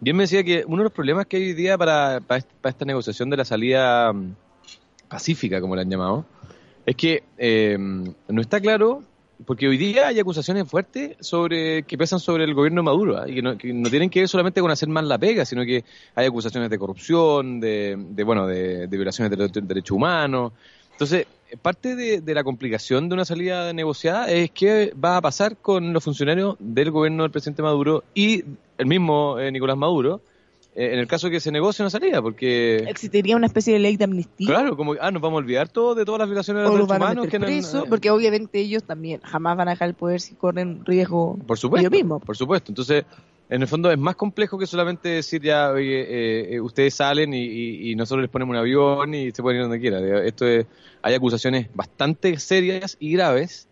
Bien 0.00 0.16
me 0.16 0.24
decía 0.24 0.44
que 0.44 0.64
uno 0.66 0.78
de 0.78 0.84
los 0.84 0.92
problemas 0.92 1.26
que 1.26 1.38
hay 1.38 1.44
hoy 1.44 1.54
día 1.54 1.78
para, 1.78 2.20
para, 2.20 2.44
esta 2.64 2.84
negociación 2.84 3.30
de 3.30 3.36
la 3.38 3.44
salida 3.44 4.12
mm, 4.12 4.34
pacífica, 5.08 5.60
como 5.60 5.74
la 5.74 5.82
han 5.82 5.90
llamado, 5.90 6.26
es 6.84 6.96
que 6.96 7.24
eh, 7.38 7.76
no 7.78 8.40
está 8.40 8.60
claro, 8.60 9.02
porque 9.44 9.68
hoy 9.68 9.76
día 9.76 10.08
hay 10.08 10.18
acusaciones 10.18 10.68
fuertes 10.68 11.16
sobre 11.20 11.82
que 11.82 11.98
pesan 11.98 12.20
sobre 12.20 12.44
el 12.44 12.54
gobierno 12.54 12.80
de 12.80 12.84
Maduro 12.84 13.18
¿ah? 13.18 13.28
y 13.28 13.34
que 13.34 13.42
no, 13.42 13.56
tienen 13.56 14.08
que 14.08 14.20
ver 14.20 14.28
solamente 14.28 14.60
con 14.60 14.70
hacer 14.70 14.88
mal 14.88 15.08
la 15.08 15.18
pega, 15.18 15.44
sino 15.44 15.64
que 15.64 15.84
hay 16.14 16.26
acusaciones 16.26 16.70
de 16.70 16.78
corrupción, 16.78 17.60
de, 17.60 17.96
bueno, 18.24 18.46
de, 18.46 18.86
violaciones 18.86 19.36
de, 19.36 19.60
derechos 19.62 19.90
humanos. 19.90 20.52
Entonces, 20.92 21.26
parte 21.62 21.96
de, 21.96 22.34
la 22.34 22.44
complicación 22.44 23.08
de 23.08 23.14
una 23.14 23.24
salida 23.24 23.72
negociada 23.72 24.30
es 24.30 24.50
qué 24.50 24.92
va 24.92 25.16
a 25.16 25.20
pasar 25.20 25.56
con 25.56 25.92
los 25.92 26.04
funcionarios 26.04 26.56
del 26.58 26.90
gobierno 26.90 27.22
del 27.22 27.30
presidente 27.30 27.62
Maduro 27.62 28.04
y 28.14 28.44
el 28.78 28.86
mismo 28.86 29.38
eh, 29.38 29.50
Nicolás 29.52 29.76
Maduro 29.76 30.20
eh, 30.76 30.92
en 30.92 30.98
el 30.98 31.06
caso 31.06 31.28
de 31.28 31.30
que 31.30 31.40
se 31.40 31.50
negocie 31.50 31.82
una 31.82 31.88
salida, 31.88 32.20
porque... 32.20 32.84
¿Existiría 32.86 33.34
una 33.34 33.46
especie 33.46 33.72
de 33.72 33.78
ley 33.78 33.96
de 33.96 34.04
amnistía? 34.04 34.46
Claro, 34.46 34.76
como, 34.76 34.94
ah, 35.00 35.10
nos 35.10 35.22
vamos 35.22 35.38
a 35.38 35.38
olvidar 35.38 35.70
todo 35.70 35.94
de 35.94 36.04
todas 36.04 36.18
las 36.18 36.28
violaciones 36.28 36.62
de 36.62 36.68
los 36.68 36.74
derechos 36.74 36.96
humanos. 36.96 37.28
Que 37.28 37.40
preso, 37.40 37.84
eh, 37.84 37.86
porque 37.88 38.10
obviamente 38.10 38.60
ellos 38.60 38.84
también 38.84 39.22
jamás 39.22 39.56
van 39.56 39.68
a 39.68 39.70
dejar 39.70 39.88
el 39.88 39.94
poder 39.94 40.20
si 40.20 40.34
corren 40.34 40.84
riesgo 40.84 41.38
por 41.46 41.56
supuesto, 41.56 41.80
ellos 41.80 41.90
mismos. 41.90 42.22
Por 42.22 42.36
supuesto, 42.36 42.72
entonces 42.72 43.06
en 43.48 43.62
el 43.62 43.68
fondo 43.68 43.90
es 43.90 43.98
más 43.98 44.16
complejo 44.16 44.58
que 44.58 44.66
solamente 44.66 45.08
decir 45.08 45.40
ya, 45.42 45.70
oye, 45.70 46.00
eh, 46.00 46.54
eh, 46.54 46.60
ustedes 46.60 46.94
salen 46.94 47.32
y, 47.32 47.94
nosotros 47.94 48.22
les 48.22 48.30
ponemos 48.30 48.52
un 48.52 48.58
avión 48.58 49.14
y 49.14 49.30
se 49.30 49.42
pueden 49.42 49.58
ir 49.58 49.62
donde 49.62 49.80
quieran. 49.80 50.04
Esto 50.24 50.46
es, 50.46 50.66
hay 51.02 51.14
acusaciones 51.14 51.68
bastante 51.74 52.38
serias 52.38 52.96
y 52.98 53.12
graves 53.12 53.68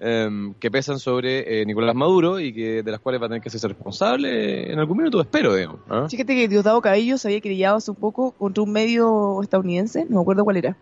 em, 0.00 0.54
que 0.54 0.70
pesan 0.70 0.98
sobre 0.98 1.60
eh, 1.60 1.66
Nicolás 1.66 1.94
Maduro 1.94 2.40
y 2.40 2.52
que 2.52 2.82
de 2.82 2.90
las 2.90 3.00
cuales 3.00 3.20
va 3.20 3.26
a 3.26 3.28
tener 3.28 3.42
que 3.42 3.48
hacerse 3.48 3.68
responsable 3.68 4.72
en 4.72 4.78
algún 4.78 4.96
minuto, 4.96 5.20
espero, 5.20 5.54
digamos. 5.54 5.80
¿ah? 5.90 6.06
Fíjate 6.08 6.34
que 6.34 6.48
Diosdado 6.48 6.80
Cabello 6.80 7.18
se 7.18 7.28
había 7.28 7.40
crillado 7.40 7.76
hace 7.76 7.90
un 7.90 7.98
poco 7.98 8.32
contra 8.32 8.62
un 8.62 8.72
medio 8.72 9.42
estadounidense, 9.42 10.06
no 10.08 10.16
me 10.16 10.22
acuerdo 10.22 10.44
cuál 10.44 10.56
era 10.56 10.76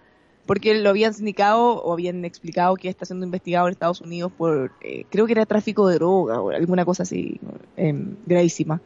porque 0.47 0.75
lo 0.75 0.91
habían 0.91 1.13
sindicado 1.13 1.83
o 1.83 1.93
habían 1.93 2.25
explicado 2.25 2.77
que 2.77 2.89
está 2.89 3.05
siendo 3.05 3.27
investigado 3.27 3.67
en 3.67 3.73
Estados 3.73 4.01
Unidos 4.01 4.33
por, 4.37 4.73
eh, 4.81 5.05
creo 5.11 5.27
que 5.27 5.33
era 5.33 5.45
tráfico 5.45 5.89
de 5.89 5.97
droga 5.97 6.41
o 6.41 6.51
alguna 6.51 6.85
cosa 6.85 7.03
así 7.03 7.41
em, 7.77 8.17
gravísima. 8.25 8.81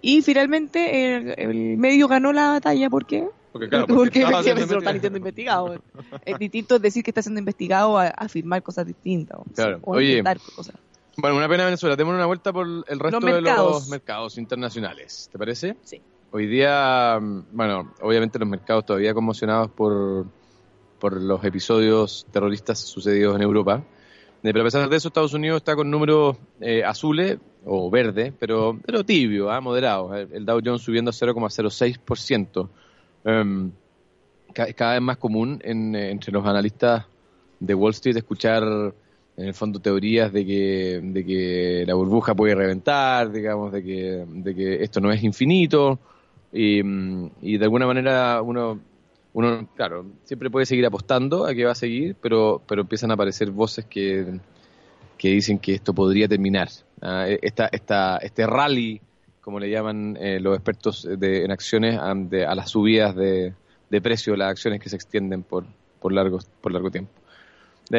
Y 0.00 0.22
finalmente 0.22 1.42
el, 1.42 1.76
medio 1.76 2.06
ganó 2.06 2.32
la 2.32 2.50
batalla, 2.50 2.88
¿por 2.88 3.06
qué? 3.06 3.28
Porque, 3.52 3.68
claro, 3.68 3.86
porque, 3.94 4.24
porque, 4.24 4.54
lo 4.70 4.78
están 4.78 5.00
siendo 5.00 5.18
investigado. 5.18 5.80
es 6.24 6.38
distinto 6.38 6.78
decir 6.78 7.02
que 7.02 7.10
está 7.10 7.22
siendo 7.22 7.40
investigado 7.40 7.98
a 7.98 8.06
afirmar 8.06 8.62
cosas 8.62 8.86
distintas. 8.86 9.40
Claro. 9.54 9.80
Oye, 9.82 10.22
cosas. 10.54 10.76
Bueno, 11.16 11.36
una 11.36 11.48
pena 11.48 11.64
Venezuela. 11.64 11.96
Démonos 11.96 12.18
una 12.18 12.26
vuelta 12.26 12.52
por 12.52 12.66
el 12.66 12.98
resto 13.00 13.20
de 13.20 13.40
los 13.40 13.88
mercados 13.88 14.36
internacionales. 14.38 15.28
¿Te 15.32 15.38
parece? 15.38 15.76
Sí. 15.82 16.00
Hoy 16.30 16.46
día, 16.46 17.18
mm, 17.20 17.44
bueno, 17.52 17.94
obviamente 18.02 18.38
los 18.38 18.48
mercados 18.48 18.84
todavía 18.84 19.14
conmocionados 19.14 19.70
por 19.70 20.26
por 21.06 21.22
los 21.22 21.44
episodios 21.44 22.26
terroristas 22.32 22.80
sucedidos 22.80 23.36
en 23.36 23.42
Europa. 23.42 23.80
Eh, 24.42 24.52
pero 24.52 24.62
a 24.62 24.64
pesar 24.64 24.88
de 24.88 24.96
eso, 24.96 25.06
Estados 25.06 25.34
Unidos 25.34 25.58
está 25.58 25.76
con 25.76 25.88
números 25.88 26.36
eh, 26.60 26.82
azules 26.82 27.38
o 27.64 27.88
verdes, 27.88 28.32
pero, 28.36 28.76
pero 28.84 29.04
tibio, 29.04 29.48
¿ah? 29.48 29.60
moderado. 29.60 30.12
El, 30.16 30.44
Dow 30.44 30.60
Jones 30.64 30.82
subiendo 30.82 31.10
a 31.10 31.14
0,06%. 31.14 32.68
Um, 33.22 33.70
es 34.52 34.74
cada 34.74 34.94
vez 34.94 35.02
más 35.02 35.16
común 35.18 35.60
eh, 35.62 36.10
entre 36.10 36.32
los 36.32 36.44
analistas 36.44 37.06
de 37.60 37.74
Wall 37.74 37.92
Street 37.92 38.16
escuchar 38.16 38.64
en 38.64 39.46
el 39.46 39.54
fondo 39.54 39.78
teorías 39.78 40.32
de 40.32 40.44
que, 40.44 41.00
de 41.04 41.24
que 41.24 41.84
la 41.86 41.94
burbuja 41.94 42.34
puede 42.34 42.56
reventar, 42.56 43.30
digamos, 43.30 43.70
de 43.70 43.84
que, 43.84 44.24
de 44.26 44.54
que 44.56 44.82
esto 44.82 45.00
no 45.00 45.12
es 45.12 45.22
infinito 45.22 46.00
y, 46.52 46.82
mm, 46.82 47.30
y 47.42 47.58
de 47.58 47.64
alguna 47.64 47.86
manera 47.86 48.42
uno 48.42 48.80
uno, 49.36 49.68
claro, 49.76 50.06
siempre 50.24 50.50
puede 50.50 50.66
seguir 50.66 50.86
apostando 50.86 51.44
a 51.46 51.54
que 51.54 51.64
va 51.64 51.72
a 51.72 51.74
seguir, 51.76 52.16
pero, 52.22 52.62
pero 52.66 52.82
empiezan 52.82 53.10
a 53.10 53.14
aparecer 53.14 53.50
voces 53.50 53.84
que, 53.84 54.40
que 55.18 55.30
dicen 55.30 55.58
que 55.58 55.74
esto 55.74 55.94
podría 55.94 56.28
terminar. 56.28 56.68
Ah, 57.02 57.26
esta, 57.28 57.68
esta, 57.72 58.18
este 58.18 58.46
rally, 58.46 59.00
como 59.42 59.60
le 59.60 59.70
llaman 59.70 60.16
eh, 60.20 60.40
los 60.40 60.54
expertos 60.56 61.08
de, 61.18 61.44
en 61.44 61.50
acciones, 61.52 61.98
a, 62.00 62.14
de- 62.14 62.46
a 62.46 62.54
las 62.54 62.70
subidas 62.70 63.14
de, 63.16 63.54
de 63.90 64.00
precio 64.00 64.32
de 64.34 64.38
las 64.38 64.50
acciones 64.50 64.80
que 64.80 64.88
se 64.90 64.96
extienden 64.96 65.42
por, 65.42 65.64
por, 66.00 66.12
largo, 66.12 66.38
por 66.62 66.72
largo 66.72 66.90
tiempo. 66.90 67.12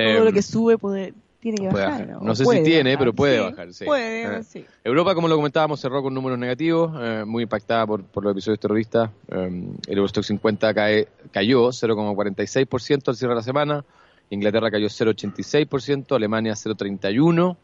Todo 0.01 0.19
Eh, 0.19 0.25
lo 0.25 0.31
que 0.33 0.41
sube 0.41 0.77
puede, 0.77 1.13
tiene 1.39 1.57
que 1.57 1.67
bajar. 1.67 2.21
No 2.21 2.35
sé 2.35 2.45
si 2.45 2.63
tiene, 2.63 2.91
bajar. 2.91 2.99
pero 2.99 3.13
puede 3.13 3.37
Sí, 3.37 3.43
bajar, 3.43 3.73
sí. 3.73 3.85
Puede, 3.85 4.39
Eh. 4.39 4.43
sí. 4.43 4.65
Europa, 4.83 5.13
como 5.15 5.27
lo 5.27 5.35
comentábamos, 5.35 5.79
cerró 5.79 6.01
con 6.01 6.13
números 6.13 6.37
negativos, 6.39 6.91
eh, 6.99 7.23
muy 7.25 7.43
impactada 7.43 7.85
por, 7.85 8.03
por 8.03 8.23
los 8.23 8.31
episodios 8.31 8.59
terroristas. 8.59 9.09
Eh, 9.29 9.63
el 9.87 9.97
Eurostock 9.97 10.23
50 10.23 10.73
cae, 10.73 11.07
cayó 11.31 11.71
0,46% 11.71 13.09
al 13.09 13.15
cierre 13.15 13.31
de 13.31 13.35
la 13.35 13.43
semana. 13.43 13.85
Inglaterra 14.29 14.69
cayó 14.71 14.87
0,86%, 14.87 16.15
Alemania 16.15 16.53
0,31%, 16.53 17.55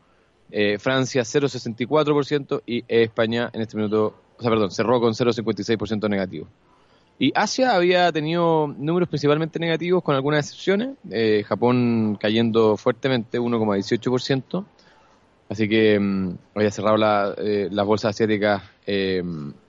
eh, 0.51 0.77
Francia 0.79 1.23
0,64% 1.23 2.61
y 2.65 2.83
España 2.87 3.49
en 3.53 3.61
este 3.61 3.75
minuto, 3.75 4.15
o 4.37 4.41
sea, 4.41 4.49
perdón, 4.49 4.71
cerró 4.71 4.99
con 5.01 5.13
0,56% 5.13 6.07
negativo. 6.09 6.47
Y 7.19 7.31
Asia 7.35 7.75
había 7.75 8.11
tenido 8.11 8.67
números 8.67 9.07
principalmente 9.07 9.59
negativos 9.59 10.03
con 10.03 10.15
algunas 10.15 10.45
excepciones. 10.45 10.97
Eh, 11.11 11.43
Japón 11.47 12.17
cayendo 12.19 12.75
fuertemente, 12.75 13.39
1,18%. 13.39 14.65
Así 15.49 15.69
que 15.69 15.99
mm, 15.99 16.37
había 16.55 16.71
cerrado 16.71 16.97
la, 16.97 17.33
eh, 17.37 17.69
las 17.71 17.85
bolsas 17.85 18.11
asiáticas 18.11 18.63
eh, 18.87 19.23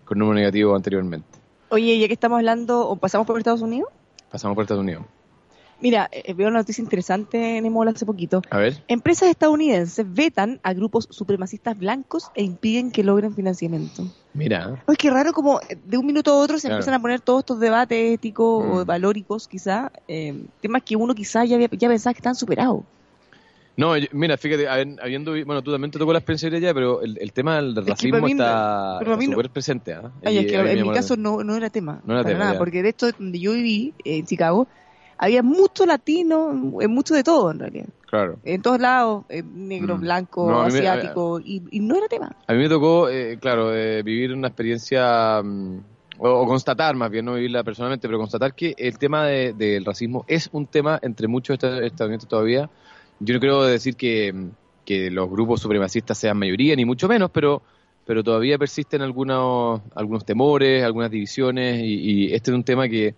con 0.05 0.19
número 0.19 0.37
negativo 0.39 0.75
anteriormente. 0.75 1.29
Oye, 1.69 1.99
ya 1.99 2.07
que 2.07 2.15
estamos 2.15 2.39
hablando, 2.39 2.89
¿o 2.89 2.97
pasamos 2.97 3.27
por 3.27 3.39
Estados 3.39 3.63
Unidos? 3.63 3.91
Pasamos 4.31 4.55
por 4.55 4.63
Estados 4.63 4.83
Unidos. 4.83 5.05
Mira, 5.85 6.09
eh, 6.11 6.33
veo 6.33 6.49
una 6.49 6.61
noticia 6.61 6.81
interesante 6.81 7.59
en 7.59 7.67
Emola 7.67 7.91
hace 7.91 8.07
poquito. 8.07 8.41
A 8.49 8.57
ver. 8.57 8.83
Empresas 8.89 9.29
estadounidenses 9.29 10.07
vetan 10.09 10.59
a 10.63 10.73
grupos 10.73 11.07
supremacistas 11.11 11.79
blancos 11.79 12.31
e 12.35 12.43
impiden 12.43 12.91
que 12.91 13.05
logren 13.05 13.35
financiamiento. 13.35 14.03
Mira. 14.33 14.83
Ay, 14.87 14.97
qué 14.97 15.11
raro 15.11 15.35
como 15.35 15.61
eh, 15.69 15.77
de 15.85 15.99
un 15.99 16.07
minuto 16.07 16.33
a 16.33 16.37
otro 16.37 16.57
se 16.57 16.69
Claro. 16.69 16.77
empiezan 16.77 16.95
a 16.95 17.03
poner 17.03 17.21
todos 17.21 17.41
estos 17.41 17.61
debates 17.61 18.15
éticos 18.15 18.65
Mm. 18.65 18.71
o 18.71 18.85
valóricos, 18.87 19.47
quizá, 19.47 19.93
eh, 20.09 20.47
temas 20.63 20.83
que 20.85 20.97
uno 20.97 21.15
quizá 21.15 21.45
ya, 21.45 21.59
ya 21.59 21.89
pensaba 21.89 22.15
que 22.15 22.19
están 22.21 22.35
superados. 22.35 22.81
No, 23.77 23.95
yo- 23.99 24.07
mira, 24.13 24.39
fíjate, 24.39 24.67
habi- 24.67 24.97
habiendo, 25.03 25.33
bueno, 25.33 25.61
tú 25.61 25.71
también 25.71 25.91
te 25.91 25.99
tocó 25.99 26.13
la 26.15 26.21
experiencia 26.21 26.49
de 26.49 26.57
ella, 26.59 26.73
pero 26.73 27.03
el, 27.03 27.19
el 27.21 27.33
tema 27.35 27.57
del 27.57 27.75
que 27.75 27.91
racismo 27.91 28.21
no- 28.21 28.27
está 28.29 29.01
no- 29.05 29.21
súper 29.21 29.51
presente. 29.51 29.93
¿ah? 29.93 30.11
Ay, 30.25 30.37
Y 30.37 30.39
es 30.39 30.47
que 30.47 30.57
en 30.73 30.83
mi 30.83 30.93
caso 30.95 31.15
no, 31.19 31.45
no 31.45 31.55
era 31.57 31.69
tema. 31.69 32.01
No 32.07 32.15
era 32.15 32.23
para 32.23 32.33
tema, 32.35 32.39
nada, 32.45 32.53
ya. 32.55 32.59
porque 32.59 32.83
de 32.83 32.89
hecho, 32.89 33.11
donde 33.13 33.39
yo 33.39 33.53
viví, 33.53 33.93
eh, 34.05 34.19
en 34.19 34.27
Chicago, 34.27 34.67
había 35.19 35.43
mucho 35.43 35.87
latino, 35.87 36.73
eh, 36.81 36.89
mucho 36.89 37.15
de 37.15 37.23
todo 37.25 37.51
en 37.51 37.59
realidad. 37.59 37.87
Claro. 38.09 38.39
En 38.45 38.63
todos 38.63 38.81
lados, 38.81 39.25
eh, 39.29 39.43
negro, 39.43 39.97
Mm. 39.97 40.01
blanco, 40.01 40.49
No, 40.51 40.61
me- 40.63 40.67
asiático, 40.69 41.41
y, 41.41 41.63
y 41.71 41.81
no 41.81 41.97
era 41.97 42.07
tema. 42.09 42.31
A 42.47 42.53
mí 42.53 42.59
me 42.61 42.69
tocó, 42.69 43.09
eh, 43.09 43.39
claro, 43.41 43.75
eh, 43.75 44.03
vivir 44.03 44.33
una 44.33 44.49
experiencia, 44.49 45.43
mm, 45.43 45.79
o, 46.19 46.29
o 46.29 46.47
constatar 46.47 46.95
más 46.95 47.11
bien, 47.11 47.25
no 47.25 47.35
vivirla 47.35 47.65
personalmente, 47.65 48.07
pero 48.07 48.19
constatar 48.19 48.55
que 48.55 48.75
el 48.79 48.99
tema 48.99 49.27
de- 49.27 49.53
del 49.53 49.85
racismo 49.85 50.25
es 50.29 50.49
un 50.53 50.67
tema 50.69 50.99
entre 51.03 51.27
muchos 51.27 51.55
esta- 51.55 51.85
estadounidenses 51.85 52.29
todavía. 52.29 52.71
Yo 53.19 53.35
no 53.35 53.41
creo 53.41 53.63
decir 53.65 53.97
que, 53.97 54.33
mm, 54.33 54.51
que 54.85 55.11
los 55.11 55.29
grupos 55.31 55.61
supremacistas 55.61 56.17
sean 56.19 56.37
mayoría, 56.39 56.77
ni 56.77 56.85
mucho 56.85 57.09
menos, 57.09 57.31
pero 57.33 57.63
pero 58.07 58.23
todavía 58.23 58.59
persisten 58.59 59.01
algunos 59.01 59.81
algunos 59.95 60.27
temores, 60.27 60.85
algunas 60.85 61.11
divisiones, 61.11 61.81
y, 61.83 62.27
y 62.27 62.33
este 62.35 62.51
es 62.51 62.55
un 62.55 62.63
tema 62.63 62.87
que, 62.87 63.15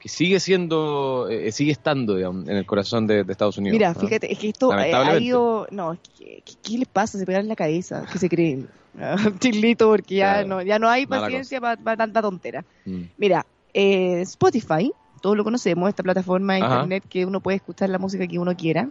que 0.00 0.08
sigue 0.08 0.40
siendo, 0.40 1.28
eh, 1.28 1.52
sigue 1.52 1.70
estando 1.72 2.16
digamos, 2.16 2.48
en 2.48 2.56
el 2.56 2.64
corazón 2.66 3.06
de, 3.06 3.22
de 3.22 3.30
Estados 3.32 3.58
Unidos. 3.58 3.74
Mira, 3.78 3.92
¿no? 3.92 4.00
fíjate, 4.00 4.32
es 4.32 4.38
que 4.38 4.48
esto 4.48 4.72
eh, 4.76 4.92
ha 4.94 5.18
ido. 5.18 5.66
No, 5.70 5.96
que- 6.18 6.42
¿qué, 6.44 6.54
qué 6.62 6.78
les 6.78 6.88
pasa? 6.88 7.18
Se 7.18 7.26
pegan 7.26 7.42
en 7.42 7.48
la 7.48 7.56
cabeza. 7.56 8.04
¿Qué 8.10 8.18
se 8.18 8.28
creen? 8.28 8.66
Chilito, 9.38 9.88
porque 9.88 10.16
ya, 10.16 10.32
Claro. 10.32 10.48
no, 10.48 10.62
ya 10.62 10.78
no 10.78 10.88
hay 10.88 11.06
Mala 11.06 11.22
paciencia 11.26 11.60
para 11.60 11.96
tanta 11.96 12.22
tontera. 12.22 12.64
Mm. 12.86 13.02
Mira, 13.18 13.46
eh, 13.74 14.22
Spotify, 14.22 14.90
todos 15.20 15.36
lo 15.36 15.44
conocemos, 15.44 15.88
esta 15.88 16.02
plataforma 16.02 16.54
de 16.54 16.62
Ajá. 16.62 16.74
internet 16.76 17.04
que 17.08 17.26
uno 17.26 17.40
puede 17.40 17.56
escuchar 17.56 17.90
la 17.90 17.98
música 17.98 18.26
que 18.26 18.38
uno 18.38 18.56
quiera, 18.56 18.88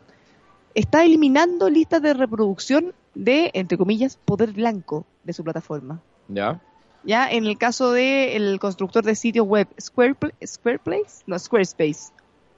está 0.76 1.04
eliminando 1.04 1.70
listas 1.70 2.02
de 2.04 2.14
reproducción 2.14 2.94
de, 3.16 3.50
entre 3.56 3.78
comillas, 3.80 4.18
poder 4.24 4.52
blanco 4.52 5.06
de 5.24 5.34
su 5.34 5.44
plataforma. 5.44 6.00
¿Ya? 6.28 6.62
Ya, 7.04 7.30
en 7.32 7.46
el 7.46 7.58
caso 7.58 7.92
del 7.92 8.60
constructor 8.60 9.04
de 9.04 9.16
sitios 9.16 9.48
web 9.48 9.68
Squarepl- 9.78 10.34
Squareplace, 10.46 11.24
no, 11.28 11.40
Squarespace, 11.40 12.12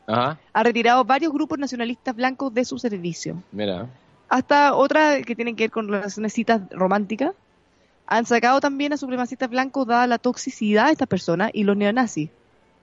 Ajá, 0.07 0.39
ha 0.53 0.63
retirado 0.63 1.03
varios 1.05 1.31
grupos 1.31 1.59
nacionalistas 1.59 2.15
blancos 2.15 2.53
de 2.53 2.65
su 2.65 2.77
servicio. 2.79 3.41
mira. 3.51 3.87
Hasta 4.29 4.73
otras 4.75 5.25
que 5.25 5.35
tienen 5.35 5.55
que 5.55 5.65
ver 5.65 5.71
con 5.71 5.87
relaciones 5.89 6.31
citas 6.33 6.61
románticas. 6.71 7.33
Han 8.07 8.25
sacado 8.25 8.59
también 8.61 8.93
a 8.93 8.97
supremacistas 8.97 9.49
blancos 9.49 9.85
dada 9.87 10.07
la 10.07 10.17
toxicidad 10.17 10.85
de 10.87 10.93
estas 10.93 11.07
personas 11.07 11.51
y 11.53 11.63
los 11.63 11.75
neonazis, 11.77 12.29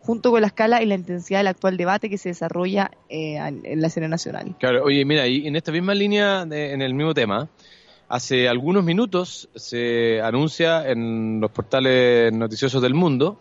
junto 0.01 0.31
con 0.31 0.41
la 0.43 0.47
escala 0.49 0.83
y 0.83 0.87
la 0.87 0.95
intensidad 0.95 1.41
del 1.41 1.49
actual 1.49 1.77
debate 1.77 2.09
que 2.11 2.19
se 2.19 2.29
desarrolla 2.31 2.91
eh, 3.09 3.37
en 3.37 3.61
en 3.65 3.81
la 3.81 3.87
escena 3.89 4.09
nacional. 4.09 4.55
Claro, 4.59 4.85
oye, 4.85 5.05
mira, 5.05 5.27
y 5.27 5.47
en 5.47 5.57
esta 5.57 5.73
misma 5.73 5.95
línea, 5.95 6.45
de- 6.47 6.73
en 6.73 6.83
el 6.83 6.95
mismo 6.95 7.15
tema, 7.15 7.49
hace 8.09 8.49
algunos 8.49 8.85
minutos 8.85 9.49
se 9.55 10.21
anuncia 10.23 10.89
en 10.91 11.41
los 11.41 11.51
portales 11.51 12.33
noticiosos 12.33 12.81
del 12.83 12.95
mundo 12.95 13.41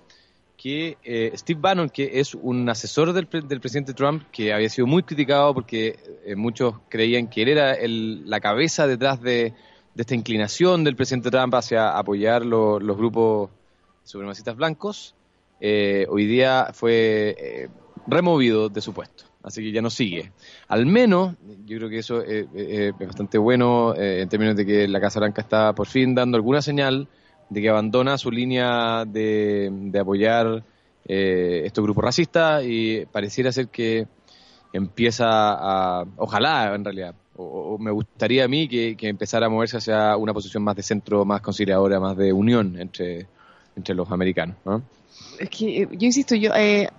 que 0.57 0.97
eh, 1.03 1.31
Steve 1.35 1.59
Bannon, 1.61 1.89
que 1.89 2.19
es 2.19 2.33
un 2.33 2.67
asesor 2.67 3.13
del, 3.13 3.27
pre- 3.27 3.41
del 3.43 3.61
presidente 3.61 3.93
Trump, 3.93 4.23
que 4.31 4.51
había 4.53 4.69
sido 4.69 4.87
muy 4.87 5.03
criticado 5.03 5.53
porque 5.53 5.99
eh, 6.25 6.35
muchos 6.35 6.73
creían 6.89 7.27
que 7.27 7.43
él 7.43 7.49
era 7.49 7.73
el- 7.75 8.27
la 8.27 8.39
cabeza 8.39 8.87
detrás 8.87 9.21
de, 9.21 9.53
esta 9.95 10.15
inclinación 10.15 10.83
del 10.83 10.95
presidente 10.95 11.29
Trump 11.31 11.53
hacia 11.55 11.97
apoyar 11.97 12.45
lo- 12.45 12.79
los 12.79 12.97
grupos 12.97 13.49
supremacistas 14.03 14.55
blancos, 14.55 15.15
eh, 15.59 16.05
hoy 16.09 16.25
día 16.25 16.69
fue 16.73 17.69
removido 18.07 18.69
de 18.69 18.81
su 18.81 18.93
puesto. 18.93 19.25
Así 19.43 19.61
que 19.61 19.71
ya 19.71 19.81
no 19.81 19.89
sigue. 19.89 20.31
Al 20.67 20.85
menos, 20.85 21.35
yo 21.65 21.77
creo 21.77 21.89
que 21.89 21.99
eso 21.99 22.21
eh, 22.21 22.47
eh, 22.53 22.91
es 22.99 23.07
bastante 23.07 23.37
bueno 23.37 23.95
eh, 23.95 24.21
en 24.21 24.29
términos 24.29 24.55
de 24.55 24.65
que 24.65 24.87
la 24.87 24.99
Casa 24.99 25.19
Blanca 25.19 25.41
está 25.41 25.73
por 25.73 25.87
fin 25.87 26.13
dando 26.15 26.35
alguna 26.35 26.61
señal 26.61 27.07
de 27.49 27.61
que 27.61 27.69
abandona 27.69 28.17
su 28.17 28.29
línea 28.29 29.05
de, 29.05 29.69
de 29.71 29.99
apoyar 29.99 30.63
eh, 31.09 31.61
estos 31.65 31.83
grupos 31.83 32.03
racistas 32.03 32.63
y 32.65 33.05
pareciera 33.05 33.51
ser 33.51 33.69
que 33.69 34.07
empieza 34.73 35.25
a, 35.29 36.05
ojalá 36.17 36.75
en 36.75 36.83
realidad, 36.83 37.15
o, 37.37 37.77
me 37.79 37.91
gustaría 37.91 38.43
a 38.43 38.47
mí 38.49 38.67
que, 38.67 38.97
que 38.97 39.07
empezara 39.07 39.45
a 39.45 39.49
moverse 39.49 39.77
hacia 39.77 40.17
una 40.17 40.33
posición 40.33 40.63
más 40.63 40.75
de 40.75 40.83
centro, 40.83 41.23
más 41.23 41.39
conciliadora, 41.39 42.01
más 42.01 42.17
de 42.17 42.33
unión 42.33 42.77
entre, 42.77 43.25
entre 43.77 43.95
los 43.95 44.11
americanos. 44.11 44.57
¿no? 44.65 44.83
Es 45.39 45.49
que 45.49 45.83
eh, 45.83 45.87
yo 45.93 46.05
insisto, 46.05 46.35
yo 46.35 46.51
eh, 46.53 46.89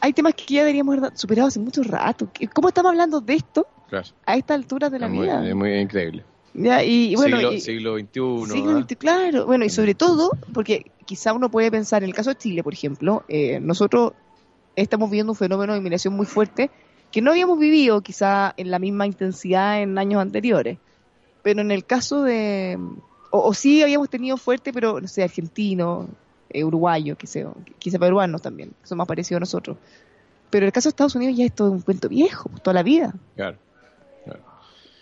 hay 0.00 0.12
temas 0.12 0.34
que 0.34 0.44
ya 0.54 0.60
deberíamos 0.60 0.96
haber 0.98 1.16
superado 1.16 1.48
hace 1.48 1.58
mucho 1.60 1.82
rato. 1.82 2.28
¿Cómo 2.54 2.68
estamos 2.68 2.90
hablando 2.90 3.20
de 3.20 3.34
esto 3.34 3.66
Claro. 3.88 4.06
a 4.26 4.36
esta 4.36 4.54
altura 4.54 4.90
de 4.90 4.98
la 4.98 5.06
es, 5.06 5.12
muy, 5.12 5.26
vida? 5.26 5.48
es 5.48 5.54
muy 5.54 5.74
increíble. 5.74 6.24
Ya, 6.54 6.82
y, 6.82 7.12
y 7.12 7.16
bueno, 7.16 7.36
siglo, 7.36 7.52
y- 7.52 7.60
siglo 7.60 7.98
XXI. 7.98 8.52
Siglo 8.52 8.78
¿ah? 8.78 8.82
XX, 8.88 8.96
claro. 8.96 9.46
Bueno, 9.46 9.64
y 9.64 9.70
sobre 9.70 9.94
todo, 9.94 10.30
porque 10.54 10.90
quizá 11.04 11.32
uno 11.34 11.50
puede 11.50 11.70
pensar, 11.70 12.02
en 12.02 12.08
el 12.08 12.14
caso 12.14 12.30
de 12.30 12.36
Chile, 12.36 12.62
por 12.62 12.72
ejemplo, 12.72 13.24
eh, 13.28 13.60
nosotros 13.60 14.12
estamos 14.74 15.10
viviendo 15.10 15.32
un 15.32 15.36
fenómeno 15.36 15.72
de 15.72 15.78
inmigración 15.78 16.14
muy 16.14 16.26
fuerte 16.26 16.70
que 17.12 17.20
no 17.22 17.30
habíamos 17.30 17.58
vivido 17.58 18.00
quizá 18.00 18.52
en 18.56 18.70
la 18.70 18.78
misma 18.78 19.06
intensidad 19.06 19.80
en 19.80 19.96
años 19.98 20.20
anteriores. 20.20 20.78
Pero 21.42 21.60
en 21.60 21.70
el 21.70 21.84
caso 21.84 22.22
de... 22.22 22.78
O, 23.30 23.38
o 23.48 23.54
sí 23.54 23.82
habíamos 23.82 24.08
tenido 24.10 24.36
fuerte, 24.36 24.72
pero, 24.72 25.00
no 25.00 25.08
sé, 25.08 25.22
argentino, 25.22 26.08
eh, 26.50 26.64
uruguayo, 26.64 27.16
que 27.16 27.26
sea, 27.26 27.50
quizá 27.78 27.98
peruanos 27.98 28.42
también, 28.42 28.70
que 28.80 28.86
son 28.86 28.98
más 28.98 29.06
parecidos 29.06 29.38
a 29.38 29.40
nosotros. 29.40 29.76
Pero 30.50 30.66
el 30.66 30.72
caso 30.72 30.88
de 30.88 30.90
Estados 30.90 31.14
Unidos 31.14 31.36
ya 31.36 31.44
es 31.44 31.54
todo 31.54 31.70
un 31.70 31.82
cuento 31.82 32.08
viejo, 32.08 32.50
toda 32.62 32.74
la 32.74 32.82
vida. 32.82 33.14
Claro. 33.34 33.58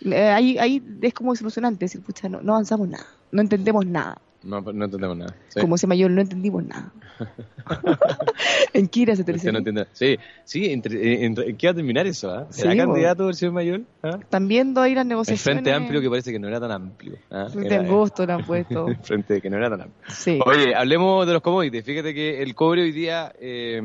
Eh, 0.01 0.29
ahí, 0.29 0.57
ahí 0.57 0.83
es 1.01 1.13
como 1.13 1.31
desilusionante 1.31 1.85
decir, 1.85 2.01
pucha, 2.01 2.29
no, 2.29 2.41
no 2.41 2.53
avanzamos 2.53 2.87
nada, 2.87 3.07
no 3.31 3.41
entendemos 3.41 3.85
nada. 3.85 4.21
No, 4.45 4.61
no 4.61 4.85
entendemos 4.85 5.17
nada. 5.17 5.35
Sí. 5.49 5.59
Como 5.59 5.75
ese 5.75 5.87
mayor, 5.87 6.11
no 6.11 6.21
entendimos 6.21 6.63
nada. 6.63 6.93
en 8.73 8.87
Kira 8.87 9.15
se 9.15 9.23
te 9.23 9.33
Usted 9.33 9.51
no. 9.51 9.85
Sí, 9.91 10.17
sí 10.43 10.65
entre, 10.71 10.95
eh, 10.95 11.25
entre- 11.25 11.49
¿en 11.49 11.57
qué 11.57 11.67
va 11.67 11.71
a 11.71 11.75
terminar 11.75 12.05
eso? 12.07 12.29
ah? 12.29 12.47
¿Será 12.51 12.71
Sí, 12.71 12.77
candidato 12.77 13.25
versión 13.25 13.53
mayor? 13.53 13.81
¿Ah? 14.03 14.17
Están 14.21 14.47
viendo 14.47 14.81
ahí 14.81 14.93
las 14.93 15.03
El 15.03 15.09
negociaciones. 15.09 15.43
Frente 15.63 15.73
Amplio 15.73 16.01
que 16.01 16.09
parece 16.09 16.31
que 16.31 16.39
no 16.39 16.47
era 16.47 16.59
tan 16.59 16.71
amplio. 16.71 17.17
¿ah? 17.31 17.47
Frente 17.51 17.69
le 17.69 17.75
han 17.77 17.87
puesto. 18.45 18.87
el 18.87 18.95
Frente 19.03 19.41
que 19.41 19.49
no 19.49 19.57
era 19.57 19.69
tan 19.69 19.81
amplio. 19.81 20.03
Sí. 20.09 20.39
Oye, 20.45 20.75
hablemos 20.75 21.25
de 21.25 21.33
los 21.33 21.41
commodities. 21.41 21.83
Fíjate 21.83 22.13
que 22.13 22.41
el 22.41 22.53
cobre 22.53 22.83
hoy 22.83 22.91
día, 22.91 23.33
eh, 23.39 23.81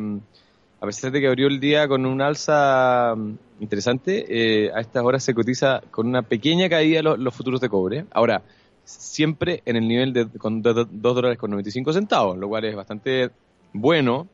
a 0.80 0.86
pesar 0.86 1.11
de 1.11 1.20
que 1.20 1.26
abrió 1.28 1.46
el 1.48 1.58
día 1.61 1.88
con 1.88 2.04
un 2.04 2.20
alza 2.20 3.14
mm, 3.16 3.32
interesante, 3.61 4.26
eh, 4.28 4.70
a 4.74 4.80
estas 4.80 5.02
horas 5.04 5.22
se 5.24 5.34
cotiza 5.34 5.80
con 5.90 6.06
una 6.06 6.22
pequeña 6.22 6.68
caída 6.68 7.02
los, 7.02 7.18
los 7.18 7.34
futuros 7.34 7.61
de 7.61 7.68
cobre. 7.68 8.04
Ahora, 8.11 8.42
siempre 8.85 9.62
en 9.64 9.76
el 9.76 9.87
nivel 9.87 10.12
de 10.12 10.26
con 10.26 10.62
2 10.62 10.89
dólares 10.91 11.39
con 11.39 11.51
95 11.51 11.93
centavos, 11.93 12.39
lo 12.39 12.49
cual 12.49 12.64
es 12.64 12.74
bastante 12.74 13.31
bueno 13.72 14.28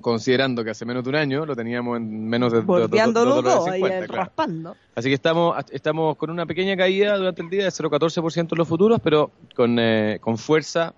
considerando 0.00 0.64
que 0.64 0.70
hace 0.70 0.84
menos 0.84 1.04
de 1.04 1.10
un 1.10 1.16
año 1.16 1.46
lo 1.46 1.54
teníamos 1.54 1.98
en 1.98 2.28
menos 2.28 2.52
de 2.52 2.60
Bordeando 2.60 3.24
los 3.24 3.44
dos, 3.44 3.68
ahí, 3.68 3.80
50, 3.80 4.06
claro. 4.06 4.22
raspando. 4.22 4.76
Así 4.94 5.08
que 5.08 5.14
estamos, 5.14 5.56
estamos 5.70 6.16
con 6.16 6.30
una 6.30 6.46
pequeña 6.46 6.76
caída 6.76 7.16
durante 7.16 7.42
el 7.42 7.50
día 7.50 7.64
de 7.64 7.70
0,14% 7.70 8.52
en 8.52 8.58
los 8.58 8.68
futuros, 8.68 9.00
pero 9.02 9.30
con, 9.54 9.78
eh, 9.78 10.18
con 10.20 10.38
fuerza 10.38 10.94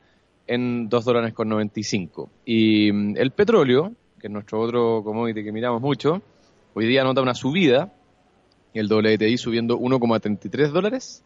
en 0.46 0.88
2 0.88 1.04
dólares 1.04 1.34
con 1.34 1.48
95. 1.48 2.30
Y 2.44 2.92
mm, 2.92 3.16
el 3.16 3.30
petróleo, 3.32 3.92
que 4.20 4.28
es 4.28 4.32
nuestro 4.32 4.60
otro 4.60 5.02
commodity 5.04 5.44
que 5.44 5.52
miramos 5.52 5.80
mucho, 5.80 6.22
hoy 6.74 6.86
día 6.86 7.04
nota 7.04 7.22
una 7.22 7.34
subida, 7.34 7.92
el 8.74 8.90
WTI 8.90 9.36
subiendo 9.36 9.78
1,33 9.78 10.68
dólares, 10.68 11.22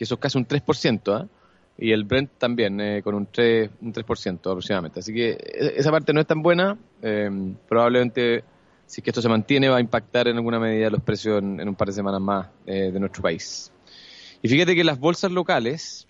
que 0.00 0.04
eso 0.04 0.14
es 0.14 0.20
casi 0.20 0.38
un 0.38 0.46
3%, 0.46 1.14
¿ah? 1.14 1.28
y 1.76 1.92
el 1.92 2.04
Brent 2.04 2.30
también 2.38 2.80
eh, 2.80 3.02
con 3.02 3.14
un 3.14 3.26
3%, 3.26 3.70
un 3.82 3.92
3% 3.92 4.50
aproximadamente. 4.50 5.00
Así 5.00 5.12
que 5.12 5.32
e- 5.32 5.74
esa 5.76 5.90
parte 5.90 6.14
no 6.14 6.22
es 6.22 6.26
tan 6.26 6.40
buena. 6.40 6.78
eh, 7.02 7.30
probablemente, 7.68 8.42
si 8.86 9.02
es 9.02 9.04
que 9.04 9.10
esto 9.10 9.20
se 9.20 9.28
mantiene, 9.28 9.68
va 9.68 9.76
a 9.76 9.80
impactar 9.80 10.26
en 10.28 10.36
alguna 10.36 10.58
medida 10.58 10.88
los 10.88 11.02
precios 11.02 11.42
en, 11.42 11.68
un 11.68 11.74
par 11.74 11.88
de 11.88 11.92
semanas 11.92 12.18
más 12.18 12.48
eh, 12.64 12.90
de 12.90 12.98
nuestro 12.98 13.20
país. 13.20 13.70
Y 14.40 14.48
fíjate 14.48 14.74
que 14.74 14.84
las 14.84 14.98
bolsas 14.98 15.32
locales, 15.32 16.08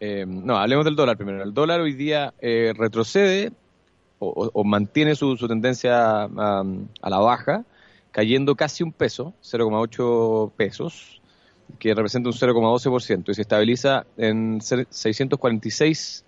eh, 0.00 0.24
no, 0.26 0.56
hablemos 0.56 0.84
del 0.84 0.96
dólar 0.96 1.16
primero. 1.16 1.44
El 1.44 1.54
dólar 1.54 1.82
hoy 1.82 1.92
día 1.92 2.34
eh, 2.40 2.72
retrocede 2.76 3.52
o, 4.18 4.64
mantiene 4.64 5.14
su, 5.14 5.36
su 5.36 5.46
tendencia 5.46 6.24
a, 6.24 6.64
a 7.00 7.10
la 7.10 7.18
baja, 7.18 7.64
cayendo 8.10 8.56
casi 8.56 8.82
un 8.82 8.90
peso, 8.90 9.34
0,8 9.40 10.50
pesos, 10.56 11.20
que 11.78 11.94
representa 11.94 12.28
un 12.28 12.34
0,12% 12.34 13.30
y 13.30 13.34
se 13.34 13.42
estabiliza 13.42 14.04
en 14.16 14.60
ser- 14.60 14.86
646 14.90 16.24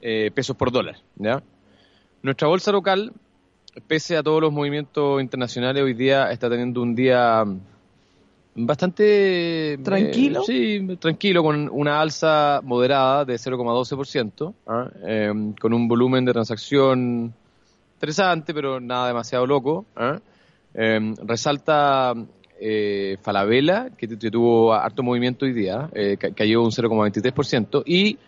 eh, 0.00 0.30
pesos 0.34 0.56
por 0.56 0.70
dólar. 0.72 0.96
¿ya? 1.16 1.42
Nuestra 2.22 2.48
bolsa 2.48 2.72
local, 2.72 3.12
pese 3.86 4.16
a 4.16 4.22
todos 4.22 4.40
los 4.40 4.52
movimientos 4.52 5.20
internacionales, 5.20 5.82
hoy 5.82 5.94
día 5.94 6.30
está 6.30 6.48
teniendo 6.50 6.82
un 6.82 6.94
día 6.94 7.44
bastante... 8.54 9.74
eh, 9.74 9.78
¿Tranquilo? 9.78 10.42
sí, 10.44 10.96
tranquilo, 11.00 11.42
con 11.42 11.68
una 11.72 12.00
alza 12.00 12.60
moderada 12.62 13.24
de 13.24 13.34
0,12%, 13.34 14.54
¿ah? 14.66 14.90
Eh, 15.06 15.32
con 15.60 15.72
un 15.72 15.88
volumen 15.88 16.24
de 16.24 16.32
transacción 16.32 17.32
interesante, 17.94 18.52
pero 18.52 18.80
nada 18.80 19.08
demasiado 19.08 19.46
loco. 19.46 19.86
¿ah? 19.96 20.18
Eh, 20.74 21.14
resalta 21.24 22.14
eh, 22.64 23.16
Falabella, 23.22 23.88
que, 23.98 24.06
que 24.08 24.30
tuvo 24.30 24.72
harto 24.72 25.02
movimiento 25.02 25.44
hoy 25.44 25.52
día, 25.52 25.88
eh, 25.94 26.16
ca- 26.18 26.30
cayó 26.32 26.62
un 26.62 26.70
0,23%, 26.70 27.82
y 27.84 28.18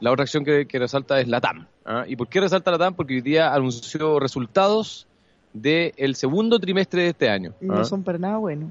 la 0.00 0.12
otra 0.12 0.24
acción 0.24 0.44
que, 0.44 0.66
que 0.66 0.78
resalta 0.78 1.20
es 1.20 1.26
la 1.28 1.40
TAM. 1.40 1.66
¿ah? 1.86 2.04
¿Y 2.06 2.14
por 2.16 2.28
qué 2.28 2.40
resalta 2.40 2.70
la 2.70 2.78
TAM? 2.78 2.94
Porque 2.94 3.14
hoy 3.14 3.20
día 3.22 3.52
anunció 3.54 4.20
resultados 4.20 5.06
del 5.52 6.14
segundo 6.14 6.58
trimestre 6.60 7.02
de 7.02 7.08
este 7.08 7.28
año. 7.30 7.54
No 7.60 7.78
¿ah? 7.80 7.84
son 7.84 8.02
para 8.04 8.18
nada 8.18 8.36
buenos. 8.36 8.70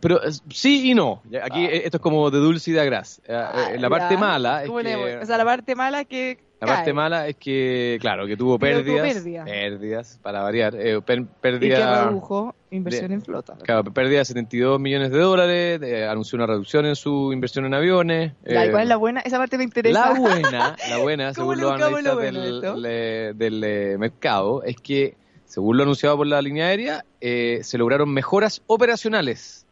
Pero 0.00 0.22
eh, 0.22 0.30
sí 0.50 0.90
y 0.90 0.94
no. 0.94 1.22
Aquí 1.42 1.64
eh, 1.64 1.82
esto 1.84 1.96
es 1.96 2.02
como 2.02 2.30
de 2.30 2.38
dulce 2.38 2.70
y 2.70 2.74
de 2.74 2.84
gras. 2.84 3.20
Eh, 3.26 3.76
la 3.78 3.88
parte 3.88 4.06
Ah, 4.06 4.10
Ya. 4.12 4.18
mala 4.18 4.62
es 4.62 4.66
¿Cómo 4.68 4.80
le- 4.82 4.94
que... 4.94 5.16
O 5.18 5.24
sea, 5.26 5.38
la 5.38 5.44
parte 5.44 5.74
mala 5.74 6.02
es 6.02 6.06
que 6.08 6.38
La 6.58 6.66
parte 6.68 6.92
mala 6.94 7.28
es 7.28 7.36
que, 7.36 7.98
claro, 8.00 8.26
que 8.26 8.34
tuvo 8.34 8.58
pérdidas. 8.58 9.12
pérdida. 9.14 9.44
Pérdidas, 9.44 10.18
para 10.22 10.40
variar. 10.40 10.74
Eh, 10.74 11.02
per- 11.02 11.18
y 11.20 11.24
que 11.24 11.28
pérdida, 11.42 12.06
redujo 12.06 12.54
inversión 12.70 13.08
de- 13.08 13.14
en 13.16 13.22
flota. 13.22 13.58
claro, 13.62 13.84
pérdida 13.84 14.20
de 14.20 14.24
72 14.24 14.80
millones 14.80 15.10
de 15.10 15.18
dólares. 15.18 15.80
eh, 15.82 16.06
anunció 16.06 16.36
una 16.36 16.46
reducción 16.46 16.86
en 16.86 16.96
su 16.96 17.30
inversión 17.32 17.66
en 17.66 17.74
aviones. 17.74 18.32
Ya, 18.46 18.64
¿y 18.64 18.68
eh, 18.68 18.70
cuál 18.70 18.84
es 18.84 18.88
la 18.88 18.96
buena? 18.96 19.20
Esa 19.20 19.36
parte 19.36 19.58
me 19.58 19.64
interesa. 19.64 20.12
la 20.14 20.18
buena, 20.18 20.76
la 20.88 20.98
buena, 20.98 21.24
¿Cómo 21.34 21.52
según 21.54 21.60
los 21.60 21.78
lo 21.78 21.86
analistas 21.86 22.14
bueno 22.14 22.20
del, 22.72 22.82
le- 22.82 23.34
del, 23.34 23.64
eh, 23.64 23.96
mercado, 23.98 24.62
es 24.62 24.76
que, 24.76 25.14
según 25.44 25.76
lo 25.76 25.82
anunciado 25.82 26.16
por 26.16 26.26
la 26.26 26.40
línea 26.40 26.68
aérea, 26.68 27.04
eh, 27.20 27.60
se 27.64 27.76
lograron 27.76 28.08
mejoras 28.14 28.62
operacionales. 28.66 29.65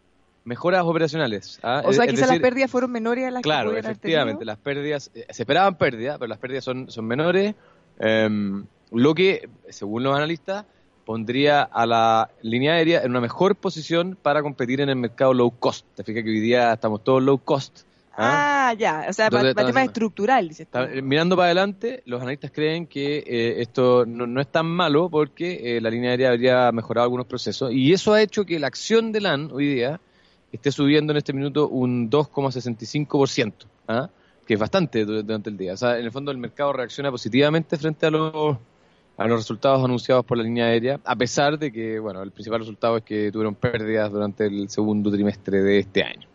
Mejoras 0.44 0.84
operacionales. 0.84 1.58
¿ah? 1.62 1.82
o 1.84 1.92
sea, 1.92 2.06
quizás 2.06 2.28
las 2.28 2.38
pérdidas 2.38 2.70
fueron 2.70 2.92
menores 2.92 3.26
a 3.26 3.30
las 3.30 3.42
Claro, 3.42 3.70
que 3.70 3.78
haber 3.78 3.90
efectivamente, 3.90 4.44
las 4.44 4.58
pérdidas, 4.58 5.10
eh, 5.14 5.26
se 5.30 5.42
esperaban 5.42 5.76
pérdidas, 5.76 6.18
pero 6.18 6.28
las 6.28 6.38
pérdidas 6.38 6.64
son, 6.64 6.90
son 6.90 7.06
menores, 7.06 7.54
em, 7.98 8.66
lo 8.90 9.14
que, 9.14 9.48
según 9.70 10.02
los 10.02 10.14
analistas, 10.14 10.66
pondría 11.04 11.62
a 11.62 11.86
la 11.86 12.30
línea 12.42 12.74
aérea 12.74 13.02
en 13.02 13.10
una 13.10 13.20
mejor 13.20 13.56
posición 13.56 14.18
para 14.20 14.42
competir 14.42 14.80
en 14.80 14.88
el 14.88 14.96
mercado 14.96 15.34
low 15.34 15.50
cost. 15.50 15.86
Te 15.94 16.04
fijas 16.04 16.24
que 16.24 16.30
hoy 16.30 16.40
día 16.40 16.72
estamos 16.72 17.04
todos 17.04 17.22
low 17.22 17.38
cost. 17.38 17.80
¿ah? 18.12 18.68
Ah, 18.68 18.74
ya. 18.74 19.06
O 19.08 19.12
sea, 19.12 19.26
Entonces, 19.26 19.54
para, 19.54 19.66
tema 19.66 19.84
estructural, 19.84 20.50
eh, 20.50 21.02
mirando 21.02 21.36
para 21.36 21.46
adelante, 21.46 22.02
los 22.06 22.20
analistas 22.20 22.50
creen 22.50 22.86
que 22.86 23.18
eh, 23.18 23.60
esto 23.60 24.06
no, 24.06 24.26
no 24.26 24.40
es 24.40 24.48
tan 24.48 24.66
malo 24.66 25.08
porque 25.10 25.76
eh, 25.76 25.80
la 25.80 25.90
línea 25.90 26.10
aérea 26.10 26.30
habría 26.30 26.72
mejorado 26.72 27.04
algunos 27.04 27.26
procesos 27.26 27.72
y 27.72 27.92
eso 27.92 28.14
ha 28.14 28.22
hecho 28.22 28.44
que 28.44 28.58
la 28.58 28.68
acción 28.68 29.12
de 29.12 29.20
LAN 29.20 29.50
hoy 29.52 29.66
día 29.66 30.00
esté 30.54 30.70
subiendo 30.72 31.12
en 31.12 31.16
este 31.18 31.32
minuto 31.32 31.68
un 31.68 32.10
2,65%, 32.10 33.52
¿ah? 33.88 34.08
que 34.46 34.54
es 34.54 34.60
bastante 34.60 35.04
du- 35.04 35.22
durante 35.22 35.50
el 35.50 35.56
día. 35.56 35.74
O 35.74 35.76
sea, 35.76 35.98
en 35.98 36.04
el 36.04 36.12
fondo 36.12 36.30
el 36.30 36.38
mercado 36.38 36.72
reacciona 36.72 37.10
positivamente 37.10 37.76
frente 37.76 38.06
a 38.06 38.10
los, 38.10 38.56
a 39.16 39.26
los 39.26 39.38
resultados 39.38 39.84
anunciados 39.84 40.24
por 40.24 40.36
la 40.38 40.44
línea 40.44 40.66
aérea, 40.66 41.00
a 41.04 41.16
pesar 41.16 41.58
de 41.58 41.72
que, 41.72 41.98
bueno, 41.98 42.22
el 42.22 42.30
principal 42.30 42.60
resultado 42.60 42.96
es 42.98 43.02
que 43.04 43.30
tuvieron 43.32 43.54
pérdidas 43.54 44.10
durante 44.12 44.46
el 44.46 44.68
segundo 44.68 45.10
trimestre 45.10 45.62
de 45.62 45.78
este 45.80 46.02
año. 46.02 46.28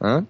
¿Ah? 0.00 0.22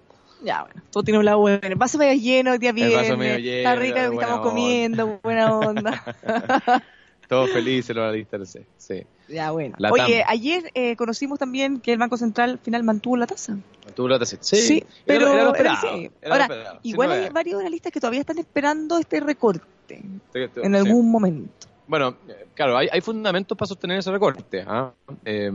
Ya, 0.43 0.61
bueno, 0.63 0.81
todo 0.91 1.03
tiene 1.03 1.17
un 1.19 1.25
lado 1.25 1.39
bueno. 1.39 1.59
El 1.63 1.75
vaso 1.75 1.97
medio 1.97 2.13
lleno, 2.21 2.53
el 2.53 2.59
día 2.59 2.69
El 2.69 2.75
vaso 2.75 2.89
viernes, 2.89 3.17
medio 3.17 3.57
está 3.57 3.71
lleno, 3.75 3.81
rica 3.81 4.03
lo 4.03 4.09
que 4.11 4.15
estamos 4.17 4.37
onda. 4.39 4.49
comiendo, 4.49 5.19
buena 5.23 5.57
onda. 5.57 6.03
Todos 7.27 7.49
felices 7.51 7.95
los 7.95 8.03
analistas, 8.03 8.49
sí. 8.49 8.59
sí. 8.77 9.03
ya, 9.27 9.51
bueno. 9.51 9.75
La 9.79 9.91
Oye, 9.91 10.19
TAM. 10.19 10.25
ayer 10.29 10.71
eh, 10.73 10.95
conocimos 10.95 11.37
también 11.37 11.81
que 11.81 11.91
el 11.91 11.97
Banco 11.97 12.15
Central 12.17 12.51
al 12.51 12.59
final 12.59 12.83
mantuvo 12.83 13.17
la 13.17 13.27
tasa. 13.27 13.57
Tuvo 13.95 14.07
la 14.07 14.17
tasa. 14.19 14.37
Sí, 14.41 14.77
Era- 14.77 14.87
pero 15.05 15.27
era 15.33 15.41
era- 15.41 15.49
esperado, 15.51 15.97
sí. 15.97 16.11
era 16.21 16.33
Ahora, 16.45 16.79
Igual 16.83 17.11
hay 17.11 17.29
varios 17.29 17.59
analistas 17.59 17.91
que 17.91 17.99
todavía 17.99 18.21
están 18.21 18.37
esperando 18.37 18.97
este 18.97 19.19
recorte 19.19 19.65
Sí, 19.89 19.99
sí. 20.33 20.61
en 20.63 20.75
algún 20.75 21.11
momento. 21.11 21.67
Bueno, 21.87 22.15
claro, 22.53 22.77
hay, 22.77 22.87
hay 22.91 23.01
fundamentos 23.01 23.57
para 23.57 23.67
sostener 23.67 23.99
ese 23.99 24.11
recorte. 24.11 24.63
¿ah? 24.67 24.91
Eh, 25.25 25.51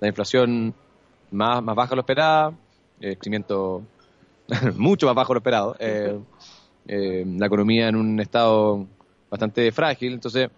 la 0.00 0.08
inflación 0.08 0.74
más, 1.30 1.62
más 1.62 1.74
baja 1.76 1.90
de 1.90 1.96
lo 1.96 2.00
esperado, 2.00 2.54
el 3.00 3.16
crecimiento 3.16 3.82
mucho 4.76 5.06
más 5.06 5.14
bajo 5.14 5.32
de 5.32 5.34
lo 5.34 5.38
esperado, 5.38 5.76
eh, 5.78 6.18
eh, 6.88 7.24
la 7.26 7.46
economía 7.46 7.88
en 7.88 7.96
un 7.96 8.18
estado 8.20 8.86
bastante 9.30 9.70
frágil, 9.72 10.14
entonces 10.14 10.50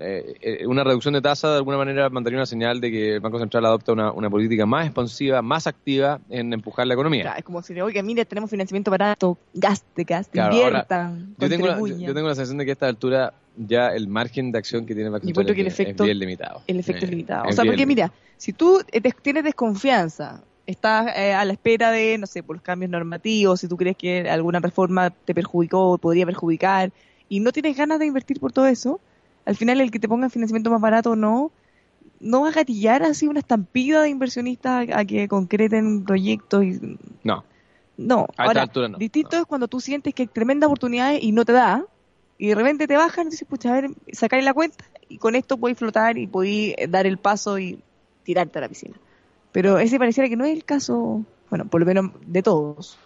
eh, 0.00 0.34
eh, 0.40 0.66
una 0.66 0.82
reducción 0.84 1.14
de 1.14 1.20
tasa 1.22 1.50
de 1.50 1.56
alguna 1.56 1.76
manera 1.76 2.08
mandaría 2.10 2.38
una 2.38 2.46
señal 2.46 2.80
de 2.80 2.90
que 2.90 3.14
el 3.14 3.20
Banco 3.20 3.38
Central 3.38 3.64
adopta 3.66 3.92
una, 3.92 4.12
una 4.12 4.28
política 4.30 4.66
más 4.66 4.86
expansiva, 4.86 5.42
más 5.42 5.66
activa 5.66 6.20
en 6.28 6.52
empujar 6.52 6.86
la 6.86 6.94
economía. 6.94 7.22
Claro, 7.22 7.38
es 7.38 7.44
como 7.44 7.62
si, 7.62 7.80
oiga, 7.80 8.02
mire, 8.02 8.24
tenemos 8.24 8.50
financiamiento 8.50 8.90
barato, 8.90 9.38
gaste, 9.54 10.04
gaste, 10.04 10.32
Claro, 10.32 10.54
ahora, 10.54 10.66
inviertan, 10.68 11.34
Yo 11.38 11.48
tengo, 11.48 11.66
la, 11.66 11.78
yo, 11.78 12.14
tengo 12.14 12.28
la 12.28 12.34
sensación 12.34 12.58
de 12.58 12.64
que 12.64 12.70
a 12.70 12.74
esta 12.74 12.86
altura 12.88 13.34
ya 13.56 13.88
el 13.88 14.08
margen 14.08 14.52
de 14.52 14.58
acción 14.58 14.86
que 14.86 14.94
tiene 14.94 15.06
el 15.08 15.12
Banco 15.12 15.26
Central 15.26 15.32
encuentro 15.44 15.54
que 15.54 15.60
el 15.60 15.66
es, 15.66 15.74
efecto- 15.74 16.04
es 16.04 16.08
bien 16.08 16.18
limitado. 16.18 16.62
El 16.66 16.80
efecto 16.80 17.02
Eh, 17.02 17.04
es 17.04 17.10
limitado. 17.10 17.44
es 17.44 17.52
O 17.52 17.56
sea, 17.56 17.64
porque 17.64 17.84
limitado. 17.86 18.12
mira, 18.12 18.34
si 18.36 18.52
tú 18.52 18.80
eh, 18.92 19.00
tienes 19.22 19.44
desconfianza, 19.44 20.42
estás 20.66 21.16
eh, 21.16 21.34
a 21.34 21.44
la 21.44 21.52
espera 21.52 21.90
de, 21.90 22.16
no 22.18 22.26
sé, 22.26 22.42
por 22.42 22.56
los 22.56 22.62
cambios 22.62 22.90
normativos, 22.90 23.60
si 23.60 23.68
tú 23.68 23.76
crees 23.76 23.96
que 23.96 24.28
alguna 24.30 24.60
reforma 24.60 25.10
te 25.10 25.34
perjudicó 25.34 25.90
o 25.92 25.98
podría 25.98 26.24
perjudicar, 26.26 26.92
y 27.28 27.40
no 27.40 27.52
tienes 27.52 27.76
ganas 27.76 27.98
de 27.98 28.06
invertir 28.06 28.40
por 28.40 28.52
todo 28.52 28.66
eso, 28.66 29.00
al 29.50 29.56
final 29.56 29.80
el 29.80 29.90
que 29.90 29.98
te 29.98 30.08
ponga 30.08 30.30
financiamiento 30.30 30.70
más 30.70 30.80
barato 30.80 31.10
o 31.10 31.16
no, 31.16 31.50
no 32.20 32.42
va 32.42 32.50
a 32.50 32.52
gatillar 32.52 33.02
así 33.02 33.26
una 33.26 33.40
estampida 33.40 34.00
de 34.02 34.08
inversionistas 34.08 34.88
a, 34.90 35.00
a 35.00 35.04
que 35.04 35.26
concreten 35.26 36.04
proyectos 36.04 36.62
y 36.64 36.78
No, 37.24 37.42
no, 37.96 38.26
esta 38.30 38.44
ahora, 38.44 38.62
altura 38.62 38.88
no, 38.88 38.98
distinto 38.98 39.34
no. 39.36 39.42
es 39.42 39.46
cuando 39.46 39.66
tú 39.66 39.80
sientes 39.80 40.14
que 40.14 40.22
hay 40.22 40.26
tremendas 40.28 40.68
oportunidades 40.68 41.20
y 41.20 41.32
no 41.32 41.44
te 41.44 41.52
da, 41.52 41.84
y 42.38 42.46
de 42.46 42.54
repente 42.54 42.86
te 42.86 42.96
bajan 42.96 43.26
y 43.26 43.30
dices, 43.30 43.48
pucha, 43.48 43.70
a 43.70 43.80
ver, 43.80 43.90
sacáis 44.12 44.44
la 44.44 44.54
cuenta 44.54 44.84
y 45.08 45.18
con 45.18 45.34
esto 45.34 45.56
podéis 45.56 45.78
flotar 45.78 46.16
y 46.16 46.28
podéis 46.28 46.74
eh, 46.78 46.86
dar 46.86 47.08
el 47.08 47.18
paso 47.18 47.58
y 47.58 47.80
tirarte 48.22 48.58
a 48.58 48.62
la 48.62 48.68
piscina. 48.68 48.94
Pero 49.50 49.80
ese 49.80 49.98
pareciera 49.98 50.28
que 50.28 50.36
no 50.36 50.44
es 50.44 50.52
el 50.52 50.64
caso, 50.64 51.24
bueno, 51.50 51.64
por 51.66 51.80
lo 51.80 51.86
menos 51.86 52.12
de 52.24 52.40
todos. 52.44 52.96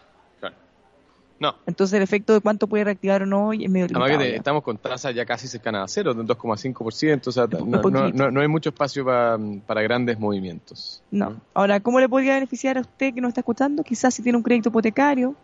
No. 1.38 1.54
Entonces 1.66 1.96
el 1.96 2.02
efecto 2.02 2.32
de 2.32 2.40
cuánto 2.40 2.66
puede 2.68 2.84
reactivar 2.84 3.22
o 3.22 3.26
no 3.26 3.52
es 3.52 3.68
medio 3.68 3.86
Además 3.86 4.06
que 4.06 4.12
limitado. 4.12 4.18
te- 4.20 4.30
ya. 4.30 4.36
estamos 4.36 4.62
con 4.62 4.78
tasas 4.78 5.14
ya 5.14 5.24
casi 5.26 5.48
cercanas 5.48 5.82
a 5.84 5.88
cero, 5.88 6.14
de 6.14 6.20
un 6.20 6.26
2,5%, 6.28 7.26
o 7.28 7.32
sea, 7.32 7.46
no, 7.48 7.82
no, 7.82 8.08
no- 8.10 8.30
no 8.30 8.40
hay 8.40 8.48
mucho 8.48 8.70
espacio 8.70 9.04
pa- 9.04 9.38
para 9.66 9.82
grandes 9.82 10.18
movimientos. 10.18 11.02
No. 11.10 11.40
Ahora, 11.52 11.80
¿cómo 11.80 11.98
le 12.00 12.08
podría 12.08 12.34
beneficiar 12.34 12.78
a 12.78 12.82
usted 12.82 13.12
que 13.14 13.20
nos 13.20 13.30
está 13.30 13.40
escuchando? 13.40 13.82
Quizás 13.82 14.14
si 14.14 14.22
tiene 14.22 14.36
un 14.38 14.44
crédito 14.44 14.68
hipotecario, 14.68 15.34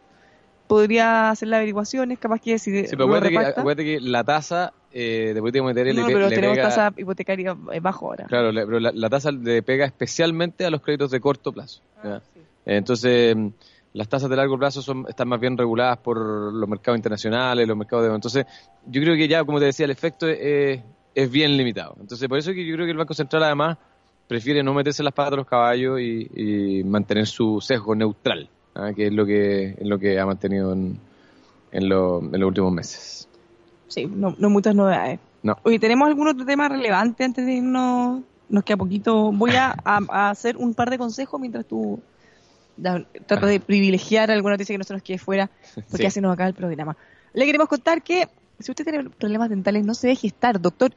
podría 0.67 1.31
hacer 1.31 1.49
las 1.49 1.59
averiguaciones, 1.59 2.19
capaz 2.19 2.41
que 2.41 2.59
si 2.59 2.71
Sí, 2.71 2.87
pero 2.91 3.05
acuérdate 3.05 3.31
que, 3.33 3.39
reparta. 3.39 3.61
acuérdate 3.61 3.85
que 3.85 4.01
la 4.01 4.25
tasa 4.25 4.73
eh, 4.93 5.33
de 5.35 5.41
política 5.41 5.63
monetaria 5.63 5.93
No, 5.93 6.07
pero 6.07 6.29
le 6.29 6.35
tenemos 6.35 6.57
pega... 6.57 6.69
tasa 6.69 6.93
hipotecaria 6.97 7.57
eh, 7.73 7.81
bajo 7.81 8.07
ahora. 8.07 8.27
Claro, 8.27 8.53
le- 8.53 8.65
pero 8.67 8.79
la, 8.81 8.93
la 8.93 9.09
tasa 9.11 9.33
le 9.33 9.63
pega 9.63 9.85
especialmente 9.87 10.65
a 10.65 10.71
los 10.71 10.81
créditos 10.83 11.11
de 11.11 11.21
corto 11.21 11.53
plazo. 11.53 11.81
Ah, 12.03 12.21
sí. 12.35 12.41
Entonces, 12.67 13.37
las 13.93 14.09
tasas 14.09 14.31
de 14.31 14.37
largo 14.37 14.59
plazo 14.59 14.83
son, 14.83 15.07
están 15.09 15.29
más 15.29 15.41
bien 15.41 15.57
reguladas 15.57 15.99
por 15.99 16.19
los 16.53 16.69
mercados 16.69 16.99
internacionales, 16.99 17.67
los 17.67 17.77
mercados 17.77 18.07
de... 18.07 18.15
Entonces, 18.15 18.47
yo 18.87 19.03
creo 19.03 19.17
que 19.17 19.27
ya, 19.27 19.45
como 19.45 19.59
te 19.59 19.67
decía, 19.67 19.85
el 19.85 19.91
efecto 19.91 20.29
es, 20.29 20.81
bien 21.31 21.57
limitado. 21.57 21.97
Entonces, 22.01 22.29
por 22.29 22.39
eso 22.39 22.53
que 22.53 22.65
yo 22.65 22.75
creo 22.75 22.87
que 22.87 22.93
el 22.93 22.99
Banco 22.99 23.15
Central 23.15 23.43
además 23.43 23.79
prefiere 24.27 24.63
no 24.63 24.73
meterse 24.73 25.03
las 25.03 25.13
patas 25.13 25.33
a 25.33 25.37
los 25.37 25.47
caballos 25.47 26.01
y, 26.01 26.83
mantener 26.85 27.27
su 27.27 27.61
sesgo 27.61 27.95
neutral, 27.95 28.49
¿ah? 28.75 28.93
que 28.95 29.09
es 29.09 29.13
lo 29.13 29.27
que, 29.27 29.71
es 29.71 29.87
lo 29.87 29.99
que 29.99 30.19
ha 30.19 30.25
mantenido 30.25 30.73
en, 30.73 30.99
en, 31.73 31.89
los 31.89 32.23
últimos 32.23 32.73
meses. 32.73 33.29
Sí, 33.89 34.07
no, 34.07 34.35
no 34.39 34.51
muchas 34.51 34.75
novedades. 34.75 35.19
No. 35.43 35.57
Oye, 35.65 35.79
¿tenemos 35.79 36.09
algún 36.09 36.29
otro 36.29 36.45
tema 36.45 36.69
relevante 36.69 37.25
antes 37.25 37.45
de 37.45 37.55
irnos? 37.55 38.23
Nos 38.49 38.65
queda 38.65 38.77
poquito. 38.77 39.33
Voy 39.33 39.53
a, 39.57 39.73
hacer 40.31 40.57
un 40.57 40.75
par 40.75 40.91
de 40.91 40.99
consejos 40.99 41.41
mientras 41.41 41.67
tú 41.67 42.01
tratas 43.27 43.49
de 43.49 43.61
privilegiar 43.61 44.31
alguna 44.31 44.55
noticia 44.55 44.75
que 44.75 44.79
no 44.79 44.85
se 44.85 44.95
nos 44.95 45.03
quede 45.03 45.19
fuera, 45.19 45.51
porque 45.91 46.07
así 46.07 46.21
nos 46.21 46.33
acaba 46.33 46.49
el 46.49 46.55
programa. 46.55 46.97
Le 47.33 47.47
queremos 47.47 47.69
contar 47.69 48.03
que 48.03 48.29
si 48.59 48.71
usted 48.71 48.85
tiene 48.85 49.09
problemas 49.11 49.49
dentales, 49.49 49.85
no 49.85 49.95
se 49.95 50.09
deje 50.09 50.27
estar, 50.27 50.61
doctor. 50.61 50.93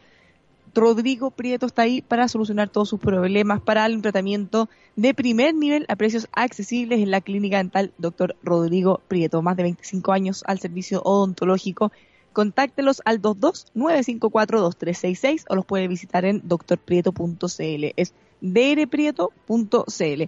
Rodrigo 0.76 1.30
Prieto 1.30 1.68
está 1.68 1.84
ahí 1.84 2.02
para 2.02 2.28
solucionar 2.28 2.68
todos 2.68 2.90
sus 2.90 3.00
problemas, 3.00 3.62
para 3.62 3.82
darle 3.82 3.98
un 3.98 4.02
tratamiento 4.02 4.70
de 4.96 5.14
primer 5.14 5.54
nivel 5.54 5.86
a 5.88 5.96
precios 5.96 6.28
accesibles 6.32 7.00
en 7.00 7.12
la 7.12 7.22
clínica 7.22 7.58
dental 7.58 7.94
Doctor 8.00 8.36
Rodrigo 8.42 9.00
Prieto. 9.08 9.44
Más 9.44 9.56
de 9.56 9.62
25 9.64 10.12
años 10.12 10.44
al 10.48 10.60
servicio 10.60 11.04
odontológico. 11.04 11.92
Contáctelos 12.34 13.02
al 13.06 13.22
22-954-2366 13.22 15.46
o 15.50 15.56
los 15.56 15.66
puede 15.66 15.88
visitar 15.88 16.26
en 16.26 16.42
doctorprieto.cl. 16.44 17.94
Es 17.96 18.14
drprieto.cl. 18.42 20.24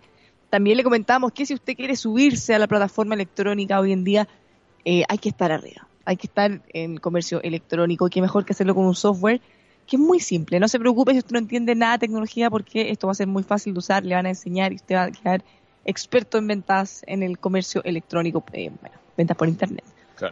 También 0.56 0.78
le 0.78 0.86
comentamos 0.86 1.34
que 1.34 1.46
si 1.46 1.54
usted 1.54 1.76
quiere 1.76 1.98
subirse 1.98 2.56
a 2.56 2.60
la 2.60 2.68
plataforma 2.68 3.14
electrónica 3.14 3.78
hoy 3.78 3.92
en 3.92 4.06
día, 4.06 4.26
eh, 4.86 5.04
hay 5.10 5.18
que 5.18 5.28
estar 5.28 5.52
arriba 5.52 5.86
hay 6.06 6.18
que 6.18 6.28
estar 6.28 6.62
en 6.70 6.98
comercio 6.98 7.42
electrónico, 7.42 8.08
que 8.10 8.22
mejor 8.22 8.46
que 8.46 8.54
hacerlo 8.54 8.76
con 8.76 8.86
un 8.86 8.96
software 8.96 9.42
que 9.86 9.98
es 9.98 10.00
muy 10.00 10.20
simple. 10.20 10.60
No 10.60 10.68
se 10.68 10.80
preocupe 10.80 11.12
si 11.12 11.18
usted 11.18 11.34
no 11.34 11.40
entiende 11.40 11.76
nada 11.76 11.94
de 11.94 12.00
tecnología 12.00 12.50
porque 12.50 12.92
esto 12.92 13.08
va 13.08 13.12
a 13.12 13.16
ser 13.16 13.28
muy 13.28 13.44
fácil 13.44 13.74
de 13.74 13.80
usar, 13.80 14.06
le 14.06 14.16
van 14.16 14.26
a 14.26 14.30
enseñar 14.30 14.72
y 14.72 14.76
usted 14.76 14.96
va 14.96 15.04
a 15.04 15.12
quedar 15.12 15.44
experto 15.84 16.38
en 16.38 16.48
ventas 16.48 17.02
en 17.08 17.22
el 17.22 17.38
comercio 17.38 17.84
electrónico, 17.84 18.46
eh, 18.54 18.72
bueno, 18.80 18.96
ventas 19.18 19.36
por 19.36 19.48
internet. 19.48 19.84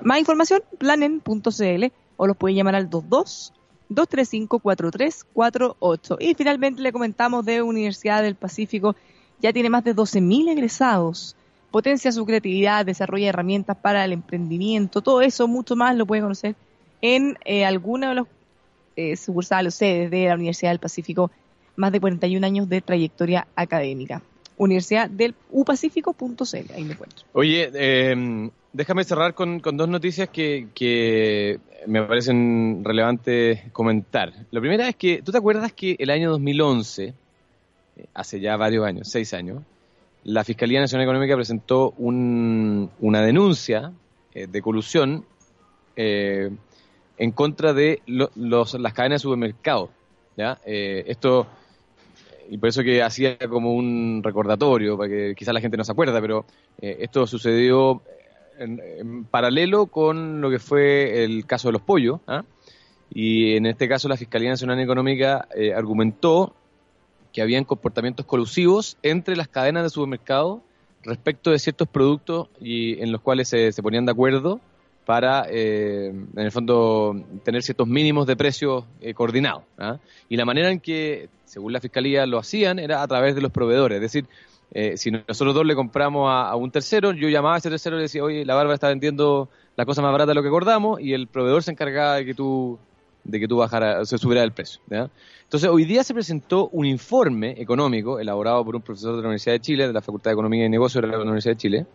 Más 0.04 0.20
información, 0.20 0.62
planen.cl 0.78 1.86
o 2.16 2.28
los 2.28 2.38
puede 2.38 2.56
llamar 2.56 2.76
al 2.76 2.86
22 2.86 3.54
235 3.90 4.60
4348. 4.60 6.18
Y 6.20 6.34
finalmente 6.36 6.82
le 6.82 6.92
comentamos 6.92 7.44
de 7.46 7.62
Universidad 7.62 8.24
del 8.24 8.36
Pacífico, 8.36 8.96
ya 9.44 9.54
tiene 9.54 9.70
más 9.70 9.84
de 9.84 9.96
12.000 9.96 10.50
egresados 10.50 11.36
potencia 11.74 12.12
su 12.12 12.24
creatividad, 12.24 12.86
desarrolla 12.86 13.30
herramientas 13.30 13.76
para 13.76 14.06
el 14.06 14.14
emprendimiento, 14.14 15.02
todo 15.02 15.24
eso, 15.24 15.48
mucho 15.48 15.76
más 15.76 15.98
lo 15.98 16.06
puede 16.06 16.22
conocer 16.22 16.54
en 17.02 17.36
eh, 17.46 17.66
alguna 17.66 18.10
de 18.10 18.16
los 18.16 18.28
eh, 18.96 19.16
sucursales 19.18 19.74
sedes 19.74 20.12
de 20.12 20.28
la 20.28 20.36
Universidad 20.36 20.70
del 20.70 20.78
Pacífico, 20.78 21.32
más 21.76 21.92
de 21.92 22.00
41 22.00 22.46
años 22.46 22.70
de 22.70 22.82
trayectoria 22.82 23.48
académica. 23.56 24.22
Universidad 24.56 25.10
del 25.10 25.34
upacífico.cl, 25.50 26.74
ahí 26.76 26.84
me 26.84 26.94
encuentro. 26.94 27.26
Oye, 27.34 27.72
em, 27.74 28.52
déjame 28.72 29.04
cerrar 29.04 29.34
con, 29.34 29.60
dos 29.60 29.90
noticias 29.90 30.30
que, 30.30 30.68
que 30.76 31.60
me 31.88 32.04
parecen 32.04 32.84
relevantes 32.86 33.62
comentar. 33.72 34.32
La 34.52 34.60
primera 34.60 34.88
es 34.88 34.96
que, 34.96 35.24
¿tú 35.24 35.32
te 35.32 35.40
acuerdas 35.40 35.74
que 35.74 35.96
el 35.98 36.12
año 36.12 36.30
2011, 36.30 37.04
eh, 37.06 37.14
hace 38.14 38.40
ya 38.40 38.58
varios 38.58 38.86
años, 38.86 39.08
seis 39.08 39.34
años, 39.34 39.64
la 40.24 40.44
Fiscalía 40.44 40.80
Nacional 40.80 41.06
Económica 41.06 41.36
presentó 41.36 41.94
una 41.98 43.22
denuncia 43.22 43.92
eh, 44.34 44.48
de 44.48 44.62
colusión 44.62 45.26
eh, 45.96 46.50
en 47.18 47.32
contra 47.32 47.74
de 47.74 48.02
los, 48.06 48.74
las 48.74 48.94
cadenas 48.94 49.22
de 49.22 49.24
supermercados. 49.24 49.90
¿ya? 50.38 50.60
Eh, 50.66 51.04
esto, 51.08 51.46
y 52.50 52.58
por 52.58 52.70
eso 52.70 52.84
que 52.84 53.04
hacía 53.04 53.38
como 53.38 53.74
un 53.74 54.22
recordatorio, 54.24 54.98
para 54.98 55.10
que 55.10 55.36
quizás 55.36 55.54
la 55.54 55.62
gente 55.62 55.78
no 55.78 55.84
se 55.84 55.92
acuerda, 55.92 56.20
pero 56.22 56.46
esto 56.80 57.28
sucedió 57.28 58.02
en, 58.58 59.26
paralelo 59.26 59.88
con 59.88 60.42
lo 60.42 60.50
que 60.50 60.60
fue 60.60 61.24
el 61.24 61.46
caso 61.46 61.68
de 61.68 61.74
los 61.74 61.82
pollos. 61.82 62.22
¿ah? 62.28 62.44
Y 63.14 63.58
en 63.58 63.66
este 63.66 63.88
caso 63.90 64.08
la 64.08 64.18
Fiscalía 64.18 64.50
Nacional 64.50 64.80
Económica 64.80 65.48
argumentó 65.76 66.56
que 67.34 67.42
habían 67.42 67.66
comportamientos 67.66 68.26
colusivos 68.26 68.98
entre 69.02 69.36
las 69.36 69.48
cadenas 69.48 69.84
de 69.84 69.90
supermercados 69.90 70.62
respecto 71.04 71.52
de 71.52 71.60
ciertos 71.60 71.88
productos 71.88 72.48
y 72.62 73.02
en 73.02 73.12
los 73.12 73.20
cuales 73.22 73.50
se, 73.50 73.74
ponían 73.82 74.06
de 74.06 74.12
acuerdo 74.12 74.62
para, 75.06 75.48
eh, 75.50 76.08
en 76.08 76.40
el 76.40 76.52
fondo, 76.52 77.16
tener 77.44 77.62
ciertos 77.64 77.88
mínimos 77.88 78.26
de 78.26 78.38
precios 78.38 78.86
eh, 79.02 79.14
coordinados. 79.14 79.64
¿ah? 79.78 79.98
Y 80.30 80.38
la 80.38 80.46
manera 80.46 80.72
en 80.72 80.80
que, 80.80 81.28
según 81.44 81.74
la 81.74 81.82
Fiscalía, 81.82 82.26
lo 82.26 82.38
hacían 82.38 82.80
era 82.80 83.02
a 83.02 83.08
través 83.08 83.36
de 83.36 83.42
los 83.42 83.52
proveedores. 83.52 83.98
Es 83.98 84.02
decir, 84.02 84.28
eh, 84.72 84.96
si 84.96 85.12
nosotros 85.12 85.54
dos 85.54 85.66
le 85.66 85.76
compramos 85.76 86.30
a, 86.30 86.50
a, 86.50 86.56
un 86.56 86.72
tercero, 86.72 87.12
yo 87.12 87.28
llamaba 87.28 87.56
a 87.56 87.58
ese 87.58 87.70
tercero 87.70 87.98
y 87.98 88.00
le 88.00 88.04
decía, 88.04 88.24
oye, 88.24 88.46
la 88.46 88.56
barba 88.56 88.76
está 88.76 88.88
vendiendo 88.88 89.50
la 89.76 89.86
cosa 89.86 90.02
más 90.02 90.12
barata 90.12 90.32
de 90.32 90.36
lo 90.36 90.42
que 90.42 90.48
acordamos, 90.48 91.02
y 91.02 91.14
el 91.14 91.28
proveedor 91.28 91.64
se 91.64 91.72
encargaba 91.72 92.16
de 92.16 92.26
que 92.26 92.34
tú 92.34 92.80
de 93.24 93.40
que 93.40 93.48
tú 93.48 93.58
bajara, 93.58 94.06
se 94.06 94.18
subiera 94.18 94.44
el 94.44 94.52
precio. 94.52 94.82
Entonces, 94.90 95.70
hoy 95.70 95.86
día 95.86 96.04
se 96.04 96.14
presentó 96.14 96.70
un 96.70 96.86
informe 96.86 97.56
económico 97.62 98.20
elaborado 98.20 98.64
por 98.66 98.76
un 98.76 98.82
profesor 98.82 99.16
de 99.16 99.22
la 99.22 99.28
Universidad 99.28 99.54
de 99.54 99.62
Chile, 99.62 99.88
de 99.88 99.94
la 99.94 100.02
Facultad 100.02 100.32
de 100.32 100.34
Economía 100.34 100.66
y 100.66 100.70
Negocios 100.70 101.04
de 101.04 101.08
la 101.08 101.20
Universidad 101.20 101.54
de 101.54 101.58
Chile, 101.58 101.86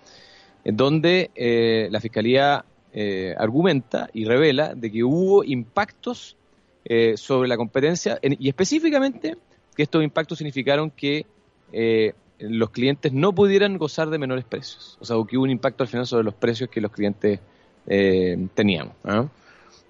en 0.64 0.76
donde 0.76 1.30
eh, 1.34 1.88
la 1.90 2.00
Fiscalía 2.00 2.64
eh, 2.92 3.34
argumenta 3.36 4.08
y 4.12 4.24
revela 4.24 4.74
de 4.74 4.90
que 4.90 5.04
hubo 5.04 5.44
impactos 5.44 6.36
eh, 6.84 7.16
sobre 7.16 7.48
la 7.48 7.56
competencia 7.56 8.18
y 8.22 8.48
específicamente 8.48 9.36
que 9.76 9.82
estos 9.82 10.02
impactos 10.02 10.38
significaron 10.38 10.90
que 10.90 11.26
los 12.40 12.70
clientes 12.70 13.12
no 13.12 13.34
pudieran 13.34 13.76
gozar 13.76 14.08
de 14.08 14.18
menores 14.18 14.44
precios. 14.44 14.96
O 15.00 15.04
sea, 15.04 15.16
que 15.28 15.36
hubo 15.36 15.44
un 15.44 15.50
impacto 15.50 15.82
al 15.82 15.88
final 15.88 16.06
sobre 16.06 16.24
los 16.24 16.34
precios 16.34 16.70
que 16.70 16.80
los 16.80 16.90
clientes 16.90 17.40
tenían. 18.54 18.92
¿ah? 19.04 19.26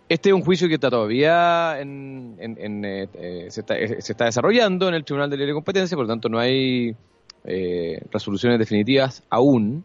Este 0.09 0.31
es 0.31 0.35
un 0.35 0.43
juicio 0.43 0.69
que 0.69 0.75
está 0.75 0.89
todavía 0.91 1.81
en, 1.81 2.37
eh, 2.85 3.09
eh, 3.15 3.47
se, 3.51 3.61
está, 3.61 4.25
desarrollando 4.25 4.89
en 4.89 4.95
el 4.95 5.05
Tribunal 5.05 5.29
de 5.29 5.37
Libre 5.37 5.53
Competencia, 5.53 5.97
por 5.97 6.07
lo 6.07 6.13
tanto 6.13 6.29
no 6.31 6.39
hay 6.39 6.97
eh, 7.45 8.01
resoluciones 8.11 8.59
definitivas 8.59 9.23
aún. 9.29 9.85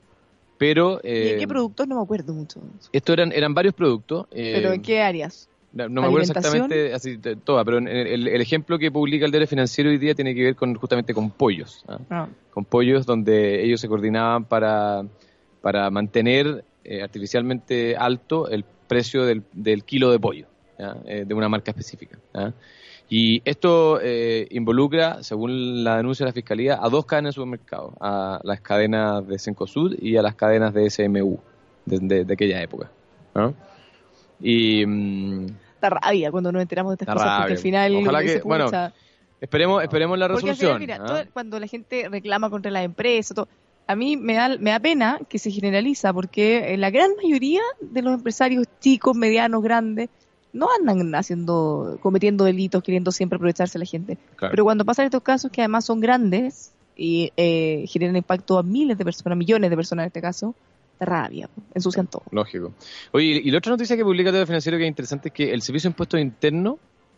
Pero, 0.58 1.00
¿Y 1.04 1.38
qué 1.38 1.46
productos? 1.48 1.88
No 1.88 1.98
me 1.98 2.04
acuerdo 2.04 2.34
mucho. 2.34 2.62
Esto 2.94 3.12
eran, 3.12 3.34
eran 3.34 3.54
varios 3.54 3.74
productos. 3.74 4.28
¿Pero 4.32 4.72
en 4.72 4.82
qué 4.82 5.02
áreas? 5.02 5.50
No, 5.74 5.90
me 5.90 6.06
acuerdo 6.06 6.32
exactamente 6.32 6.94
así 6.94 7.18
toda, 7.18 7.66
pero 7.66 7.80
el, 7.80 8.28
ejemplo 8.42 8.78
que 8.78 8.92
publica 8.92 9.26
el 9.26 9.32
diario 9.32 9.48
financiero 9.48 9.90
hoy 9.90 9.98
día 9.98 10.14
tiene 10.14 10.36
que 10.36 10.44
ver 10.44 10.56
con 10.56 10.76
justamente 10.76 11.14
con 11.16 11.32
pollos. 11.32 11.84
¿ah? 11.88 11.98
Ah. 12.12 12.28
Con 12.52 12.64
pollos 12.64 13.08
donde 13.08 13.64
ellos 13.64 13.82
se 13.82 13.88
coordinaban 13.88 14.46
para, 14.46 15.04
para 15.62 15.90
mantener 15.90 16.64
artificialmente 17.02 17.96
alto 17.96 18.50
el 18.50 18.66
precio 18.88 19.26
del, 19.26 19.44
del 19.54 19.84
kilo 19.84 20.12
de 20.12 20.20
pollo 20.20 20.48
eh, 21.06 21.24
de 21.26 21.34
una 21.34 21.48
marca 21.50 21.72
específica. 21.72 22.18
Y 23.10 23.42
esto 23.46 24.00
eh, 24.02 24.48
involucra, 24.52 25.22
según 25.22 25.84
la 25.84 25.98
denuncia 25.98 26.26
de 26.26 26.30
la 26.32 26.34
Fiscalía, 26.34 26.80
a 26.82 26.90
dos 26.90 27.06
cadenas 27.06 27.30
de 27.30 27.34
supermercados, 27.36 27.94
a 28.00 28.40
las 28.44 28.62
cadenas 28.62 29.26
de 29.28 29.38
Cencosud 29.38 29.96
y 30.00 30.18
a 30.18 30.22
las 30.22 30.36
cadenas 30.36 30.74
de 30.74 30.90
SMU 30.90 31.40
de, 31.86 32.26
aquella 32.32 32.62
época. 32.62 32.90
Y... 34.40 34.86
Mm, 34.86 35.48
da 35.80 35.90
rabia 35.90 36.32
cuando 36.32 36.52
nos 36.52 36.62
enteramos 36.62 36.92
de 36.92 37.04
estas 37.04 37.14
cosas, 37.14 37.38
porque 37.40 37.54
al 37.54 37.60
final... 37.60 37.96
Ojalá 37.98 38.24
que, 38.24 38.42
bueno, 38.42 38.66
esperemos, 39.40 39.84
esperemos 39.84 40.18
la 40.18 40.28
resolución. 40.28 40.80
mira, 40.80 41.26
cuando 41.34 41.60
la 41.60 41.68
gente 41.68 42.10
reclama 42.10 42.50
contra 42.50 42.72
la 42.72 42.84
empresa, 42.84 43.36
todo, 43.36 43.48
a 43.88 43.96
mí 43.96 44.18
me 44.18 44.36
da, 44.36 44.58
me 44.58 44.72
da 44.72 44.80
pena 44.80 45.20
que 45.30 45.40
se 45.40 45.52
generaliza, 45.52 46.14
porque 46.14 46.76
la 46.78 46.90
gran 46.90 47.12
mayoría 47.16 47.62
de 47.82 48.02
los 48.02 48.14
empresarios 48.14 48.66
chicos, 48.80 49.16
medianos, 49.16 49.62
grandes, 49.62 50.10
no 50.54 50.68
andan 50.80 51.14
haciendo, 51.16 51.98
cometiendo 52.02 52.46
delitos, 52.46 52.84
queriendo 52.84 53.12
siempre 53.12 53.38
aprovecharse 53.38 53.78
a 53.78 53.80
la 53.80 53.86
gente. 53.86 54.18
Pero 54.40 54.64
cuando 54.64 54.86
pasan 54.86 55.06
estos 55.06 55.24
casos, 55.24 55.52
que 55.52 55.62
además 55.62 55.86
son 55.86 56.00
grandes 56.00 56.72
y 56.96 57.32
eh, 57.36 57.86
generan 57.88 58.16
impacto 58.16 58.58
a 58.58 58.64
miles 58.64 58.98
de 58.98 59.04
personas, 59.04 59.38
millones 59.38 59.70
de 59.70 59.76
personas 59.76 60.04
en 60.04 60.08
este 60.08 60.22
caso, 60.22 60.56
rabia, 61.00 61.50
ensucian 61.74 62.08
todo. 62.08 62.24
Lógico. 62.32 62.74
Oye, 63.12 63.42
y 63.44 63.52
la 63.52 63.58
otra 63.58 63.72
noticia 63.72 63.98
que 63.98 64.04
publica 64.04 64.30
el 64.30 64.46
Financiero 64.46 64.78
que 64.78 64.86
es 64.86 64.90
interesante 64.90 65.30
es 65.30 65.34
que 65.34 65.52
el 65.52 65.62
Servicio 65.62 65.90
de 65.90 65.94
Impuestos 65.94 66.20
Interno 66.20 66.78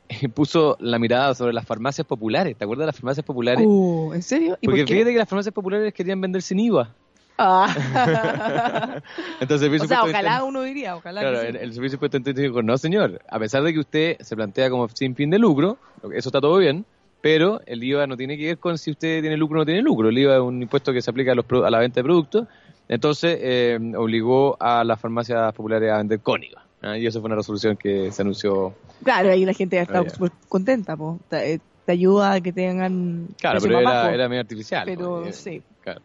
puso 0.33 0.77
la 0.79 0.99
mirada 0.99 1.33
sobre 1.35 1.53
las 1.53 1.65
farmacias 1.65 2.05
populares. 2.05 2.55
¿Te 2.57 2.63
acuerdas 2.63 2.83
de 2.83 2.87
las 2.87 2.95
farmacias 2.95 3.25
populares? 3.25 3.65
Uh, 3.65 4.11
¿En 4.13 4.23
serio? 4.23 4.57
Porque 4.63 4.85
fíjate 4.85 5.11
que 5.11 5.17
las 5.17 5.29
farmacias 5.29 5.53
populares 5.53 5.93
querían 5.93 6.21
vender 6.21 6.41
sin 6.41 6.59
IVA. 6.59 6.89
Ah. 7.37 9.01
Entonces, 9.41 9.69
el 9.69 9.81
o 9.81 9.87
sea, 9.87 10.03
ojalá 10.03 10.43
uno 10.43 10.61
diría, 10.61 10.95
ojalá. 10.95 11.21
Claro, 11.21 11.41
el, 11.41 11.73
servicio 11.73 11.97
de 11.97 12.07
impuesto 12.07 12.33
dijo, 12.33 12.63
no 12.63 12.77
señor, 12.77 13.21
a 13.29 13.39
pesar 13.39 13.63
de 13.63 13.73
que 13.73 13.79
usted 13.79 14.17
se 14.21 14.35
plantea 14.35 14.69
como 14.69 14.87
sin 14.89 15.15
fin 15.15 15.29
de 15.29 15.39
lucro, 15.39 15.77
eso 16.13 16.29
está 16.29 16.39
todo 16.39 16.57
bien, 16.57 16.85
pero 17.21 17.59
el 17.65 17.83
IVA 17.83 18.07
no 18.07 18.15
tiene 18.15 18.37
que 18.37 18.45
ver 18.45 18.57
con 18.57 18.77
si 18.77 18.91
usted 18.91 19.21
tiene 19.21 19.35
lucro 19.35 19.57
o 19.57 19.61
no 19.61 19.65
tiene 19.65 19.81
lucro. 19.81 20.09
El 20.09 20.17
IVA 20.17 20.35
es 20.35 20.41
un 20.41 20.61
impuesto 20.61 20.93
que 20.93 21.01
se 21.01 21.09
aplica 21.09 21.33
a, 21.33 21.35
los, 21.35 21.45
a 21.51 21.69
la 21.69 21.79
venta 21.79 21.99
de 21.99 22.03
productos. 22.03 22.47
Entonces, 22.87 23.37
eh, 23.41 23.79
obligó 23.97 24.55
a 24.59 24.83
las 24.83 24.99
farmacias 24.99 25.51
populares 25.53 25.91
a 25.91 25.97
vender 25.97 26.19
con 26.19 26.43
IVA. 26.43 26.63
¿ah? 26.83 26.97
Y 26.97 27.05
eso 27.07 27.19
fue 27.19 27.27
una 27.27 27.35
resolución 27.35 27.75
que 27.75 28.11
se 28.11 28.21
anunció 28.21 28.75
Claro, 29.03 29.29
ahí 29.31 29.45
la 29.45 29.53
gente 29.53 29.79
está 29.79 29.99
Ah, 29.99 30.03
ya. 30.03 30.09
súper 30.09 30.31
contenta, 30.49 30.95
po. 30.97 31.19
Te, 31.29 31.53
eh, 31.53 31.59
te 31.85 31.91
ayuda 31.91 32.33
a 32.33 32.41
que 32.41 32.51
tengan 32.53 33.27
Claro, 33.39 33.59
pero 33.61 33.79
era, 33.79 34.13
era 34.13 34.27
medio 34.29 34.41
artificial. 34.41 34.83
Pero 34.85 35.21
pues, 35.23 35.37
eh, 35.47 35.51
sí. 35.51 35.63
claro. 35.83 36.01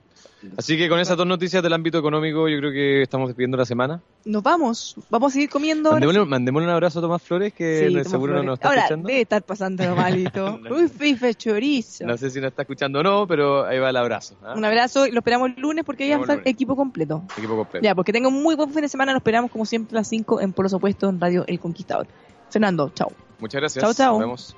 Así 0.57 0.79
que 0.79 0.89
con 0.89 0.99
esas 0.99 1.19
dos 1.19 1.27
noticias 1.27 1.63
del 1.63 1.73
ámbito 1.75 1.99
económico, 1.99 2.49
yo 2.49 2.57
creo 2.59 2.73
que 2.73 3.03
estamos 3.03 3.29
despidiendo 3.29 3.59
la 3.59 3.67
semana. 3.67 4.01
Nos 4.25 4.43
vamos, 4.43 4.97
vamos 5.11 5.33
a 5.33 5.35
seguir 5.35 5.51
comiendo. 5.51 5.91
Mandémosle, 5.93 6.21
sí. 6.23 6.27
mandémosle 6.29 6.67
un 6.67 6.73
abrazo 6.73 6.99
a 6.99 7.03
Tomás 7.03 7.21
Flores, 7.23 7.53
que 7.53 7.89
Sí, 7.89 8.05
seguro 8.09 8.33
no 8.33 8.39
Flores. 8.41 8.45
nos 8.47 8.55
está 8.59 8.69
Ahora, 8.69 8.81
escuchando. 8.83 9.09
debe 9.09 9.21
estar 9.21 9.43
pasando 9.43 9.95
malito. 9.97 10.59
Uy, 10.71 10.89
fife 10.89 11.35
chorizo. 11.35 12.07
No 12.07 12.17
sé 12.17 12.31
si 12.31 12.41
nos 12.41 12.49
está 12.53 12.63
escuchando 12.63 13.01
o 13.01 13.03
no, 13.03 13.27
pero 13.27 13.67
ahí 13.67 13.79
va 13.79 13.91
el 13.91 13.97
abrazo. 13.97 14.35
¿ah? 14.43 14.55
Un 14.57 14.65
abrazo 14.65 15.07
y 15.07 15.11
lo 15.11 15.19
esperamos 15.19 15.51
el 15.55 15.61
lunes 15.61 15.85
porque 15.85 16.09
ya 16.09 16.17
está 16.17 16.41
equipo 16.47 16.75
completo. 16.75 17.23
Equipo 17.37 17.57
completo. 17.57 17.85
Ya, 17.85 17.95
porque 17.95 18.11
tengan 18.13 18.33
un 18.35 18.43
muy 18.43 18.55
buen 18.57 18.71
fin 18.73 18.81
de 18.81 18.89
semana. 18.89 19.13
Nos 19.13 19.21
esperamos 19.21 19.51
como 19.51 19.67
siempre 19.67 19.95
a 19.99 20.01
las 20.01 20.09
5 20.09 20.41
en 20.41 20.55
Polos 20.55 20.73
Opuestos 20.73 21.11
en 21.11 21.21
Radio 21.21 21.45
El 21.47 21.61
Conquistador. 21.61 22.07
Fernando, 22.51 22.91
chao. 22.95 23.13
Muchas 23.39 23.61
gracias. 23.61 23.83
Chao, 23.83 23.95
chao. 23.95 24.13
Nos 24.13 24.21
vemos. 24.21 24.57